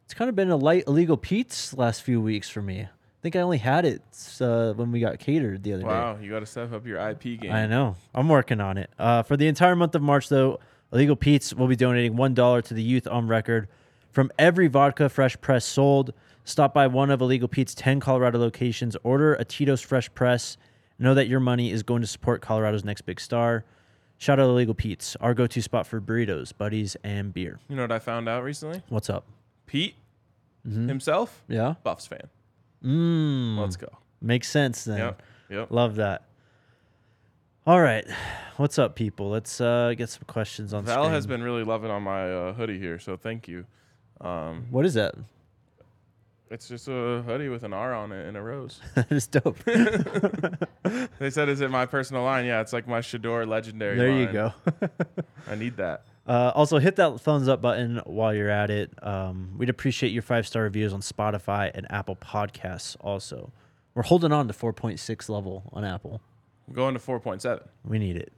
It's 0.06 0.14
kind 0.14 0.30
of 0.30 0.36
been 0.36 0.50
a 0.50 0.56
light 0.56 0.86
Illegal 0.88 1.18
Pete's 1.18 1.74
last 1.74 2.02
few 2.02 2.22
weeks 2.22 2.50
for 2.50 2.62
me. 2.62 2.82
I 2.82 2.90
think 3.22 3.36
I 3.36 3.42
only 3.42 3.58
had 3.58 3.84
it 3.84 4.02
uh, 4.40 4.74
when 4.74 4.92
we 4.92 5.00
got 5.00 5.20
catered 5.20 5.64
the 5.64 5.74
other 5.74 5.82
day. 5.84 5.88
Wow, 5.88 6.18
you 6.22 6.30
got 6.30 6.40
to 6.40 6.46
step 6.46 6.72
up 6.72 6.86
your 6.86 6.98
IP 7.10 7.42
game. 7.42 7.52
I 7.52 7.66
know. 7.68 7.96
I'm 8.16 8.30
working 8.30 8.62
on 8.62 8.78
it. 8.78 8.90
Uh, 8.98 9.24
for 9.24 9.36
the 9.36 9.48
entire 9.48 9.76
month 9.76 9.96
of 9.96 10.02
March, 10.02 10.30
though, 10.30 10.60
Illegal 10.94 11.16
Pete's 11.16 11.54
will 11.54 11.68
be 11.68 11.76
donating 11.76 12.14
$1 12.14 12.64
to 12.64 12.74
the 12.74 12.82
youth 12.82 13.08
on 13.08 13.28
record 13.28 13.68
from 14.12 14.32
every 14.40 14.68
vodka 14.68 15.10
fresh 15.10 15.40
press 15.42 15.66
sold. 15.66 16.14
Stop 16.48 16.74
by 16.74 16.88
one 16.88 17.12
of 17.12 17.20
Illegal 17.20 17.50
Pete's 17.50 17.76
10 17.76 18.00
Colorado 18.00 18.40
locations, 18.40 18.96
order 19.04 19.34
a 19.34 19.44
Tito's 19.44 19.82
Fresh 19.82 20.14
Press. 20.14 20.56
Know 20.98 21.14
that 21.14 21.28
your 21.28 21.42
money 21.42 21.72
is 21.72 21.84
going 21.84 22.00
to 22.02 22.08
support 22.08 22.42
Colorado's 22.42 22.86
next 22.86 23.02
big 23.02 23.20
star. 23.20 23.66
Shout 24.18 24.40
out 24.40 24.46
Illegal 24.50 24.74
Pete's, 24.74 25.18
our 25.18 25.34
go 25.34 25.46
to 25.46 25.62
spot 25.62 25.86
for 25.86 26.00
burritos, 26.00 26.54
buddies, 26.58 26.96
and 27.04 27.34
beer. 27.34 27.60
You 27.68 27.76
know 27.76 27.82
what 27.82 27.92
I 27.92 28.00
found 28.00 28.30
out 28.30 28.46
recently? 28.46 28.82
What's 28.88 29.10
up? 29.10 29.26
Pete 29.66 29.96
himself, 30.64 31.44
Yeah? 31.50 31.76
Buffs 31.84 32.08
fan. 32.08 32.30
Mmm. 32.82 33.58
Let's 33.60 33.76
go. 33.76 33.90
Makes 34.22 34.50
sense 34.50 34.86
then. 34.86 35.00
Yep. 35.00 35.22
Yep. 35.50 35.68
Love 35.72 35.96
that. 35.98 36.24
All 37.66 37.82
right. 37.82 38.06
What's 38.56 38.80
up, 38.80 38.96
people? 38.96 39.30
Let's 39.30 39.60
uh, 39.60 39.94
get 39.98 40.08
some 40.10 40.24
questions 40.28 40.74
on 40.74 40.86
Val 40.86 41.04
screen. 41.04 41.12
has 41.12 41.28
been 41.28 41.44
really 41.44 41.66
loving 41.66 41.92
on 41.92 42.04
my 42.04 42.32
uh, 42.32 42.54
hoodie 42.54 42.80
here, 42.80 43.00
so 43.00 43.18
thank 43.18 43.50
you. 43.50 43.66
Um, 44.22 44.68
What 44.72 44.86
is 44.86 44.94
that? 44.94 45.14
It's 46.50 46.68
just 46.68 46.88
a 46.88 47.24
hoodie 47.26 47.50
with 47.50 47.64
an 47.64 47.74
R 47.74 47.94
on 47.94 48.12
it 48.12 48.26
and 48.26 48.38
a 48.38 48.42
rose. 48.42 48.80
that 48.96 49.12
is 49.12 49.28
dope. 49.28 49.58
They 51.20 51.30
said, 51.30 51.50
"Is 51.50 51.62
it 51.62 51.70
my 51.72 51.86
personal 51.86 52.24
line?" 52.24 52.46
Yeah, 52.46 52.62
it's 52.62 52.72
like 52.72 52.88
my 52.88 53.00
Shedeur 53.00 53.46
legendary. 53.48 53.98
there 53.98 54.12
you 54.12 54.28
go. 54.28 54.54
I 55.48 55.56
need 55.56 55.76
that. 55.78 56.04
Uh, 56.26 56.52
also, 56.56 56.78
hit 56.78 56.96
that 56.98 57.20
thumbs 57.20 57.48
up 57.48 57.62
button 57.62 58.02
while 58.06 58.34
you're 58.34 58.50
at 58.50 58.70
it. 58.70 58.92
Um, 59.02 59.54
we'd 59.58 59.70
appreciate 59.70 60.12
your 60.12 60.22
five 60.22 60.48
star 60.48 60.64
reviews 60.64 60.94
on 60.94 61.02
Spotify 61.02 61.72
and 61.74 61.92
Apple 61.92 62.16
Podcasts. 62.16 62.96
Also, 63.02 63.52
we're 63.96 64.04
holding 64.04 64.32
on 64.32 64.48
to 64.48 64.54
4.6 64.54 65.30
level 65.30 65.64
on 65.74 65.84
Apple. 65.84 66.22
We're 66.68 66.76
going 66.76 66.94
to 66.94 67.00
four 67.00 67.20
point 67.20 67.42
seven. 67.42 67.68
We 67.84 67.98
need 68.00 68.16
it. 68.18 68.32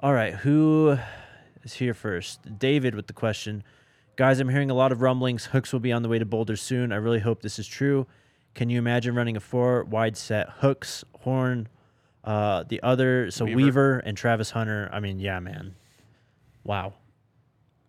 All 0.00 0.12
right, 0.12 0.34
who 0.34 0.96
is 1.64 1.74
here 1.74 1.94
first? 1.94 2.58
David 2.58 2.94
with 2.94 3.06
the 3.06 3.12
question. 3.12 3.64
Guys, 4.16 4.40
I'm 4.40 4.48
hearing 4.48 4.70
a 4.70 4.74
lot 4.74 4.92
of 4.92 5.00
rumblings. 5.00 5.46
Hooks 5.46 5.72
will 5.72 5.80
be 5.80 5.90
on 5.92 6.02
the 6.02 6.08
way 6.08 6.18
to 6.18 6.26
Boulder 6.26 6.56
soon. 6.56 6.92
I 6.92 6.96
really 6.96 7.20
hope 7.20 7.40
this 7.42 7.58
is 7.58 7.66
true. 7.66 8.06
Can 8.54 8.68
you 8.68 8.78
imagine 8.78 9.14
running 9.14 9.36
a 9.36 9.40
four 9.40 9.84
wide 9.84 10.16
set? 10.16 10.48
Hooks, 10.58 11.02
Horn, 11.20 11.68
uh, 12.24 12.64
the 12.68 12.82
other, 12.82 13.30
so 13.30 13.46
Weaver. 13.46 13.56
Weaver. 13.56 13.98
and 14.00 14.16
Travis 14.16 14.50
Hunter. 14.50 14.90
I 14.92 15.00
mean, 15.00 15.18
yeah, 15.18 15.40
man. 15.40 15.74
Wow. 16.64 16.94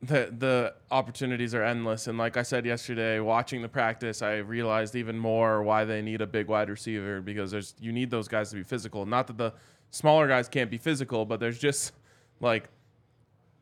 the 0.02 0.34
the 0.38 0.74
opportunities 0.92 1.54
are 1.56 1.64
endless 1.64 2.08
and 2.08 2.18
like 2.18 2.36
i 2.38 2.42
said 2.42 2.66
yesterday 2.66 3.20
watching 3.22 3.62
the 3.62 3.70
practice 3.70 4.22
i 4.24 4.38
realized 4.38 4.96
even 4.96 5.18
more 5.18 5.62
why 5.64 5.86
they 5.86 6.02
need 6.02 6.20
a 6.22 6.28
big 6.28 6.48
wide 6.48 6.70
receiver 6.70 7.22
because 7.22 7.52
there's 7.52 7.74
you 7.80 7.92
need 7.94 8.10
those 8.10 8.28
guys 8.28 8.50
to 8.50 8.56
be 8.58 8.64
physical 8.64 9.06
not 9.06 9.28
that 9.28 9.38
the 9.38 9.54
smaller 9.92 10.28
guys 10.28 10.50
can't 10.50 10.70
be 10.72 10.78
physical 10.80 11.24
but 11.24 11.40
there's 11.40 11.58
just 11.60 11.94
like 12.42 12.68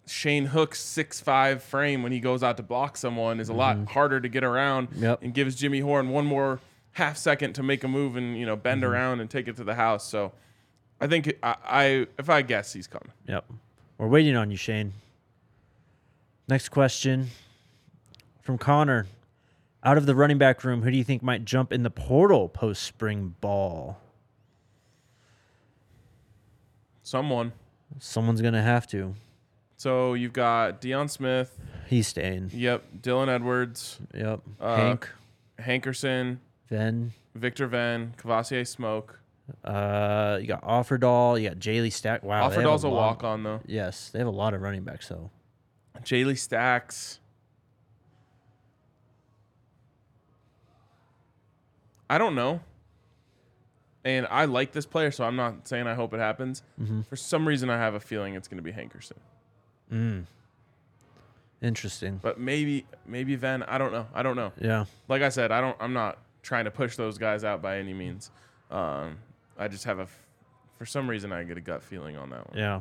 Shane 0.07 0.47
Hook's 0.47 0.79
six 0.79 1.19
five 1.19 1.63
frame 1.63 2.03
when 2.03 2.11
he 2.11 2.19
goes 2.19 2.43
out 2.43 2.57
to 2.57 2.63
block 2.63 2.97
someone 2.97 3.39
is 3.39 3.49
a 3.49 3.53
lot 3.53 3.75
mm-hmm. 3.77 3.85
harder 3.85 4.19
to 4.19 4.27
get 4.27 4.43
around 4.43 4.89
Yep. 4.95 5.23
and 5.23 5.33
gives 5.33 5.55
Jimmy 5.55 5.79
Horn 5.79 6.09
one 6.09 6.25
more 6.25 6.59
half 6.93 7.17
second 7.17 7.53
to 7.53 7.63
make 7.63 7.83
a 7.83 7.87
move 7.87 8.15
and 8.15 8.37
you 8.37 8.45
know 8.45 8.55
bend 8.55 8.81
mm-hmm. 8.81 8.91
around 8.91 9.19
and 9.19 9.29
take 9.29 9.47
it 9.47 9.55
to 9.57 9.63
the 9.63 9.75
house. 9.75 10.07
So 10.07 10.33
I 10.99 11.07
think 11.07 11.33
I, 11.41 11.55
I 11.63 12.07
if 12.17 12.29
I 12.29 12.41
guess 12.41 12.73
he's 12.73 12.87
coming. 12.87 13.11
Yep. 13.27 13.45
We're 13.97 14.07
waiting 14.07 14.35
on 14.35 14.49
you, 14.49 14.57
Shane. 14.57 14.93
Next 16.47 16.69
question 16.69 17.29
from 18.41 18.57
Connor. 18.57 19.07
Out 19.83 19.97
of 19.97 20.05
the 20.05 20.13
running 20.13 20.37
back 20.37 20.63
room, 20.63 20.83
who 20.83 20.91
do 20.91 20.97
you 20.97 21.03
think 21.03 21.23
might 21.23 21.43
jump 21.43 21.73
in 21.73 21.81
the 21.81 21.89
portal 21.89 22.49
post 22.49 22.83
spring 22.83 23.35
ball? 23.41 23.99
Someone. 27.01 27.53
Someone's 27.99 28.41
going 28.41 28.53
to 28.53 28.61
have 28.61 28.85
to. 28.87 29.15
So 29.81 30.13
you've 30.13 30.31
got 30.31 30.79
Deion 30.79 31.09
Smith. 31.09 31.57
He's 31.87 32.05
staying. 32.07 32.51
Yep. 32.53 32.83
Dylan 33.01 33.29
Edwards, 33.29 33.97
Yep. 34.13 34.41
Uh, 34.59 34.75
Hank, 34.75 35.09
Hankerson, 35.59 36.37
Venn. 36.69 37.13
Victor 37.33 37.65
Venn, 37.65 38.13
Kavosiey 38.15 38.67
Smoke. 38.67 39.19
Uh, 39.65 40.37
you 40.39 40.45
got 40.45 40.61
Offerdahl. 40.61 41.41
You 41.41 41.49
got 41.49 41.57
Jaylee 41.57 41.91
Stack. 41.91 42.21
Wow. 42.21 42.47
Offerdahl's 42.47 42.83
a 42.83 42.89
lot- 42.89 42.95
walk 43.07 43.23
on 43.23 43.41
though. 43.41 43.59
Yes, 43.65 44.11
they 44.11 44.19
have 44.19 44.27
a 44.27 44.29
lot 44.29 44.53
of 44.53 44.61
running 44.61 44.83
backs 44.83 45.07
though. 45.07 45.31
Jaylee 46.03 46.37
Stacks. 46.37 47.19
I 52.07 52.19
don't 52.19 52.35
know. 52.35 52.59
And 54.05 54.27
I 54.29 54.45
like 54.45 54.73
this 54.73 54.85
player, 54.85 55.09
so 55.09 55.23
I'm 55.23 55.35
not 55.35 55.67
saying 55.67 55.87
I 55.87 55.95
hope 55.95 56.13
it 56.13 56.19
happens. 56.19 56.61
Mm-hmm. 56.79 57.01
For 57.09 57.15
some 57.15 57.47
reason, 57.47 57.71
I 57.71 57.77
have 57.77 57.95
a 57.95 57.99
feeling 57.99 58.35
it's 58.35 58.47
going 58.47 58.57
to 58.57 58.63
be 58.63 58.71
Hankerson. 58.71 59.13
Mm. 59.91 60.25
Interesting. 61.61 62.19
But 62.23 62.39
maybe, 62.39 62.85
maybe 63.05 63.35
Venn. 63.35 63.61
I 63.63 63.77
don't 63.77 63.91
know. 63.91 64.07
I 64.13 64.23
don't 64.23 64.35
know. 64.35 64.51
Yeah. 64.59 64.85
Like 65.07 65.21
I 65.21 65.29
said, 65.29 65.51
I 65.51 65.61
don't. 65.61 65.77
I'm 65.79 65.93
not 65.93 66.17
trying 66.41 66.65
to 66.65 66.71
push 66.71 66.95
those 66.95 67.17
guys 67.17 67.43
out 67.43 67.61
by 67.61 67.77
any 67.77 67.93
means. 67.93 68.31
Um, 68.71 69.17
I 69.59 69.67
just 69.67 69.83
have 69.83 69.99
a 69.99 70.07
For 70.79 70.85
some 70.85 71.07
reason, 71.09 71.31
I 71.31 71.43
get 71.43 71.57
a 71.57 71.61
gut 71.61 71.83
feeling 71.83 72.17
on 72.17 72.29
that 72.31 72.49
one. 72.49 72.57
Yeah. 72.57 72.79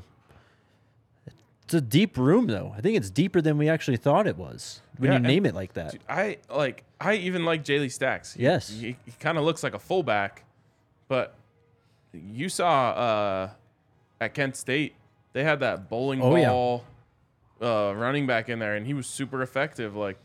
It's 1.64 1.74
a 1.74 1.80
deep 1.80 2.16
room, 2.18 2.46
though. 2.48 2.74
I 2.76 2.80
think 2.80 2.96
it's 2.96 3.10
deeper 3.10 3.40
than 3.40 3.56
we 3.58 3.68
actually 3.68 3.96
thought 3.98 4.26
it 4.26 4.36
was 4.36 4.80
when 4.98 5.12
Yeah, 5.12 5.18
you 5.18 5.22
name 5.24 5.46
it 5.46 5.54
like 5.54 5.74
that. 5.74 5.94
I 6.08 6.38
like. 6.48 6.84
I 7.00 7.14
even 7.14 7.44
like 7.44 7.62
Jaylee 7.64 7.92
Stacks. 7.92 8.34
He- 8.34 8.42
Yes. 8.42 8.68
he, 8.70 8.96
he 9.04 9.12
kind 9.20 9.36
of 9.38 9.44
looks 9.44 9.62
like 9.62 9.74
a 9.74 9.78
fullback, 9.78 10.44
but 11.08 11.34
you 12.12 12.48
saw 12.48 12.90
uh, 12.90 13.50
at 14.20 14.34
Kent 14.34 14.56
State 14.56 14.94
they 15.32 15.44
had 15.44 15.60
that 15.60 15.88
bowling 15.88 16.18
ball. 16.18 16.32
Oh, 16.32 16.36
yeah. 16.36 16.84
Uh, 17.60 17.92
running 17.96 18.26
back 18.26 18.48
in 18.48 18.58
there, 18.58 18.74
and 18.76 18.86
he 18.86 18.94
was 18.94 19.06
super 19.06 19.42
effective. 19.42 19.94
Like 19.96 20.18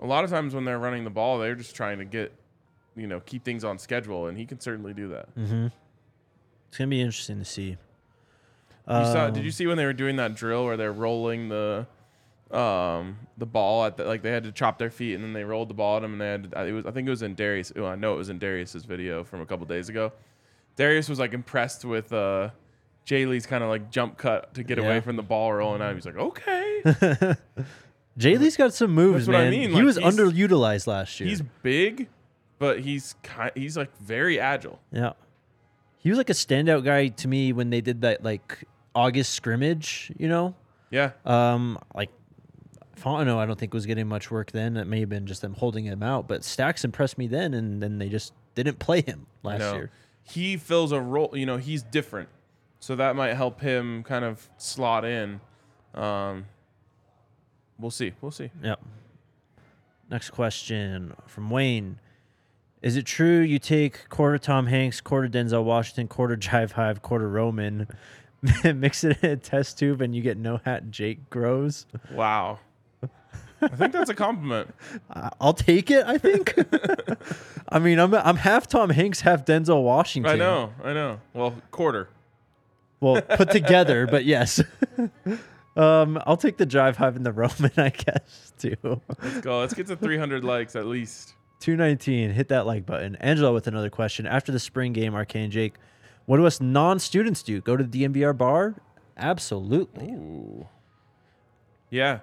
a 0.00 0.06
lot 0.06 0.24
of 0.24 0.30
times 0.30 0.54
when 0.54 0.64
they're 0.64 0.78
running 0.78 1.04
the 1.04 1.10
ball, 1.10 1.38
they're 1.38 1.54
just 1.54 1.74
trying 1.76 1.98
to 1.98 2.04
get, 2.04 2.32
you 2.96 3.06
know, 3.06 3.20
keep 3.20 3.44
things 3.44 3.64
on 3.64 3.78
schedule, 3.78 4.26
and 4.28 4.36
he 4.38 4.46
can 4.46 4.60
certainly 4.60 4.92
do 4.94 5.08
that. 5.08 5.34
Mm-hmm. 5.36 5.66
It's 6.68 6.78
gonna 6.78 6.88
be 6.88 7.00
interesting 7.00 7.38
to 7.38 7.44
see. 7.44 7.76
You 8.88 9.04
saw? 9.04 9.26
Did 9.30 9.40
Um, 9.40 9.44
you 9.44 9.50
see 9.50 9.66
when 9.66 9.76
they 9.76 9.84
were 9.84 9.92
doing 9.92 10.16
that 10.16 10.34
drill 10.34 10.64
where 10.64 10.76
they're 10.76 10.92
rolling 10.92 11.48
the, 11.48 11.86
um, 12.50 13.18
the 13.38 13.46
ball 13.46 13.84
at 13.84 13.96
the, 13.96 14.04
like 14.04 14.22
they 14.22 14.30
had 14.32 14.42
to 14.44 14.52
chop 14.52 14.78
their 14.78 14.90
feet 14.90 15.14
and 15.14 15.22
then 15.22 15.32
they 15.32 15.44
rolled 15.44 15.68
the 15.68 15.74
ball 15.74 15.98
at 15.98 16.02
him 16.04 16.12
and 16.12 16.20
they 16.20 16.26
had 16.28 16.50
to, 16.50 16.64
it 16.66 16.72
was 16.72 16.86
I 16.86 16.90
think 16.90 17.06
it 17.06 17.10
was 17.10 17.22
in 17.22 17.34
Darius. 17.36 17.72
Oh, 17.76 17.84
I 17.86 17.94
know 17.94 18.14
it 18.14 18.16
was 18.16 18.30
in 18.30 18.38
Darius's 18.38 18.84
video 18.84 19.22
from 19.22 19.40
a 19.42 19.46
couple 19.46 19.64
days 19.66 19.88
ago. 19.88 20.12
Darius 20.76 21.08
was 21.08 21.20
like 21.20 21.34
impressed 21.34 21.84
with 21.84 22.12
uh, 22.12 22.50
Jaylee's 23.06 23.46
kind 23.46 23.62
of 23.62 23.68
like 23.68 23.90
jump 23.90 24.16
cut 24.18 24.54
to 24.54 24.62
get 24.64 24.78
Yeah. 24.78 24.84
away 24.86 25.00
from 25.00 25.14
the 25.16 25.22
ball 25.22 25.52
rolling 25.52 25.82
out. 25.82 25.94
He's 25.94 26.06
like, 26.06 26.16
okay, 26.16 26.69
Jay 28.18 28.36
Lee's 28.36 28.56
got 28.56 28.74
some 28.74 28.90
moves, 28.92 29.26
That's 29.26 29.28
what 29.28 29.36
I 29.36 29.44
man. 29.44 29.50
mean, 29.50 29.68
He 29.70 29.76
like, 29.76 29.84
was 29.84 29.96
he's- 29.96 30.14
underutilized 30.14 30.86
last 30.86 31.20
year. 31.20 31.28
he's 31.28 31.42
big, 31.62 32.08
but 32.58 32.80
he's 32.80 33.14
ki- 33.22 33.50
he's 33.54 33.76
like 33.76 33.96
very 33.98 34.38
agile. 34.40 34.80
yeah, 34.92 35.12
he 35.98 36.08
was 36.10 36.18
like 36.18 36.30
a 36.30 36.34
standout 36.34 36.84
guy 36.84 37.08
to 37.08 37.28
me 37.28 37.52
when 37.52 37.70
they 37.70 37.80
did 37.80 38.00
that 38.02 38.22
like 38.24 38.64
August 38.94 39.32
scrimmage. 39.34 40.12
You 40.18 40.28
know, 40.28 40.54
Yeah, 40.90 41.12
um, 41.24 41.78
like 41.94 42.10
Fontenot, 43.00 43.36
I 43.38 43.46
don't 43.46 43.58
think 43.58 43.72
was 43.72 43.86
getting 43.86 44.08
much 44.08 44.30
work 44.30 44.50
then. 44.52 44.76
It 44.76 44.86
may 44.86 45.00
have 45.00 45.08
been 45.08 45.26
just 45.26 45.40
them 45.40 45.54
holding 45.54 45.84
him 45.86 46.02
out, 46.02 46.28
but 46.28 46.44
Stacks 46.44 46.84
impressed 46.84 47.16
me 47.16 47.26
then, 47.26 47.54
and 47.54 47.82
then 47.82 47.98
they 47.98 48.08
just 48.08 48.34
didn't 48.54 48.78
play 48.78 49.00
him 49.02 49.26
last 49.42 49.74
year. 49.74 49.90
He 50.22 50.56
fills 50.58 50.92
a 50.92 51.00
role. 51.00 51.30
You 51.32 51.46
know, 51.46 51.56
he's 51.56 51.82
different, 51.82 52.28
so 52.80 52.94
that 52.96 53.16
might 53.16 53.34
help 53.34 53.60
him 53.62 54.02
kind 54.02 54.24
of 54.24 54.50
slot 54.58 55.04
in. 55.06 55.40
Um, 55.94 56.46
we'll 57.80 57.90
see. 57.90 58.12
We'll 58.20 58.30
see. 58.30 58.50
Yep. 58.62 58.80
Next 60.10 60.30
question 60.30 61.14
from 61.26 61.50
Wayne. 61.50 61.98
Is 62.82 62.96
it 62.96 63.04
true 63.04 63.40
you 63.40 63.58
take 63.58 64.08
quarter 64.08 64.38
Tom 64.38 64.66
Hanks, 64.66 65.00
quarter 65.00 65.28
Denzel 65.28 65.64
Washington, 65.64 66.08
quarter 66.08 66.36
Jive 66.36 66.72
Hive, 66.72 67.02
quarter 67.02 67.28
Roman, 67.28 67.86
mix 68.64 69.04
it 69.04 69.22
in 69.22 69.30
a 69.30 69.36
test 69.36 69.78
tube, 69.78 70.00
and 70.00 70.16
you 70.16 70.22
get 70.22 70.38
no 70.38 70.60
hat 70.64 70.90
Jake 70.90 71.28
grows? 71.30 71.86
Wow. 72.10 72.58
I 73.62 73.68
think 73.68 73.92
that's 73.92 74.08
a 74.08 74.14
compliment. 74.14 74.74
I'll 75.38 75.52
take 75.52 75.90
it. 75.90 76.06
I 76.06 76.16
think. 76.16 76.58
I 77.68 77.78
mean, 77.78 77.98
I'm 77.98 78.14
I'm 78.14 78.36
half 78.36 78.66
Tom 78.66 78.88
Hanks, 78.90 79.20
half 79.20 79.44
Denzel 79.44 79.82
Washington. 79.82 80.32
I 80.32 80.36
know. 80.36 80.72
I 80.82 80.92
know. 80.94 81.20
Well, 81.34 81.54
quarter. 81.70 82.08
Well, 83.00 83.20
put 83.20 83.50
together, 83.50 84.06
but 84.06 84.24
yes. 84.24 84.62
um, 85.76 86.20
I'll 86.26 86.36
take 86.36 86.56
the 86.56 86.66
Jive 86.66 86.96
Hive 86.96 87.16
and 87.16 87.24
the 87.24 87.32
Roman, 87.32 87.72
I 87.76 87.90
guess 87.90 88.52
too. 88.58 89.00
Let's 89.22 89.40
go. 89.40 89.60
Let's 89.60 89.74
get 89.74 89.86
to 89.88 89.96
300 89.96 90.44
likes 90.44 90.76
at 90.76 90.86
least. 90.86 91.34
219. 91.60 92.30
Hit 92.30 92.48
that 92.48 92.66
like 92.66 92.86
button. 92.86 93.16
Angela 93.16 93.52
with 93.52 93.66
another 93.66 93.90
question. 93.90 94.26
After 94.26 94.50
the 94.50 94.58
spring 94.58 94.92
game, 94.92 95.14
RK 95.14 95.36
and 95.36 95.52
Jake, 95.52 95.74
what 96.26 96.38
do 96.38 96.46
us 96.46 96.60
non 96.60 96.98
students 96.98 97.42
do? 97.42 97.60
Go 97.60 97.76
to 97.76 97.84
the 97.84 98.04
DNVR 98.04 98.36
bar? 98.36 98.76
Absolutely. 99.16 100.06
Ooh. 100.06 100.66
Yeah. 101.90 102.20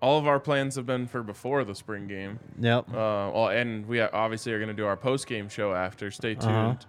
All 0.00 0.18
of 0.18 0.26
our 0.26 0.40
plans 0.40 0.76
have 0.76 0.86
been 0.86 1.06
for 1.06 1.22
before 1.22 1.64
the 1.64 1.74
spring 1.74 2.06
game. 2.06 2.38
Yep. 2.60 2.90
Uh, 2.90 2.92
well, 3.32 3.48
and 3.48 3.86
we 3.86 4.00
obviously 4.00 4.52
are 4.52 4.58
going 4.58 4.68
to 4.68 4.74
do 4.74 4.86
our 4.86 4.96
post 4.96 5.26
game 5.26 5.48
show 5.48 5.74
after. 5.74 6.10
Stay 6.10 6.34
tuned. 6.34 6.86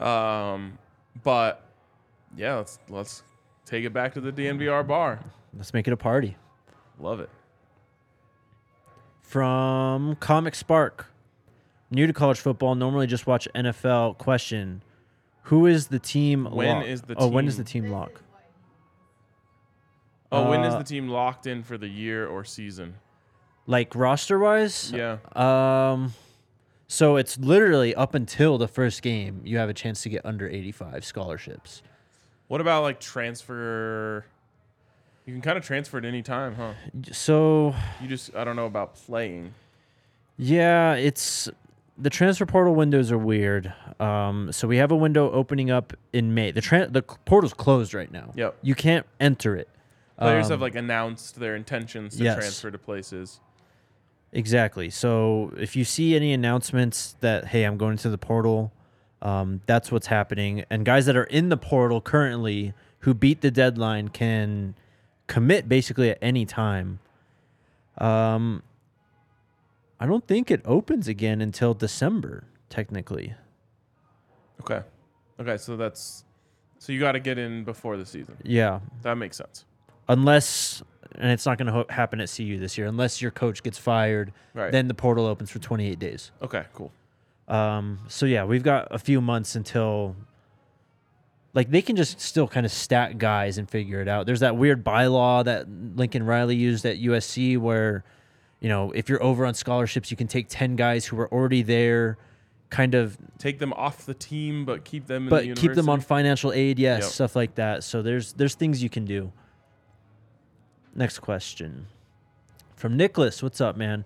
Uh-huh. 0.00 0.08
Um, 0.08 0.78
but 1.22 1.64
yeah, 2.36 2.56
let's 2.56 2.78
let's 2.88 3.22
take 3.68 3.84
it 3.84 3.92
back 3.92 4.14
to 4.14 4.20
the 4.20 4.32
DNVR 4.32 4.86
bar. 4.86 5.20
Let's 5.56 5.72
make 5.74 5.86
it 5.86 5.92
a 5.92 5.96
party. 5.96 6.36
Love 6.98 7.20
it. 7.20 7.30
From 9.22 10.16
Comic 10.16 10.54
Spark. 10.54 11.06
New 11.90 12.06
to 12.06 12.12
college 12.12 12.38
football, 12.38 12.74
normally 12.74 13.06
just 13.06 13.26
watch 13.26 13.48
NFL. 13.54 14.18
Question 14.18 14.82
Who 15.44 15.66
is 15.66 15.88
the 15.88 15.98
team 15.98 16.44
When 16.44 16.78
lock? 16.78 16.86
is 16.86 17.02
the 17.02 17.14
Oh, 17.16 17.28
when 17.28 17.46
is 17.46 17.56
the 17.56 17.64
team 17.64 17.90
lock? 17.90 18.22
Oh, 20.30 20.50
when 20.50 20.62
is 20.64 20.74
Uh, 20.74 20.78
the 20.78 20.84
team 20.84 21.08
locked 21.08 21.46
in 21.46 21.62
for 21.62 21.78
the 21.78 21.88
year 21.88 22.26
or 22.26 22.44
season? 22.44 22.94
Like 23.66 23.94
roster 23.94 24.38
wise? 24.38 24.92
Yeah. 24.92 25.18
Um, 25.34 26.12
so 26.86 27.16
it's 27.16 27.38
literally 27.38 27.94
up 27.94 28.14
until 28.14 28.58
the 28.58 28.68
first 28.68 29.00
game, 29.02 29.40
you 29.44 29.56
have 29.58 29.68
a 29.70 29.74
chance 29.74 30.02
to 30.02 30.08
get 30.10 30.24
under 30.26 30.46
85 30.48 31.04
scholarships. 31.04 31.82
What 32.48 32.60
about 32.60 32.82
like 32.82 32.98
transfer? 33.00 34.24
You 35.26 35.34
can 35.34 35.42
kind 35.42 35.58
of 35.58 35.64
transfer 35.64 35.98
at 35.98 36.04
any 36.04 36.22
time, 36.22 36.54
huh? 36.54 36.72
So 37.12 37.74
You 38.00 38.08
just 38.08 38.34
I 38.34 38.44
don't 38.44 38.56
know 38.56 38.66
about 38.66 38.94
playing. 38.96 39.54
Yeah, 40.38 40.94
it's 40.94 41.48
the 41.98 42.10
transfer 42.10 42.46
portal 42.46 42.74
windows 42.74 43.10
are 43.12 43.18
weird. 43.18 43.72
Um, 44.00 44.50
so 44.52 44.68
we 44.68 44.76
have 44.78 44.90
a 44.92 44.96
window 44.96 45.30
opening 45.32 45.70
up 45.70 45.92
in 46.12 46.32
May. 46.34 46.50
The 46.52 46.60
tran 46.62 46.92
the 46.92 47.02
portal's 47.02 47.52
closed 47.52 47.92
right 47.92 48.10
now. 48.10 48.32
Yep. 48.36 48.56
You 48.62 48.74
can't 48.74 49.04
enter 49.20 49.56
it. 49.56 49.68
Players 50.18 50.46
Um, 50.46 50.52
have 50.52 50.60
like 50.62 50.74
announced 50.74 51.38
their 51.38 51.54
intentions 51.56 52.16
to 52.16 52.24
yes. 52.24 52.36
transfer 52.36 52.70
to 52.70 52.78
places. 52.78 53.40
Exactly. 54.32 54.90
So 54.90 55.52
if 55.58 55.74
you 55.76 55.84
see 55.84 56.14
any 56.16 56.32
announcements 56.32 57.16
that 57.20 57.46
hey, 57.46 57.64
I'm 57.64 57.76
going 57.76 57.96
to 57.98 58.08
the 58.10 58.18
portal, 58.18 58.72
um, 59.22 59.60
that's 59.66 59.90
what's 59.92 60.06
happening. 60.08 60.64
And 60.70 60.84
guys 60.84 61.06
that 61.06 61.16
are 61.16 61.24
in 61.24 61.48
the 61.48 61.56
portal 61.56 62.00
currently 62.00 62.72
who 63.00 63.14
beat 63.14 63.40
the 63.40 63.50
deadline 63.50 64.08
can 64.08 64.74
commit 65.26 65.68
basically 65.68 66.10
at 66.10 66.18
any 66.22 66.44
time. 66.46 66.98
Um, 67.98 68.62
I 70.00 70.06
don't 70.06 70.26
think 70.26 70.50
it 70.50 70.60
opens 70.64 71.08
again 71.08 71.40
until 71.40 71.74
December, 71.74 72.44
technically. 72.70 73.34
Okay. 74.60 74.82
Okay, 75.40 75.56
so 75.56 75.76
that's 75.76 76.24
so 76.78 76.92
you 76.92 77.00
got 77.00 77.12
to 77.12 77.20
get 77.20 77.38
in 77.38 77.64
before 77.64 77.96
the 77.96 78.06
season. 78.06 78.36
Yeah, 78.44 78.80
That 79.02 79.16
makes 79.16 79.36
sense. 79.36 79.64
unless 80.08 80.82
and 81.16 81.30
it's 81.32 81.46
not 81.46 81.58
going 81.58 81.66
to 81.66 81.72
ho- 81.72 81.86
happen 81.88 82.20
at 82.20 82.32
CU 82.34 82.58
this 82.58 82.76
year 82.78 82.86
unless 82.86 83.20
your 83.22 83.30
coach 83.30 83.62
gets 83.62 83.78
fired. 83.78 84.32
Right. 84.54 84.70
Then 84.70 84.86
the 84.88 84.94
portal 84.94 85.26
opens 85.26 85.50
for 85.50 85.58
28 85.58 85.98
days. 85.98 86.30
Okay, 86.42 86.64
cool. 86.74 86.92
Um, 87.48 88.00
so 88.08 88.26
yeah, 88.26 88.44
we've 88.44 88.62
got 88.62 88.88
a 88.90 88.98
few 88.98 89.20
months 89.20 89.56
until 89.56 90.14
like 91.54 91.70
they 91.70 91.82
can 91.82 91.96
just 91.96 92.20
still 92.20 92.46
kind 92.46 92.66
of 92.66 92.72
stack 92.72 93.18
guys 93.18 93.58
and 93.58 93.68
figure 93.68 94.00
it 94.00 94.08
out. 94.08 94.26
There's 94.26 94.40
that 94.40 94.56
weird 94.56 94.84
bylaw 94.84 95.44
that 95.44 95.66
Lincoln 95.68 96.24
Riley 96.24 96.56
used 96.56 96.84
at 96.84 96.98
USC 96.98 97.58
where 97.58 98.04
you 98.60 98.68
know, 98.68 98.90
if 98.90 99.08
you're 99.08 99.22
over 99.22 99.46
on 99.46 99.54
scholarships, 99.54 100.10
you 100.10 100.16
can 100.16 100.26
take 100.26 100.46
10 100.48 100.74
guys 100.76 101.06
who 101.06 101.18
are 101.20 101.32
already 101.32 101.62
there 101.62 102.18
kind 102.70 102.94
of 102.94 103.16
Take 103.38 103.58
them 103.60 103.72
off 103.74 104.04
the 104.04 104.14
team, 104.14 104.64
but 104.64 104.84
keep 104.84 105.06
them 105.06 105.24
in 105.24 105.30
but 105.30 105.44
the 105.44 105.54
keep 105.54 105.74
them 105.74 105.88
on 105.88 106.00
financial 106.00 106.52
aid, 106.52 106.78
yes, 106.78 107.02
Yep. 107.02 107.10
stuff 107.10 107.36
like 107.36 107.54
that. 107.54 107.82
So 107.84 108.02
there's 108.02 108.34
there's 108.34 108.54
things 108.54 108.82
you 108.82 108.90
can 108.90 109.04
do. 109.04 109.32
Next 110.94 111.20
question. 111.20 111.86
From 112.76 112.96
Nicholas, 112.96 113.42
what's 113.42 113.60
up, 113.60 113.76
man? 113.76 114.04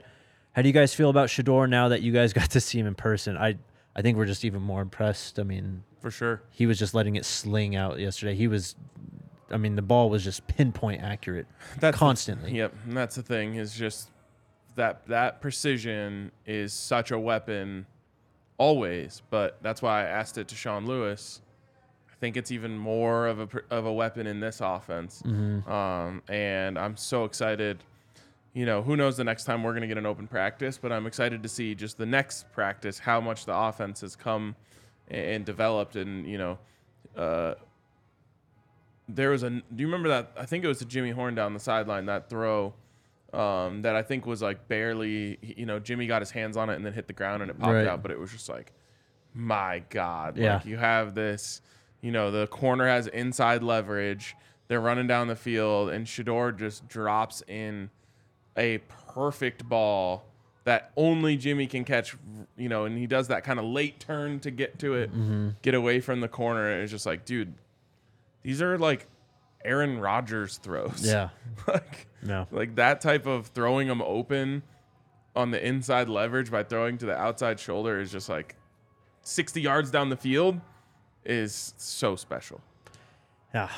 How 0.52 0.62
do 0.62 0.68
you 0.68 0.74
guys 0.74 0.94
feel 0.94 1.10
about 1.10 1.28
Shedeur 1.28 1.68
now 1.68 1.88
that 1.88 2.02
you 2.02 2.12
guys 2.12 2.32
got 2.32 2.50
to 2.50 2.60
see 2.60 2.78
him 2.78 2.86
in 2.86 2.94
person? 2.94 3.36
I 3.36 3.56
I 3.94 4.02
think 4.02 4.16
we're 4.16 4.26
just 4.26 4.44
even 4.44 4.62
more 4.62 4.80
impressed. 4.82 5.38
I 5.38 5.42
mean, 5.42 5.82
for 6.00 6.10
sure. 6.10 6.42
he 6.50 6.66
was 6.66 6.78
just 6.78 6.94
letting 6.94 7.16
it 7.16 7.24
sling 7.24 7.76
out 7.76 7.98
yesterday. 7.98 8.34
He 8.34 8.48
was 8.48 8.74
I 9.50 9.58
mean, 9.58 9.76
the 9.76 9.82
ball 9.82 10.08
was 10.08 10.24
just 10.24 10.46
pinpoint 10.46 11.02
accurate 11.02 11.46
That's 11.80 11.94
the- 11.94 11.98
constantly. 11.98 12.52
Yep, 12.56 12.74
and 12.86 12.96
that's 12.96 13.16
the 13.16 13.22
thing 13.22 13.56
is 13.56 13.74
just 13.74 14.08
that 14.76 15.06
that 15.08 15.40
precision 15.42 16.32
is 16.46 16.72
such 16.72 17.10
a 17.10 17.18
weapon 17.18 17.86
always, 18.56 19.22
but 19.28 19.58
that's 19.62 19.82
why 19.82 20.02
I 20.02 20.04
asked 20.04 20.38
it 20.38 20.48
to 20.48 20.54
Sean 20.54 20.86
Lewis. 20.86 21.42
I 22.10 22.14
think 22.22 22.36
it's 22.36 22.50
even 22.50 22.78
more 22.78 23.26
of 23.26 23.40
a 23.40 23.48
of 23.70 23.84
a 23.84 23.92
weapon 23.92 24.26
in 24.26 24.40
this 24.40 24.60
offense. 24.60 25.22
Mm-hmm. 25.26 25.70
Um, 25.70 26.22
and 26.28 26.78
I'm 26.78 26.96
so 26.96 27.24
excited. 27.24 27.82
You 28.54 28.66
know, 28.66 28.82
who 28.82 28.96
knows 28.96 29.16
the 29.16 29.24
next 29.24 29.44
time 29.44 29.62
we're 29.62 29.72
going 29.72 29.80
to 29.82 29.86
get 29.88 29.96
an 29.98 30.04
open 30.06 30.26
practice, 30.28 30.78
but 30.80 30.92
I'm 30.92 31.06
excited 31.06 31.42
to 31.42 31.48
see 31.48 31.74
just 31.74 31.96
the 31.96 32.04
next 32.06 32.52
practice 32.52 32.98
how 32.98 33.18
much 33.20 33.46
the 33.46 33.56
offense 33.56 34.02
has 34.02 34.14
come 34.14 34.56
and, 35.08 35.44
developed 35.44 35.96
and, 35.96 36.26
you 36.26 36.36
know, 36.36 36.58
uh, 37.16 37.54
there 39.08 39.30
was 39.30 39.42
a. 39.42 39.50
Do 39.50 39.62
you 39.76 39.86
remember 39.86 40.08
that? 40.10 40.32
I 40.36 40.46
think 40.46 40.64
it 40.64 40.68
was 40.68 40.78
to 40.78 40.84
Jimmy 40.84 41.10
Horn 41.10 41.34
down 41.34 41.52
the 41.54 41.60
sideline 41.60 42.06
that 42.06 42.30
throw, 42.30 42.72
um, 43.32 43.82
that 43.82 43.96
I 43.96 44.02
think 44.02 44.26
was 44.26 44.40
like 44.42 44.68
barely. 44.68 45.38
You 45.42 45.66
know, 45.66 45.78
Jimmy 45.78 46.06
got 46.06 46.22
his 46.22 46.30
hands 46.30 46.56
on 46.56 46.70
it 46.70 46.76
and 46.76 46.86
then 46.86 46.92
hit 46.92 47.08
the 47.08 47.12
ground 47.12 47.42
and 47.42 47.50
it 47.50 47.58
popped 47.58 47.72
Right. 47.72 47.86
out, 47.86 48.00
but 48.02 48.10
it 48.10 48.18
was 48.18 48.30
just 48.30 48.48
like, 48.48 48.72
my 49.34 49.82
God! 49.90 50.38
Yeah. 50.38 50.54
Like 50.56 50.66
you 50.66 50.76
have 50.76 51.14
this. 51.14 51.60
You 52.00 52.10
know, 52.12 52.30
the 52.30 52.46
corner 52.46 52.86
has 52.86 53.06
inside 53.08 53.62
leverage. 53.62 54.34
They're 54.68 54.80
running 54.80 55.06
down 55.08 55.26
the 55.28 55.36
field, 55.36 55.90
and 55.90 56.06
Shedeur 56.06 56.56
just 56.56 56.88
drops 56.88 57.42
in 57.48 57.90
a 58.56 58.78
perfect 59.14 59.68
ball 59.68 60.24
that 60.64 60.92
only 60.96 61.36
Jimmy 61.36 61.66
can 61.66 61.84
catch. 61.84 62.16
You 62.56 62.68
know, 62.68 62.84
and 62.84 62.96
he 62.98 63.06
does 63.06 63.28
that 63.28 63.44
kind 63.44 63.58
of 63.58 63.64
late 63.64 63.98
turn 64.00 64.40
to 64.40 64.50
get 64.50 64.78
to 64.80 64.94
it, 64.94 65.10
get 65.62 65.74
away 65.74 66.00
from 66.00 66.20
the 66.20 66.28
corner. 66.28 66.70
And 66.70 66.82
it's 66.82 66.92
just 66.92 67.06
like, 67.06 67.24
dude, 67.24 67.54
these 68.42 68.60
are 68.62 68.78
like 68.78 69.06
Aaron 69.64 69.98
Rodgers 69.98 70.58
throws. 70.58 71.02
Yeah. 71.04 71.30
like 71.66 72.06
No. 72.22 72.46
like 72.50 72.74
that 72.76 73.00
type 73.00 73.26
of 73.26 73.48
throwing 73.48 73.88
them 73.88 74.02
open 74.02 74.62
on 75.34 75.50
the 75.50 75.66
inside 75.66 76.08
leverage 76.08 76.50
by 76.50 76.62
throwing 76.62 76.98
to 76.98 77.06
the 77.06 77.16
outside 77.16 77.58
shoulder 77.58 77.98
is 78.00 78.12
just 78.12 78.28
like 78.28 78.54
60 79.22 79.60
yards 79.60 79.90
down 79.90 80.10
the 80.10 80.16
field 80.16 80.60
is 81.24 81.72
so 81.78 82.16
special. 82.16 82.60
Yeah. 83.54 83.68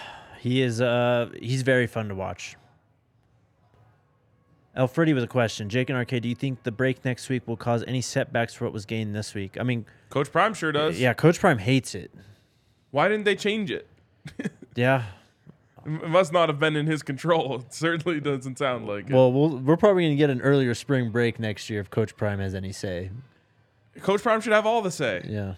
He 0.40 0.60
is 0.62 0.80
uh 0.80 1.30
he's 1.40 1.62
very 1.62 1.86
fun 1.86 2.08
to 2.08 2.14
watch. 2.14 2.56
Alfredi 4.76 5.12
with 5.14 5.22
a 5.22 5.28
question. 5.28 5.68
Jake 5.68 5.88
and 5.90 5.98
RK, 5.98 6.20
do 6.20 6.28
you 6.28 6.34
think 6.34 6.62
the 6.64 6.72
break 6.72 7.04
next 7.04 7.28
week 7.28 7.46
will 7.46 7.56
cause 7.56 7.84
any 7.86 8.00
setbacks 8.00 8.54
for 8.54 8.64
what 8.64 8.72
was 8.72 8.84
gained 8.84 9.14
this 9.14 9.34
week? 9.34 9.56
I 9.58 9.62
mean, 9.62 9.86
Coach 10.10 10.32
Prime 10.32 10.52
sure 10.54 10.72
does. 10.72 10.98
yeah, 11.00 11.12
Coach 11.14 11.38
Prime 11.40 11.58
hates 11.58 11.94
it. 11.94 12.10
Why 12.90 13.08
didn't 13.08 13.24
they 13.24 13.36
change 13.36 13.70
it? 13.70 13.88
Yeah. 14.76 15.04
It 15.86 16.08
must 16.08 16.32
not 16.32 16.48
have 16.48 16.58
been 16.58 16.74
in 16.74 16.86
his 16.86 17.02
control. 17.04 17.56
It 17.60 17.72
certainly 17.72 18.18
doesn't 18.18 18.58
sound 18.58 18.88
like 18.88 19.08
it. 19.08 19.12
Well, 19.14 19.32
we'll 19.32 19.58
we're 19.58 19.76
probably 19.76 20.02
going 20.04 20.14
to 20.14 20.18
get 20.18 20.30
an 20.30 20.40
earlier 20.40 20.74
spring 20.74 21.10
break 21.10 21.38
next 21.38 21.70
year 21.70 21.78
if 21.80 21.90
Coach 21.90 22.16
Prime 22.16 22.40
has 22.40 22.54
any 22.56 22.72
say. 22.72 23.10
Coach 24.00 24.22
Prime 24.22 24.40
should 24.40 24.52
have 24.52 24.66
all 24.66 24.82
the 24.82 24.90
say. 24.90 25.24
Yeah. 25.28 25.54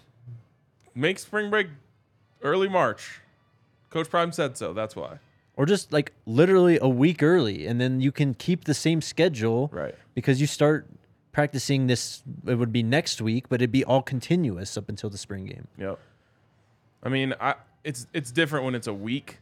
Make 0.95 1.19
spring 1.19 1.49
break 1.49 1.69
early 2.43 2.69
March. 2.69 3.21
Coach 3.89 4.11
Prime 4.11 4.33
said 4.33 4.59
so. 4.59 4.75
That's 4.75 4.95
why. 4.95 5.19
Or 5.57 5.65
just 5.67 5.93
like 5.93 6.13
literally 6.27 6.79
a 6.83 6.89
week 6.89 7.23
early 7.23 7.67
and 7.67 7.81
then 7.81 8.01
you 8.01 8.13
can 8.13 8.35
keep 8.35 8.65
the 8.65 8.75
same 8.75 9.01
schedule 9.01 9.71
Right. 9.73 9.95
because 10.15 10.39
you 10.41 10.47
start 10.47 10.87
practicing 11.33 11.87
this 11.87 12.23
it 12.47 12.55
would 12.57 12.73
be 12.73 12.83
next 12.83 13.21
week, 13.23 13.49
but 13.49 13.57
it'd 13.63 13.73
be 13.73 13.85
all 13.85 14.03
continuous 14.03 14.77
up 14.77 14.89
until 14.89 15.09
the 15.11 15.19
spring 15.19 15.47
game. 15.47 15.67
Yep. 15.79 15.99
I 17.03 17.09
mean, 17.09 17.35
I 17.41 17.55
it's 17.85 18.07
it's 18.13 18.31
different 18.33 18.65
when 18.67 18.75
it's 18.75 18.87
a 18.87 18.93
week, 18.95 19.39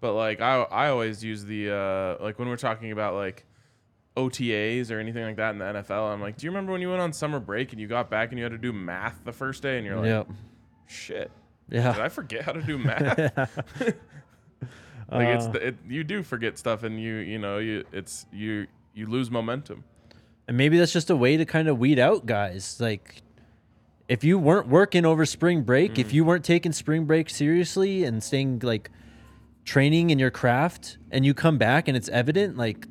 but 0.00 0.14
like 0.14 0.40
I 0.40 0.62
I 0.62 0.88
always 0.88 1.22
use 1.22 1.44
the 1.44 1.70
uh 1.72 2.22
like 2.24 2.38
when 2.38 2.48
we're 2.48 2.56
talking 2.56 2.90
about 2.92 3.14
like 3.14 3.44
OTAs 4.16 4.90
or 4.90 4.98
anything 4.98 5.22
like 5.24 5.36
that 5.36 5.50
in 5.50 5.58
the 5.58 5.64
NFL. 5.66 6.12
I'm 6.12 6.20
like, 6.20 6.36
do 6.36 6.46
you 6.46 6.50
remember 6.50 6.72
when 6.72 6.80
you 6.80 6.88
went 6.88 7.00
on 7.00 7.12
summer 7.12 7.38
break 7.38 7.70
and 7.72 7.80
you 7.80 7.86
got 7.86 8.10
back 8.10 8.30
and 8.30 8.38
you 8.38 8.44
had 8.44 8.50
to 8.52 8.58
do 8.58 8.72
math 8.72 9.20
the 9.24 9.32
first 9.32 9.62
day 9.62 9.76
and 9.76 9.86
you're 9.86 9.96
like, 9.96 10.06
Yep. 10.06 10.28
shit, 10.86 11.30
did 11.68 11.76
Yeah. 11.82 11.96
I 12.02 12.08
forget 12.08 12.42
how 12.44 12.52
to 12.52 12.62
do 12.62 12.78
math? 12.78 13.64
like 15.10 15.28
it's 15.28 15.46
Uh, 15.46 15.50
the, 15.52 15.66
it, 15.68 15.76
you 15.88 16.04
do 16.04 16.22
forget 16.22 16.58
stuff 16.58 16.82
and 16.82 17.00
you 17.00 17.14
you 17.16 17.38
know 17.38 17.58
you 17.58 17.84
it's 17.92 18.26
you 18.32 18.66
you 18.94 19.06
lose 19.06 19.30
momentum. 19.30 19.84
And 20.46 20.56
maybe 20.56 20.78
that's 20.78 20.92
just 20.92 21.10
a 21.10 21.16
way 21.16 21.36
to 21.36 21.44
kind 21.44 21.68
of 21.68 21.78
weed 21.78 21.98
out 21.98 22.24
guys. 22.26 22.80
Like, 22.80 23.22
if 24.08 24.24
you 24.24 24.38
weren't 24.38 24.66
working 24.68 25.04
over 25.04 25.26
spring 25.26 25.62
break, 25.62 25.94
Mm. 25.94 25.98
if 25.98 26.12
you 26.14 26.24
weren't 26.24 26.44
taking 26.44 26.72
spring 26.72 27.04
break 27.04 27.28
seriously 27.28 28.04
and 28.04 28.22
staying 28.22 28.60
like 28.62 28.90
training 29.64 30.08
in 30.10 30.18
your 30.18 30.30
craft, 30.30 30.96
and 31.10 31.26
you 31.26 31.34
come 31.34 31.58
back 31.58 31.86
and 31.88 31.96
it's 31.96 32.08
evident, 32.08 32.56
like, 32.56 32.86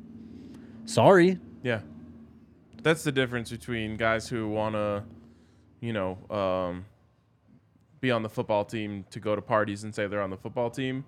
sorry. 0.84 1.38
Yeah. 1.64 1.80
That's 2.82 3.02
the 3.02 3.10
difference 3.10 3.50
between 3.50 3.96
guys 3.96 4.28
who 4.28 4.48
want 4.48 4.76
to, 4.76 5.02
you 5.80 5.92
know, 5.92 6.16
um, 6.30 6.84
be 8.00 8.10
on 8.10 8.22
the 8.22 8.28
football 8.28 8.64
team 8.64 9.04
to 9.10 9.20
go 9.20 9.34
to 9.34 9.42
parties 9.42 9.84
and 9.84 9.94
say 9.94 10.06
they're 10.06 10.22
on 10.22 10.30
the 10.30 10.36
football 10.36 10.70
team, 10.70 11.04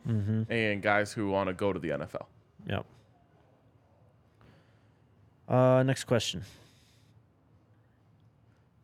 and 0.50 0.82
guys 0.82 1.12
who 1.12 1.28
want 1.30 1.48
to 1.48 1.52
go 1.54 1.72
to 1.72 1.78
the 1.78 1.90
NFL. 1.90 2.26
Yep. 2.66 2.84
Uh, 5.48 5.82
next 5.82 6.04
question. 6.04 6.42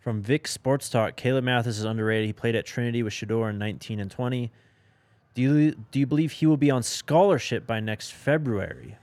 From 0.01 0.23
Vic 0.23 0.47
Sports 0.47 0.89
Talk, 0.89 1.17
Caleb 1.17 1.45
Mathis 1.45 1.79
is 1.79 1.85
underrated. 1.85 2.27
He 2.27 2.33
played 2.33 2.55
at 2.55 2.65
Trinity 2.65 3.03
with 3.03 3.13
Shedeur 3.13 3.51
in 3.51 3.59
19 3.59 3.99
and 4.01 4.11
20. 4.11 4.51
Do 5.35 5.43
you 5.43 5.75
do 5.91 5.99
you 5.99 6.07
believe 6.07 6.33
he 6.33 6.47
will 6.47 6.57
be 6.57 6.71
on 6.71 6.83
scholarship 6.83 7.67
by 7.67 7.81
next 7.81 8.13
February? 8.13 8.97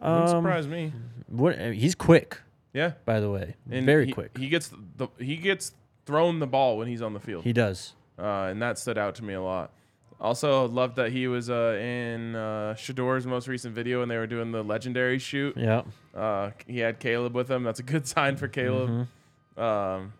Wouldn't 0.00 0.28
Um, 0.28 0.42
surprise 0.42 0.66
me. 0.68 0.92
What, 1.28 1.58
he's 1.74 1.94
quick, 1.94 2.40
Yeah, 2.72 2.92
by 3.04 3.18
the 3.20 3.30
way. 3.30 3.56
and 3.70 3.84
Very 3.84 4.06
he, 4.06 4.12
quick. 4.12 4.36
He 4.38 4.48
gets 4.48 4.70
the 4.96 5.08
he 5.18 5.36
gets 5.36 5.72
thrown 6.06 6.38
the 6.38 6.46
ball 6.46 6.78
when 6.78 6.88
he's 6.88 7.02
on 7.02 7.12
the 7.12 7.20
field, 7.20 7.44
He 7.44 7.52
does. 7.52 7.92
uh, 8.18 8.48
and 8.50 8.62
that 8.62 8.78
stood 8.78 8.96
out 8.96 9.14
to 9.16 9.24
me 9.24 9.34
a 9.34 9.42
lot. 9.42 9.72
Also, 10.18 10.66
loved 10.68 10.96
that 10.96 11.12
he 11.12 11.28
was 11.28 11.50
uh, 11.50 11.78
in 11.78 12.34
uh, 12.34 12.74
Shedeur's 12.78 13.26
most 13.26 13.48
recent 13.48 13.74
video, 13.74 14.00
and 14.00 14.10
they 14.10 14.16
were 14.16 14.26
doing 14.26 14.50
the 14.50 14.62
legendary 14.64 15.18
shoot. 15.18 15.54
Yeah. 15.58 15.82
Uh, 16.14 16.52
he 16.66 16.78
had 16.78 17.00
Caleb 17.00 17.34
with 17.34 17.50
him. 17.50 17.64
That's 17.64 17.80
a 17.80 17.82
good 17.82 18.06
sign 18.14 18.36
for 18.38 18.48
Caleb. 18.48 18.88
Mm-hmm. 18.88 19.60
Um, 19.62 20.14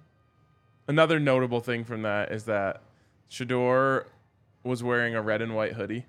another 0.87 1.19
notable 1.19 1.61
thing 1.61 1.85
from 1.85 2.03
that 2.03 2.31
is 2.31 2.45
that 2.45 2.83
Shedeur 3.31 4.05
was 4.65 4.83
wearing 4.83 5.15
a 5.15 5.23
red 5.23 5.41
and 5.41 5.55
white 5.57 5.73
hoodie, 5.73 6.05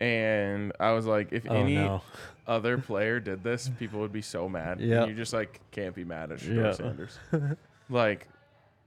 and 0.00 0.72
I 0.80 0.92
was 0.92 1.04
like, 1.06 1.32
if 1.32 1.44
Oh 1.48 1.54
any 1.54 1.74
no. 1.76 2.00
other 2.46 2.78
player 2.78 3.20
did 3.20 3.42
this, 3.44 3.70
people 3.78 4.00
would 4.00 4.12
be 4.12 4.22
so 4.22 4.48
mad. 4.48 4.80
Yeah. 4.80 5.04
you 5.06 5.14
just 5.14 5.32
like 5.34 5.60
can't 5.72 5.94
be 5.94 6.04
mad 6.04 6.32
at 6.32 6.38
Shedeur 6.38 6.56
Yeah. 6.64 6.72
Sanders. 6.72 7.18
like, 7.90 8.28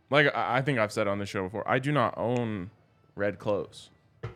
like 0.10 0.28
I 0.36 0.58
I 0.58 0.62
think 0.62 0.80
I've 0.80 0.92
said 0.92 1.08
on 1.08 1.20
this 1.20 1.30
show 1.30 1.44
before, 1.44 1.68
I 1.68 1.80
do 1.80 1.92
not 1.92 2.14
own 2.18 2.70
red 3.16 3.40
clothes. 3.40 3.90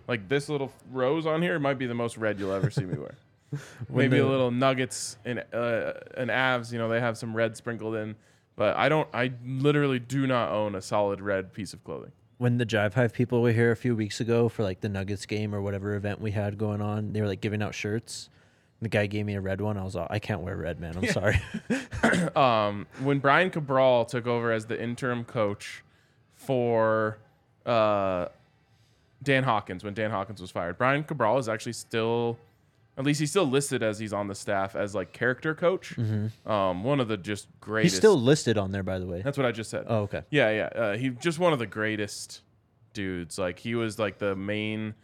Like 0.08 0.30
this 0.30 0.50
little 0.50 0.72
rose 0.92 1.26
on 1.26 1.42
here 1.42 1.60
might 1.60 1.78
be 1.78 1.86
the 1.88 1.94
most 1.96 2.18
red 2.18 2.40
you'll 2.40 2.54
ever 2.54 2.70
see 2.70 2.84
me 2.86 2.98
wear. 2.98 3.16
Maybe 3.90 4.18
a 4.20 4.26
little 4.28 4.52
nuggets 4.52 5.18
and 5.26 5.40
uh, 5.54 5.94
and 6.16 6.30
Avs, 6.30 6.72
you 6.72 6.78
know, 6.80 6.88
they 6.90 7.00
have 7.00 7.18
some 7.18 7.36
red 7.36 7.58
sprinkled 7.58 7.96
in, 7.96 8.16
but 8.56 8.76
I 8.78 8.88
don't. 8.90 9.08
I 9.14 9.34
literally 9.46 10.00
do 10.00 10.26
not 10.28 10.52
own 10.52 10.76
a 10.76 10.82
solid 10.82 11.20
red 11.22 11.52
piece 11.54 11.74
of 11.74 11.84
clothing. 11.84 12.12
when 12.38 12.58
the 12.58 12.66
Jive 12.66 12.94
Hive 12.94 13.14
people 13.14 13.42
were 13.42 13.52
here 13.52 13.72
a 13.72 13.76
few 13.76 13.96
weeks 13.96 14.20
ago 14.20 14.50
for 14.50 14.64
like 14.64 14.82
the 14.82 14.90
Nuggets 14.90 15.26
game 15.26 15.54
or 15.54 15.62
whatever 15.62 15.96
event 15.96 16.22
we 16.22 16.32
had 16.32 16.58
going 16.58 16.82
on, 16.82 17.12
they 17.14 17.22
were 17.22 17.28
like 17.28 17.42
giving 17.42 17.62
out 17.62 17.76
shirts. 17.76 18.30
The 18.82 18.90
guy 18.90 19.06
gave 19.06 19.26
me 19.26 19.36
a 19.36 19.42
red 19.42 19.62
one. 19.62 19.78
I 19.78 19.84
was 19.84 19.96
all, 19.96 20.08
I 20.10 20.20
can't 20.20 20.42
wear 20.42 20.56
red, 20.58 20.80
man. 20.80 20.98
I'm 20.98 21.08
sorry. 21.08 21.40
um, 22.36 22.88
when 23.04 23.20
Brian 23.20 23.52
Cabral 23.52 24.06
took 24.06 24.26
over 24.26 24.52
as 24.52 24.66
the 24.66 24.82
interim 24.82 25.24
coach 25.24 25.84
for 26.34 27.20
uh, 27.66 28.28
Dan 29.22 29.44
Hawkins, 29.44 29.84
when 29.84 29.94
Dan 29.94 30.10
Hawkins 30.10 30.42
was 30.42 30.50
fired, 30.50 30.78
Brian 30.80 31.04
Cabral 31.04 31.38
is 31.38 31.48
actually 31.48 31.74
still, 31.74 32.40
at 32.98 33.06
least 33.06 33.20
he's 33.20 33.30
still 33.30 33.46
listed 33.46 33.84
as 33.84 34.00
he's 34.00 34.14
on 34.14 34.28
the 34.28 34.34
staff 34.36 34.76
as 34.76 34.96
like 34.96 35.12
character 35.12 35.54
coach. 35.54 35.96
Um, 36.48 36.84
one 36.84 37.00
of 37.00 37.08
the 37.08 37.18
just 37.18 37.48
greatest. 37.60 37.94
He's 37.94 38.00
still 38.00 38.20
listed 38.20 38.58
on 38.58 38.72
there, 38.72 38.84
by 38.84 38.98
the 38.98 39.06
way. 39.06 39.22
That's 39.22 39.38
what 39.38 39.46
I 39.46 39.52
just 39.52 39.70
said. 39.70 39.86
Oh, 39.88 40.02
okay. 40.02 40.24
Yeah, 40.32 40.50
yeah. 40.50 40.66
Uh, 40.82 40.98
he 40.98 41.10
just 41.10 41.38
one 41.38 41.54
of 41.54 41.60
the 41.60 41.68
greatest 41.68 42.42
dudes. 42.94 43.38
Like 43.38 43.60
he 43.60 43.76
was 43.76 44.00
like 44.00 44.18
the 44.18 44.36
main 44.36 44.96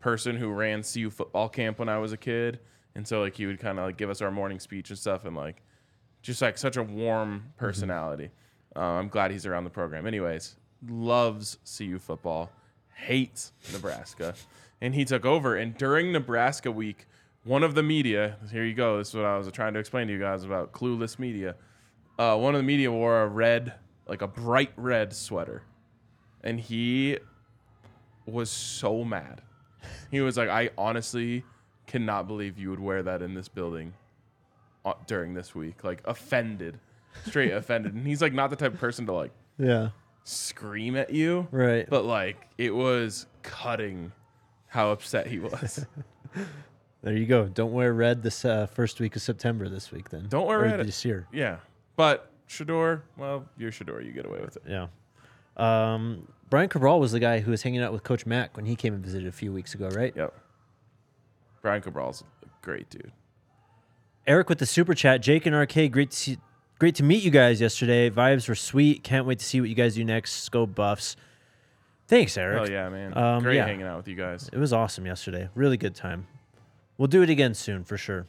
person 0.00 0.36
who 0.36 0.48
ran 0.50 0.82
CU 0.82 1.10
football 1.10 1.48
camp 1.48 1.78
when 1.78 1.88
I 1.88 1.98
was 1.98 2.12
a 2.12 2.16
kid, 2.16 2.60
and 2.98 3.06
so 3.06 3.20
like 3.20 3.36
he 3.36 3.46
would 3.46 3.60
kind 3.60 3.78
of 3.78 3.84
like 3.84 3.96
give 3.96 4.10
us 4.10 4.20
our 4.20 4.32
morning 4.32 4.58
speech 4.58 4.90
and 4.90 4.98
stuff, 4.98 5.24
and 5.24 5.36
like 5.36 5.62
just 6.20 6.42
like 6.42 6.58
such 6.58 6.76
a 6.76 6.82
warm 6.82 7.52
personality. 7.56 8.30
Uh, 8.74 8.80
I'm 8.80 9.06
glad 9.06 9.30
he's 9.30 9.46
around 9.46 9.62
the 9.62 9.70
program. 9.70 10.04
Anyways, 10.04 10.56
loves 10.88 11.58
CU 11.64 12.00
football, 12.00 12.50
hates 12.96 13.52
Nebraska, 13.72 14.34
and 14.80 14.96
he 14.96 15.04
took 15.04 15.24
over. 15.24 15.54
And 15.54 15.78
during 15.78 16.10
Nebraska 16.10 16.72
week, 16.72 17.06
one 17.44 17.62
of 17.62 17.76
the 17.76 17.84
media 17.84 18.36
here 18.50 18.64
you 18.64 18.74
go. 18.74 18.98
This 18.98 19.10
is 19.10 19.14
what 19.14 19.24
I 19.24 19.38
was 19.38 19.48
trying 19.52 19.74
to 19.74 19.78
explain 19.78 20.08
to 20.08 20.12
you 20.12 20.18
guys 20.18 20.42
about 20.42 20.72
clueless 20.72 21.20
media. 21.20 21.54
Uh, 22.18 22.36
one 22.36 22.56
of 22.56 22.58
the 22.58 22.66
media 22.66 22.90
wore 22.90 23.22
a 23.22 23.28
red, 23.28 23.74
like 24.08 24.22
a 24.22 24.26
bright 24.26 24.72
red 24.76 25.12
sweater, 25.12 25.62
and 26.42 26.58
he 26.58 27.16
was 28.26 28.50
so 28.50 29.04
mad. 29.04 29.42
He 30.10 30.20
was 30.20 30.36
like, 30.36 30.48
"I 30.48 30.70
honestly 30.76 31.44
cannot 31.88 32.28
believe 32.28 32.56
you 32.58 32.70
would 32.70 32.78
wear 32.80 33.02
that 33.02 33.20
in 33.22 33.34
this 33.34 33.48
building 33.48 33.94
uh, 34.84 34.92
during 35.08 35.34
this 35.34 35.54
week." 35.56 35.82
Like 35.82 36.00
offended, 36.04 36.78
straight 37.26 37.50
offended. 37.60 37.94
And 37.94 38.06
he's 38.06 38.22
like 38.22 38.32
not 38.32 38.50
the 38.50 38.56
type 38.56 38.74
of 38.74 38.78
person 38.78 39.06
to 39.06 39.12
like 39.12 39.32
Yeah. 39.58 39.88
scream 40.22 40.94
at 40.96 41.10
you, 41.12 41.48
Right. 41.50 41.88
but 41.90 42.04
like 42.04 42.36
it 42.58 42.72
was 42.74 43.26
cutting 43.42 44.12
how 44.68 44.92
upset 44.92 45.26
he 45.26 45.38
was. 45.40 45.84
There 47.00 47.16
you 47.16 47.26
go. 47.26 47.46
Don't 47.46 47.72
wear 47.72 47.92
red 47.94 48.24
this 48.24 48.44
uh, 48.44 48.66
first 48.66 48.98
week 48.98 49.14
of 49.14 49.22
September 49.22 49.68
this 49.68 49.92
week, 49.92 50.08
then. 50.10 50.26
Don't 50.28 50.46
wear 50.48 50.58
Or 50.58 50.62
red. 50.64 50.80
this 50.86 51.04
year. 51.04 51.28
yeah, 51.32 51.58
but 51.94 52.32
Shedeur, 52.48 53.02
well, 53.16 53.44
you're 53.56 53.70
Shedeur, 53.70 54.04
you 54.04 54.10
get 54.10 54.26
away 54.26 54.40
with 54.40 54.56
it. 54.56 54.64
Yeah. 54.68 54.88
Um, 55.56 56.26
Brian 56.50 56.68
Cabral 56.68 56.98
was 56.98 57.12
the 57.12 57.20
guy 57.20 57.38
who 57.38 57.52
was 57.52 57.62
hanging 57.62 57.82
out 57.82 57.92
with 57.92 58.02
Coach 58.02 58.26
Mack 58.26 58.56
when 58.56 58.66
he 58.66 58.74
came 58.74 58.94
and 58.94 59.02
visited 59.04 59.28
a 59.28 59.32
few 59.32 59.52
weeks 59.52 59.74
ago, 59.74 59.88
right? 59.90 60.12
Yep. 60.16 60.34
Brian 61.62 61.82
Cabral's 61.82 62.22
a 62.42 62.46
great 62.64 62.88
dude. 62.90 63.12
Eric 64.26 64.48
with 64.48 64.58
the 64.58 64.66
super 64.66 64.94
chat. 64.94 65.22
Jake 65.22 65.46
and 65.46 65.56
RK, 65.56 65.90
great 65.90 66.10
to 66.10 66.16
see, 66.16 66.38
great 66.78 66.94
to 66.96 67.02
meet 67.02 67.22
you 67.22 67.30
guys 67.30 67.60
yesterday. 67.60 68.10
Vibes 68.10 68.48
were 68.48 68.54
sweet. 68.54 69.02
Can't 69.02 69.26
wait 69.26 69.38
to 69.38 69.44
see 69.44 69.60
what 69.60 69.68
you 69.70 69.74
guys 69.74 69.94
do 69.94 70.04
next. 70.04 70.48
Go 70.50 70.66
Buffs. 70.66 71.16
Thanks, 72.06 72.36
Eric. 72.38 72.68
Oh 72.68 72.70
yeah, 72.72 72.88
man. 72.88 73.16
Um, 73.16 73.42
Great 73.42 73.56
yeah. 73.56 73.66
hanging 73.66 73.86
out 73.86 73.98
with 73.98 74.08
you 74.08 74.14
guys. 74.14 74.48
It 74.52 74.58
was 74.58 74.72
awesome 74.72 75.04
yesterday. 75.04 75.48
Really 75.54 75.76
good 75.76 75.94
time. 75.94 76.26
We'll 76.96 77.08
do 77.08 77.22
it 77.22 77.30
again 77.30 77.54
soon 77.54 77.84
for 77.84 77.96
sure. 77.98 78.26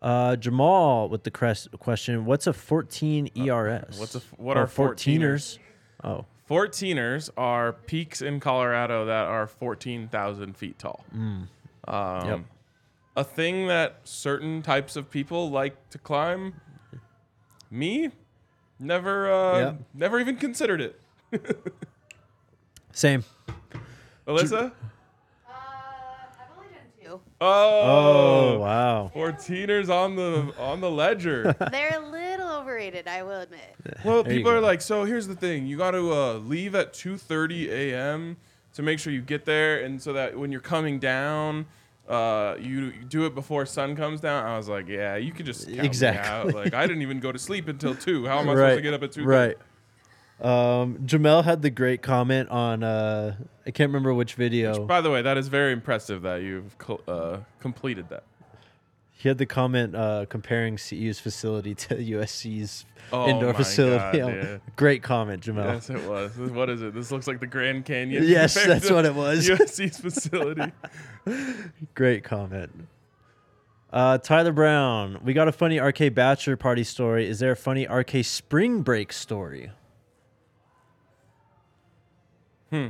Uh, 0.00 0.36
Jamal 0.36 1.08
with 1.08 1.24
the 1.24 1.30
crest 1.30 1.68
question: 1.80 2.24
What's 2.26 2.46
a 2.46 2.52
14 2.52 3.30
ERS? 3.36 3.48
Uh, 3.48 3.84
what's 3.98 4.14
a 4.14 4.20
what 4.36 4.56
Oh, 4.56 4.60
are 4.60 4.66
14ers? 4.66 5.58
Oh, 6.04 6.24
14ers 6.48 7.30
are 7.36 7.72
peaks 7.72 8.22
in 8.22 8.38
Colorado 8.40 9.04
that 9.06 9.26
are 9.26 9.46
14,000 9.46 10.56
feet 10.56 10.78
tall. 10.78 11.04
Um, 11.12 12.26
Yep. 12.28 12.40
A 13.18 13.24
thing 13.24 13.66
that 13.68 14.00
certain 14.04 14.60
types 14.62 14.94
of 14.94 15.10
people 15.10 15.50
like 15.50 15.88
to 15.90 15.96
climb. 15.98 16.60
Me, 17.70 18.10
never, 18.78 19.32
uh, 19.32 19.58
Yep. 19.58 19.76
never 19.94 20.20
even 20.20 20.36
considered 20.36 20.80
it. 20.82 21.00
same. 22.92 23.24
Alyssa? 24.28 24.70
Uh, 25.48 25.50
I've 25.50 26.58
only 26.58 26.68
done 26.68 26.90
two. 27.02 27.20
Oh, 27.40 27.80
Oh, 27.80 28.58
wow. 28.58 29.10
14ers 29.14 29.88
on 29.88 30.14
the 30.16 30.52
on 30.58 30.80
the 30.82 30.90
ledger. 30.90 31.54
They're 31.70 31.96
a 31.96 32.06
little 32.06 32.35
overrated, 32.60 33.06
I 33.08 33.22
will 33.22 33.40
admit. 33.40 33.76
Well, 34.04 34.22
There 34.22 34.32
you 34.32 34.38
people 34.40 34.52
go. 34.52 34.58
are 34.58 34.60
like, 34.60 34.80
so 34.80 35.04
here's 35.04 35.26
the 35.28 35.34
thing: 35.36 35.66
you 35.66 35.76
got 35.76 35.92
to 35.92 36.12
uh, 36.12 36.34
leave 36.34 36.74
at 36.74 36.92
2:30 36.92 37.68
a.m. 37.70 38.36
to 38.74 38.82
make 38.82 38.98
sure 38.98 39.12
you 39.12 39.22
get 39.22 39.44
there, 39.44 39.82
and 39.84 40.00
so 40.00 40.12
that 40.12 40.36
when 40.38 40.50
you're 40.52 40.60
coming 40.60 40.98
down, 40.98 41.66
uh, 42.08 42.56
you 42.60 42.92
do 42.92 43.26
it 43.26 43.34
before 43.34 43.66
sun 43.66 43.96
comes 43.96 44.20
down. 44.20 44.44
I 44.46 44.56
was 44.56 44.68
like, 44.68 44.88
yeah, 44.88 45.16
you 45.16 45.32
could 45.32 45.46
just 45.46 45.66
count 45.66 45.78
me 45.80 45.84
Exactly. 45.86 46.30
out. 46.52 46.54
Like 46.54 46.74
I 46.74 46.86
didn't 46.86 47.02
even 47.02 47.20
go 47.20 47.32
to 47.32 47.38
sleep 47.38 47.68
until 47.68 47.94
two. 47.94 48.26
How 48.26 48.38
am 48.38 48.48
I 48.48 48.52
right. 48.54 48.58
supposed 48.58 48.76
to 48.78 48.82
get 48.82 48.94
up 48.94 49.02
at 49.02 49.12
two? 49.12 49.24
Right. 49.24 49.56
Um, 50.38 50.98
Jamel 51.06 51.44
had 51.44 51.62
the 51.62 51.70
great 51.70 52.02
comment 52.02 52.50
on 52.50 52.82
uh, 52.82 53.36
I 53.66 53.70
can't 53.70 53.88
remember 53.88 54.12
which 54.12 54.34
video. 54.34 54.84
By 54.84 55.00
the 55.00 55.10
way, 55.10 55.22
that 55.22 55.38
is 55.38 55.48
very 55.48 55.72
impressive 55.72 56.22
that 56.22 56.42
you've 56.42 56.76
co- 56.76 57.00
uh, 57.08 57.38
completed 57.58 58.10
that. 58.10 58.24
He 59.18 59.28
had 59.28 59.38
the 59.38 59.46
comment 59.46 59.96
uh, 59.96 60.26
comparing 60.28 60.76
CU's 60.76 61.18
facility 61.18 61.74
to 61.86 61.96
USC's 61.96 62.84
Oh 63.12 63.28
indoor 63.28 63.54
facility. 63.54 64.18
God, 64.18 64.32
dude. 64.42 64.60
Great 64.76 65.02
comment, 65.02 65.42
Jamel. 65.42 65.64
Yes, 65.64 65.90
it 65.90 66.02
was. 66.08 66.36
What 66.36 66.68
is 66.68 66.82
it? 66.82 66.92
This 66.92 67.10
looks 67.10 67.26
like 67.26 67.40
the 67.40 67.46
Grand 67.46 67.84
Canyon. 67.84 68.24
Yes, 68.26 68.54
that's 68.54 68.90
what 68.90 69.06
it 69.06 69.14
was. 69.14 69.48
USC's 69.48 69.98
facility. 69.98 70.72
Great 71.94 72.24
comment. 72.24 72.88
Uh, 73.92 74.18
Tyler 74.18 74.52
Brown, 74.52 75.20
we 75.24 75.32
got 75.32 75.48
a 75.48 75.52
funny 75.52 75.78
RK 75.78 76.12
bachelor 76.12 76.56
party 76.56 76.84
story. 76.84 77.28
Is 77.28 77.38
there 77.38 77.52
a 77.52 77.56
funny 77.56 77.86
RK 77.86 78.24
spring 78.24 78.82
break 78.82 79.12
story? 79.12 79.70
Hmm. 82.70 82.88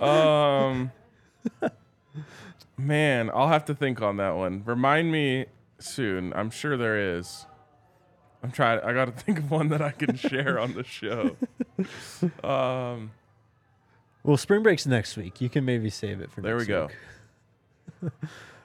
um, 0.00 0.92
man, 2.82 3.30
I'll 3.34 3.48
have 3.48 3.64
to 3.66 3.74
think 3.74 4.00
on 4.02 4.16
that 4.18 4.36
one. 4.36 4.62
Remind 4.64 5.10
me 5.12 5.46
soon. 5.78 6.32
I'm 6.34 6.50
sure 6.50 6.76
there 6.76 7.16
is. 7.16 7.46
I'm 8.42 8.50
trying. 8.50 8.80
I 8.80 8.92
got 8.92 9.04
to 9.06 9.12
think 9.24 9.38
of 9.38 9.50
one 9.50 9.68
that 9.68 9.80
I 9.82 9.92
can 9.92 10.16
share 10.16 10.58
on 10.58 10.74
the 10.74 10.84
show. 10.84 11.36
Um, 12.44 13.10
Well, 14.22 14.36
spring 14.36 14.62
break's 14.62 14.86
next 14.86 15.16
week. 15.16 15.40
You 15.40 15.48
can 15.48 15.64
maybe 15.64 15.90
save 15.90 16.20
it 16.20 16.30
for 16.30 16.40
there 16.42 16.56
we 16.56 16.64
go. 16.66 16.88
week. 18.02 18.12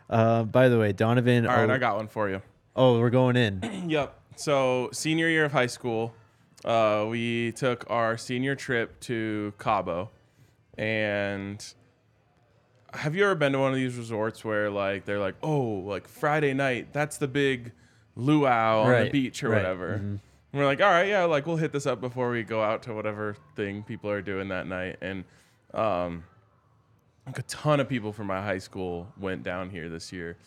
Uh, 0.10 0.44
by 0.44 0.70
the 0.70 0.80
way, 0.80 0.94
Donovan. 0.94 1.46
All 1.46 1.54
right, 1.54 1.70
oh, 1.70 1.74
I 1.74 1.78
got 1.80 1.98
one 1.98 2.08
for 2.08 2.30
you. 2.30 2.42
oh, 2.78 2.98
we're 3.00 3.10
going 3.10 3.36
in. 3.36 3.62
Yep. 3.90 4.18
So 4.38 4.90
senior 4.94 5.28
year 5.28 5.44
of 5.46 5.52
high 5.52 5.66
school, 5.68 6.14
uh, 6.64 7.06
we 7.10 7.52
took 7.52 7.84
our 7.90 8.18
senior 8.18 8.56
trip 8.56 8.98
to 9.02 9.54
Cabo, 9.58 10.10
and 10.78 11.62
have 12.98 13.16
you 13.16 13.24
ever 13.24 13.36
been 13.36 13.54
to 13.54 13.60
one 13.60 13.72
of 13.72 13.78
these 13.78 13.96
resorts 13.98 14.44
where 14.44 14.70
like 14.70 15.06
they're 15.06 15.20
like, 15.20 15.36
oh, 15.44 15.60
like 15.86 16.08
Friday 16.08 16.54
night, 16.54 16.92
that's 16.94 17.18
the 17.18 17.28
big 17.28 17.72
luau 18.16 18.82
on 18.82 18.88
the 18.88 18.92
Right, 18.94 19.12
beach 19.12 19.44
or 19.44 19.50
right, 19.50 19.58
whatever. 19.58 19.98
mhm. 20.00 20.20
And 20.54 20.62
we're 20.62 20.66
like, 20.66 20.82
all 20.82 20.90
right, 20.90 21.08
yeah, 21.08 21.24
like 21.26 21.46
we'll 21.46 21.58
hit 21.58 21.72
this 21.72 21.86
up 21.86 22.00
before 22.02 22.30
we 22.32 22.44
go 22.44 22.64
out 22.64 22.82
to 22.84 22.94
whatever 22.94 23.36
thing 23.56 23.84
people 23.84 24.10
are 24.10 24.22
doing 24.22 24.48
that 24.48 24.66
night, 24.66 24.98
and 25.02 25.24
um, 25.74 26.24
like 27.26 27.38
a 27.40 27.44
ton 27.44 27.80
of 27.80 27.90
people 27.90 28.12
from 28.14 28.28
my 28.28 28.42
high 28.42 28.58
school 28.58 29.08
went 29.20 29.44
down 29.44 29.70
here 29.70 29.90
this 29.90 30.12
year, 30.14 30.38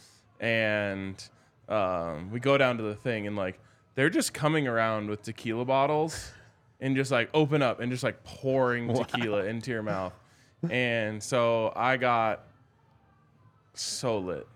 and 0.40 1.22
um, 1.68 2.30
we 2.30 2.40
go 2.40 2.56
down 2.58 2.76
to 2.78 2.82
the 2.82 2.94
thing 2.94 3.26
and 3.26 3.36
like 3.36 3.60
they're 3.94 4.10
just 4.10 4.32
coming 4.32 4.66
around 4.66 5.08
with 5.10 5.22
tequila 5.22 5.64
bottles 5.64 6.32
and 6.80 6.96
just 6.96 7.10
like 7.10 7.28
open 7.34 7.60
up 7.62 7.78
and 7.80 7.92
just 7.92 8.02
like 8.02 8.24
pouring 8.24 8.92
tequila 8.94 9.44
into 9.44 9.70
your 9.70 9.82
mouth, 9.82 10.14
and 10.68 11.22
so 11.22 11.72
I 11.74 11.96
got 11.96 12.44
so 13.74 14.18
lit, 14.18 14.46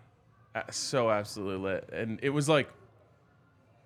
so 0.70 1.10
absolutely 1.10 1.70
lit, 1.70 1.88
and 1.92 2.18
it 2.22 2.30
was 2.30 2.48
like 2.48 2.68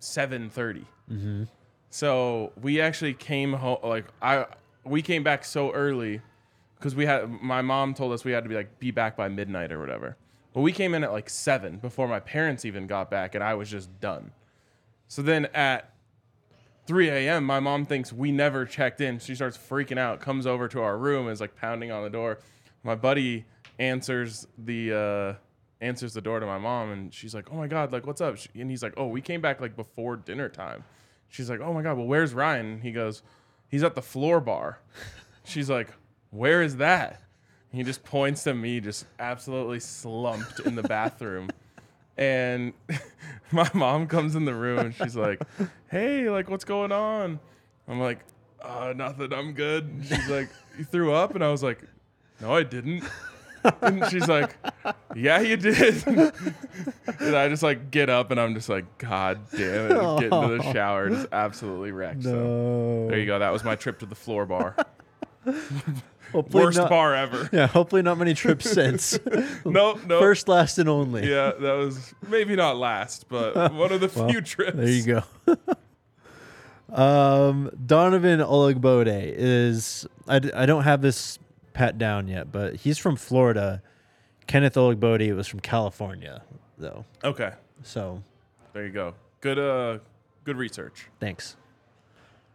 seven 0.00 0.50
mm-hmm. 0.50 1.44
So 1.90 2.52
we 2.60 2.80
actually 2.80 3.14
came 3.14 3.52
home 3.52 3.78
like 3.82 4.06
I 4.20 4.46
we 4.84 5.02
came 5.02 5.22
back 5.22 5.44
so 5.44 5.72
early 5.72 6.20
because 6.78 6.94
we 6.94 7.06
had 7.06 7.28
my 7.28 7.62
mom 7.62 7.94
told 7.94 8.12
us 8.12 8.24
we 8.24 8.32
had 8.32 8.44
to 8.44 8.48
be 8.48 8.54
like 8.54 8.78
be 8.78 8.90
back 8.90 9.16
by 9.16 9.28
midnight 9.28 9.72
or 9.72 9.78
whatever. 9.78 10.16
But 10.52 10.62
we 10.62 10.72
came 10.72 10.94
in 10.94 11.04
at 11.04 11.12
like 11.12 11.30
seven 11.30 11.76
before 11.78 12.08
my 12.08 12.20
parents 12.20 12.64
even 12.64 12.86
got 12.86 13.10
back, 13.10 13.34
and 13.34 13.44
I 13.44 13.54
was 13.54 13.70
just 13.70 14.00
done. 14.00 14.32
So 15.06 15.22
then 15.22 15.46
at 15.54 15.92
3 16.88 17.08
a.m., 17.10 17.44
my 17.44 17.60
mom 17.60 17.84
thinks 17.84 18.12
we 18.14 18.32
never 18.32 18.64
checked 18.64 19.02
in. 19.02 19.18
She 19.18 19.34
starts 19.34 19.58
freaking 19.58 19.98
out, 19.98 20.20
comes 20.20 20.46
over 20.46 20.66
to 20.68 20.80
our 20.80 20.96
room, 20.96 21.28
is 21.28 21.38
like 21.40 21.54
pounding 21.54 21.92
on 21.92 22.02
the 22.02 22.08
door. 22.10 22.38
My 22.82 22.94
buddy 22.94 23.44
answers 23.78 24.46
the 24.56 24.92
uh, 24.94 25.84
answers 25.84 26.14
the 26.14 26.22
door 26.22 26.40
to 26.40 26.46
my 26.46 26.56
mom, 26.58 26.90
and 26.90 27.12
she's 27.12 27.34
like, 27.34 27.52
"Oh 27.52 27.56
my 27.56 27.66
god, 27.66 27.92
like 27.92 28.06
what's 28.06 28.22
up?" 28.22 28.38
She- 28.38 28.48
And 28.58 28.70
he's 28.70 28.82
like, 28.82 28.94
"Oh, 28.96 29.06
we 29.06 29.20
came 29.20 29.42
back 29.42 29.60
like 29.60 29.76
before 29.76 30.16
dinner 30.16 30.48
time." 30.48 30.82
She's 31.28 31.50
like, 31.50 31.60
"Oh 31.60 31.74
my 31.74 31.82
god, 31.82 31.98
well 31.98 32.06
where's 32.06 32.32
Ryan?" 32.32 32.66
And 32.72 32.82
he 32.82 32.90
goes, 32.90 33.22
"He's 33.68 33.82
at 33.84 33.94
the 33.94 34.02
floor 34.02 34.40
bar." 34.40 34.80
She's 35.44 35.68
like, 35.68 35.88
"Where 36.30 36.62
is 36.62 36.76
that?" 36.78 37.20
He 37.70 37.82
just 37.82 38.02
points 38.02 38.44
to 38.44 38.54
me, 38.54 38.80
just 38.80 39.04
absolutely 39.18 39.80
slumped 39.80 40.60
in 40.60 40.74
the 40.74 40.82
bathroom. 40.82 41.50
And 42.18 42.72
my 43.52 43.70
mom 43.72 44.06
comes 44.08 44.34
in 44.34 44.44
the 44.44 44.54
room 44.54 44.78
and 44.80 44.94
she's 44.94 45.16
like, 45.16 45.40
"Hey, 45.88 46.28
like, 46.28 46.50
what's 46.50 46.64
going 46.64 46.92
on?" 46.92 47.38
I'm 47.86 48.00
like, 48.00 48.18
"Uh, 48.60 48.92
nothing. 48.94 49.32
I'm 49.32 49.52
good." 49.52 49.84
And 49.84 50.04
she's 50.04 50.28
like, 50.28 50.50
"You 50.76 50.84
threw 50.84 51.12
up?" 51.12 51.34
And 51.34 51.44
I 51.44 51.50
was 51.50 51.62
like, 51.62 51.80
"No, 52.40 52.52
I 52.54 52.64
didn't." 52.64 53.04
And 53.82 54.04
she's 54.10 54.28
like, 54.28 54.56
"Yeah, 55.14 55.40
you 55.40 55.56
did." 55.56 56.04
and 56.06 57.36
I 57.36 57.48
just 57.48 57.62
like 57.62 57.90
get 57.90 58.10
up 58.10 58.30
and 58.30 58.40
I'm 58.40 58.54
just 58.54 58.68
like, 58.68 58.98
"God 58.98 59.40
damn 59.50 59.92
it!" 59.92 60.20
Get 60.20 60.32
into 60.32 60.58
the 60.58 60.62
shower, 60.72 61.08
just 61.10 61.28
absolutely 61.32 61.92
wrecked. 61.92 62.24
So 62.24 63.06
there 63.08 63.18
you 63.18 63.26
go. 63.26 63.38
That 63.38 63.52
was 63.52 63.62
my 63.64 63.76
trip 63.76 64.00
to 64.00 64.06
the 64.06 64.14
floor 64.14 64.44
bar. 64.46 64.74
Hopefully 66.32 66.64
Worst 66.64 66.78
not- 66.78 66.90
bar 66.90 67.14
ever. 67.14 67.48
Yeah, 67.52 67.66
hopefully 67.66 68.02
not 68.02 68.18
many 68.18 68.34
trips 68.34 68.70
since. 68.70 69.18
Nope, 69.64 70.00
nope. 70.06 70.20
First, 70.20 70.48
last, 70.48 70.78
and 70.78 70.88
only. 70.88 71.28
Yeah, 71.28 71.52
that 71.58 71.72
was 71.74 72.14
maybe 72.28 72.54
not 72.56 72.76
last, 72.76 73.28
but 73.28 73.72
one 73.74 73.92
of 73.92 74.00
the 74.00 74.08
few 74.28 74.40
trips. 74.40 74.76
There 74.76 74.88
you 74.88 75.04
go. 75.04 75.22
um, 76.94 77.70
Donovan 77.86 78.40
Olugbode 78.40 79.06
is 79.36 80.06
I, 80.26 80.38
d- 80.38 80.52
I 80.52 80.66
don't 80.66 80.84
have 80.84 81.02
this 81.02 81.38
pat 81.72 81.98
down 81.98 82.28
yet, 82.28 82.50
but 82.50 82.76
he's 82.76 82.98
from 82.98 83.16
Florida. 83.16 83.82
Kenneth 84.46 84.74
Olugbode 84.74 85.34
was 85.36 85.46
from 85.46 85.60
California, 85.60 86.42
though. 86.78 87.04
Okay, 87.22 87.52
So 87.82 88.22
there 88.72 88.86
you 88.86 88.92
go. 88.92 89.14
Good, 89.40 89.58
uh, 89.58 89.98
good 90.44 90.56
research. 90.56 91.06
thanks. 91.20 91.56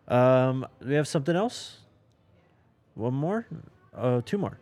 Um, 0.08 0.66
do 0.82 0.90
we 0.90 0.96
have 0.96 1.08
something 1.08 1.36
else? 1.36 1.78
One 2.96 3.14
more? 3.14 3.48
Uh, 3.96 4.22
two 4.26 4.38
more. 4.38 4.58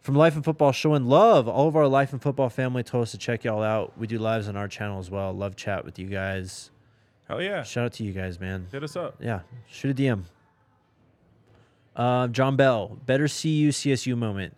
From 0.00 0.14
Life 0.14 0.36
and 0.36 0.44
Football, 0.44 0.72
showing 0.72 1.06
love. 1.06 1.48
All 1.48 1.68
of 1.68 1.76
our 1.76 1.88
Life 1.88 2.12
and 2.12 2.22
Football 2.22 2.48
family 2.48 2.82
told 2.82 3.02
us 3.02 3.10
to 3.10 3.18
check 3.18 3.44
y'all 3.44 3.62
out. 3.62 3.98
We 3.98 4.06
do 4.06 4.18
lives 4.18 4.48
on 4.48 4.56
our 4.56 4.68
channel 4.68 4.98
as 4.98 5.10
well. 5.10 5.32
Love 5.32 5.56
chat 5.56 5.84
with 5.84 5.98
you 5.98 6.06
guys. 6.06 6.70
Hell 7.28 7.42
yeah, 7.42 7.62
Shout 7.62 7.84
out 7.86 7.92
to 7.94 8.04
you 8.04 8.12
guys, 8.12 8.40
man. 8.40 8.68
hit 8.72 8.82
us 8.82 8.96
up. 8.96 9.16
Yeah, 9.20 9.40
shoot 9.68 9.90
a 9.90 9.94
DM. 10.02 10.22
Uh, 11.94 12.28
John 12.28 12.56
Bell, 12.56 12.96
better 13.04 13.24
CU 13.24 13.68
CSU 13.70 14.16
moment. 14.16 14.54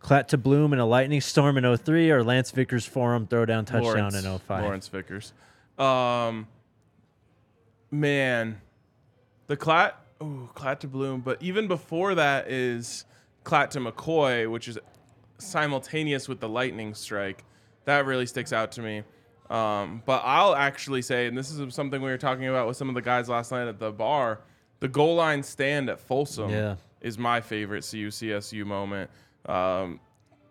Klatt 0.00 0.28
to 0.28 0.38
Bloom 0.38 0.72
in 0.74 0.78
a 0.78 0.84
lightning 0.86 1.22
storm 1.22 1.56
in 1.56 1.76
03 1.76 2.10
or 2.10 2.22
Lance 2.22 2.50
Vickers 2.50 2.84
forum 2.84 3.26
throwdown 3.26 3.64
touchdown 3.66 4.12
Lawrence, 4.12 4.24
in 4.24 4.38
05. 4.38 4.62
Lawrence 4.64 4.88
Vickers. 4.88 5.32
Um, 5.78 6.46
man, 7.90 8.60
the 9.46 9.56
Klatt, 9.56 9.92
ooh, 10.24 10.48
Klatt 10.54 10.80
to 10.80 10.88
Bloom, 10.88 11.20
but 11.20 11.42
even 11.42 11.68
before 11.68 12.14
that 12.14 12.50
is 12.50 13.04
Klatt 13.44 13.70
to 13.70 13.80
McCoy, 13.80 14.50
which 14.50 14.68
is 14.68 14.78
simultaneous 15.38 16.28
with 16.28 16.40
the 16.40 16.48
lightning 16.48 16.94
strike. 16.94 17.44
That 17.84 18.06
really 18.06 18.26
sticks 18.26 18.52
out 18.52 18.72
to 18.72 18.82
me 18.82 19.02
Um, 19.50 20.02
but 20.06 20.22
I'll 20.24 20.54
actually 20.54 21.02
say, 21.02 21.26
and 21.26 21.36
this 21.36 21.50
is 21.50 21.74
something 21.74 22.00
we 22.00 22.08
were 22.10 22.16
talking 22.18 22.46
about 22.48 22.66
with 22.66 22.78
some 22.78 22.88
of 22.88 22.94
the 22.94 23.02
guys 23.02 23.28
last 23.28 23.52
night 23.52 23.68
at 23.68 23.78
the 23.78 23.92
bar, 23.92 24.40
the 24.80 24.88
goal 24.88 25.16
line 25.16 25.42
stand 25.42 25.90
at 25.90 26.00
Folsom 26.00 26.48
Yeah. 26.50 26.76
is 27.02 27.18
my 27.18 27.42
favorite 27.42 27.86
CU 27.88 28.08
CSU 28.10 28.64
moment. 28.64 29.10
Um, 29.44 30.00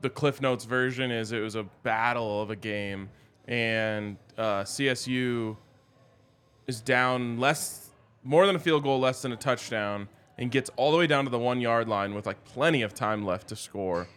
the 0.01 0.11
Cliff 0.11 0.41
Notes 0.41 0.65
version 0.65 1.09
is 1.09 1.31
it 1.31 1.39
was 1.39 1.55
a 1.55 1.63
battle 1.81 2.41
of 2.43 2.51
a 2.51 2.55
game, 2.55 3.09
and 3.47 4.17
uh, 4.37 4.61
CSU 4.63 5.57
is 6.67 6.79
down 6.79 7.39
less, 7.39 7.82
more 8.23 8.45
than 8.47 8.55
a 8.55 8.59
field 8.59 8.83
goal, 8.83 8.99
less 8.99 9.21
than 9.21 9.31
a 9.31 9.35
touchdown, 9.35 10.07
and 10.37 10.51
gets 10.51 10.69
all 10.75 10.91
the 10.91 10.97
way 10.97 11.07
down 11.07 11.25
to 11.25 11.29
the 11.29 11.39
one 11.39 11.61
yard 11.61 11.87
line 11.87 12.13
with 12.13 12.25
like 12.25 12.43
plenty 12.45 12.81
of 12.81 12.93
time 12.93 13.25
left 13.25 13.49
to 13.49 13.55
score. 13.55 14.07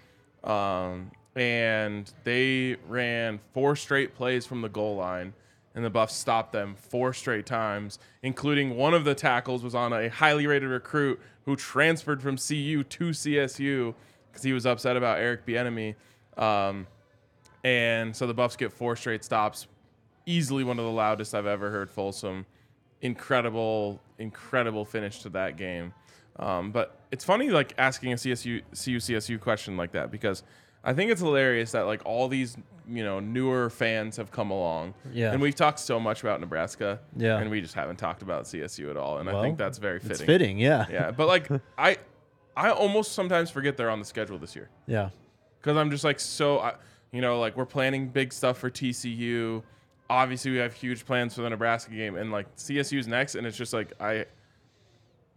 Um, 0.44 1.10
and 1.34 2.10
they 2.24 2.76
ran 2.88 3.40
four 3.52 3.76
straight 3.76 4.14
plays 4.14 4.46
from 4.46 4.62
the 4.62 4.68
goal 4.68 4.96
line, 4.96 5.34
and 5.74 5.84
the 5.84 5.90
Buffs 5.90 6.14
stopped 6.14 6.52
them 6.52 6.74
four 6.78 7.12
straight 7.12 7.44
times, 7.44 7.98
including 8.22 8.76
one 8.76 8.94
of 8.94 9.04
the 9.04 9.14
tackles 9.14 9.62
was 9.62 9.74
on 9.74 9.92
a 9.92 10.08
highly 10.08 10.46
rated 10.46 10.70
recruit 10.70 11.20
who 11.44 11.54
transferred 11.54 12.22
from 12.22 12.36
CU 12.36 12.82
to 12.84 13.10
CSU 13.10 13.94
because 14.30 14.42
he 14.42 14.52
was 14.52 14.64
upset 14.64 14.96
about 14.96 15.18
Eric 15.18 15.46
Bieniemy. 15.46 15.94
Um, 16.36 16.86
and 17.62 18.14
so 18.14 18.26
the 18.26 18.34
Buffs 18.34 18.56
get 18.56 18.72
four 18.72 18.96
straight 18.96 19.24
stops, 19.24 19.66
easily 20.24 20.64
one 20.64 20.78
of 20.78 20.84
the 20.84 20.90
loudest 20.90 21.34
I've 21.34 21.46
ever 21.46 21.70
heard 21.70 21.90
Folsom. 21.90 22.46
Incredible, 23.02 24.00
incredible 24.18 24.84
finish 24.84 25.20
to 25.22 25.28
that 25.30 25.56
game. 25.56 25.92
Um, 26.38 26.70
but 26.70 27.00
it's 27.10 27.24
funny, 27.24 27.50
like 27.50 27.74
asking 27.78 28.12
a 28.12 28.16
CSU, 28.16 28.62
CU 28.72 28.98
CSU 28.98 29.40
question 29.40 29.76
like 29.76 29.92
that 29.92 30.10
because 30.10 30.42
I 30.84 30.92
think 30.92 31.10
it's 31.10 31.20
hilarious 31.20 31.72
that 31.72 31.82
like 31.86 32.02
all 32.04 32.28
these 32.28 32.56
you 32.88 33.02
know 33.02 33.18
newer 33.20 33.68
fans 33.70 34.16
have 34.16 34.30
come 34.30 34.50
along. 34.50 34.94
Yeah. 35.12 35.32
And 35.32 35.40
we've 35.40 35.54
talked 35.54 35.78
so 35.80 35.98
much 35.98 36.22
about 36.22 36.40
Nebraska. 36.40 37.00
Yeah. 37.16 37.38
And 37.38 37.50
we 37.50 37.60
just 37.60 37.74
haven't 37.74 37.96
talked 37.96 38.22
about 38.22 38.44
CSU 38.44 38.90
at 38.90 38.96
all. 38.96 39.18
And 39.18 39.28
I 39.28 39.42
think 39.42 39.58
that's 39.58 39.78
very 39.78 39.98
fitting. 39.98 40.12
It's 40.12 40.22
fitting, 40.22 40.58
yeah. 40.58 40.86
Yeah. 40.90 41.10
But 41.10 41.26
like 41.26 41.48
I, 41.78 41.96
I 42.56 42.70
almost 42.70 43.12
sometimes 43.12 43.50
forget 43.50 43.76
they're 43.76 43.90
on 43.90 43.98
the 43.98 44.04
schedule 44.04 44.38
this 44.38 44.54
year 44.54 44.68
Yeah. 44.86 45.10
because 45.60 45.76
I'm 45.76 45.90
just 45.90 46.04
like 46.04 46.20
so, 46.20 46.60
I, 46.60 46.74
you 47.12 47.20
know, 47.20 47.40
like 47.40 47.56
we're 47.56 47.66
planning 47.66 48.08
big 48.08 48.32
stuff 48.32 48.58
for 48.58 48.70
TCU. 48.70 49.62
Obviously, 50.08 50.52
we 50.52 50.58
have 50.58 50.72
huge 50.72 51.04
plans 51.04 51.34
for 51.34 51.42
the 51.42 51.50
Nebraska 51.50 51.90
game, 51.92 52.16
and 52.16 52.30
like 52.30 52.54
CSU's 52.56 53.06
next, 53.08 53.34
and 53.34 53.46
it's 53.46 53.56
just 53.56 53.72
like 53.72 53.92
I, 54.00 54.24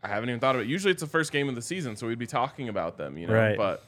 I 0.03 0.07
haven't 0.07 0.29
even 0.29 0.39
thought 0.39 0.55
of 0.55 0.61
it. 0.61 0.67
Usually, 0.67 0.91
it's 0.91 1.01
the 1.01 1.07
first 1.07 1.31
game 1.31 1.49
of 1.49 1.55
the 1.55 1.61
season, 1.61 1.95
so 1.95 2.05
we'd 2.07 2.19
be 2.19 2.27
talking 2.27 2.69
about 2.69 2.97
them, 2.97 3.17
you 3.17 3.25
know, 3.27 3.33
Right. 3.33 3.57
but 3.57 3.83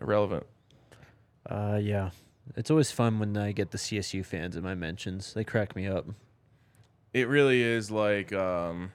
irrelevant. 0.00 0.46
Uh, 1.48 1.78
yeah. 1.82 2.10
It's 2.56 2.70
always 2.70 2.90
fun 2.90 3.18
when 3.18 3.36
I 3.36 3.52
get 3.52 3.70
the 3.70 3.78
CSU 3.78 4.24
fans 4.24 4.56
in 4.56 4.62
my 4.62 4.74
mentions. 4.74 5.32
They 5.34 5.44
crack 5.44 5.74
me 5.76 5.86
up. 5.86 6.06
It 7.12 7.28
really 7.28 7.62
is 7.62 7.90
like. 7.90 8.32
um 8.32 8.92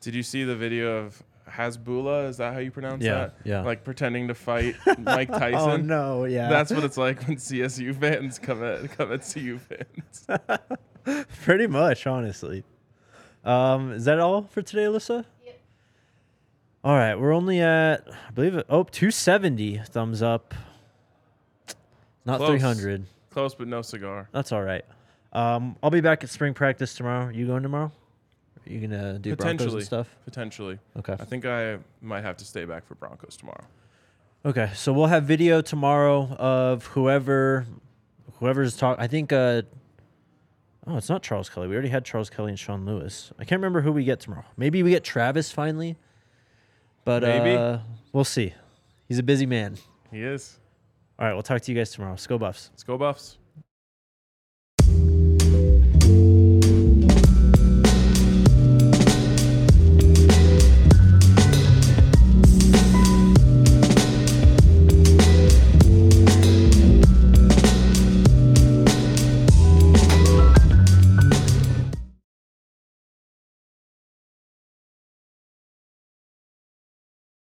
Did 0.00 0.14
you 0.14 0.22
see 0.22 0.44
the 0.44 0.56
video 0.56 0.98
of 0.98 1.22
Hasbulla? 1.50 2.28
Is 2.28 2.36
that 2.38 2.52
how 2.54 2.58
you 2.60 2.70
pronounce 2.70 3.02
Yeah, 3.04 3.14
that? 3.14 3.34
yeah. 3.44 3.60
Like 3.62 3.84
pretending 3.84 4.28
to 4.28 4.34
fight 4.34 4.76
Mike 4.98 5.28
Tyson. 5.28 5.58
Oh 5.70 5.76
no, 5.76 6.24
yeah. 6.24 6.48
That's 6.48 6.70
what 6.72 6.84
it's 6.84 6.96
like 6.96 7.26
when 7.26 7.36
CSU 7.36 7.94
fans 7.98 8.38
come 8.38 8.62
at 8.62 8.90
come 8.92 9.12
at 9.12 9.20
CU 9.32 9.58
fans. 9.58 10.26
pretty 11.44 11.66
much, 11.66 12.06
honestly. 12.06 12.64
Um, 13.44 13.92
is 13.92 14.04
that 14.04 14.18
all 14.18 14.42
for 14.42 14.62
today, 14.62 14.82
Alyssa? 14.84 15.24
Yep. 15.44 15.60
All 16.84 16.94
right, 16.96 17.14
we're 17.14 17.32
only 17.32 17.60
at 17.60 18.06
I 18.28 18.30
believe 18.32 18.54
it, 18.54 18.66
oh 18.68 18.82
270 18.84 19.82
thumbs 19.86 20.22
up. 20.22 20.54
Not 22.24 22.38
Close. 22.38 22.50
300. 22.50 23.06
Close, 23.30 23.54
but 23.54 23.68
no 23.68 23.80
cigar. 23.82 24.28
That's 24.32 24.52
all 24.52 24.62
right. 24.62 24.84
Um, 25.32 25.76
I'll 25.82 25.90
be 25.90 26.00
back 26.00 26.24
at 26.24 26.30
spring 26.30 26.52
practice 26.54 26.94
tomorrow. 26.94 27.28
You 27.30 27.46
going 27.46 27.62
tomorrow? 27.62 27.92
Are 28.68 28.72
you 28.72 28.86
gonna 28.86 29.18
do 29.18 29.34
Broncos 29.34 29.72
and 29.72 29.82
stuff? 29.82 30.14
Potentially. 30.24 30.78
Okay. 30.98 31.14
I 31.14 31.24
think 31.24 31.46
I 31.46 31.78
might 32.02 32.22
have 32.22 32.36
to 32.38 32.44
stay 32.44 32.64
back 32.66 32.86
for 32.86 32.94
Broncos 32.96 33.36
tomorrow. 33.36 33.64
Okay, 34.44 34.70
so 34.74 34.92
we'll 34.92 35.06
have 35.06 35.24
video 35.24 35.60
tomorrow 35.60 36.28
of 36.38 36.86
whoever, 36.86 37.66
whoever's 38.38 38.76
talk. 38.76 38.98
I 39.00 39.06
think. 39.06 39.32
Uh, 39.32 39.62
oh, 40.86 40.96
it's 40.96 41.08
not 41.08 41.22
Charles 41.22 41.48
Kelly. 41.48 41.66
We 41.66 41.74
already 41.74 41.88
had 41.88 42.04
Charles 42.04 42.28
Kelly 42.28 42.50
and 42.50 42.58
Sean 42.58 42.84
Lewis. 42.84 43.32
I 43.38 43.44
can't 43.44 43.58
remember 43.58 43.80
who 43.80 43.92
we 43.92 44.04
get 44.04 44.20
tomorrow. 44.20 44.44
Maybe 44.56 44.82
we 44.82 44.90
get 44.90 45.02
Travis 45.02 45.50
finally. 45.50 45.96
But 47.04 47.22
Maybe. 47.22 47.56
uh, 47.56 47.78
we'll 48.12 48.24
see. 48.24 48.52
He's 49.08 49.18
a 49.18 49.22
busy 49.22 49.46
man. 49.46 49.78
He 50.10 50.22
is. 50.22 50.58
All 51.18 51.26
right, 51.26 51.32
we'll 51.32 51.42
talk 51.42 51.62
to 51.62 51.72
you 51.72 51.78
guys 51.78 51.90
tomorrow. 51.90 52.12
Let's 52.12 52.26
go 52.26 52.38
Buffs. 52.38 52.68
Let's 52.72 52.82
go 52.84 52.98
Buffs. 52.98 53.38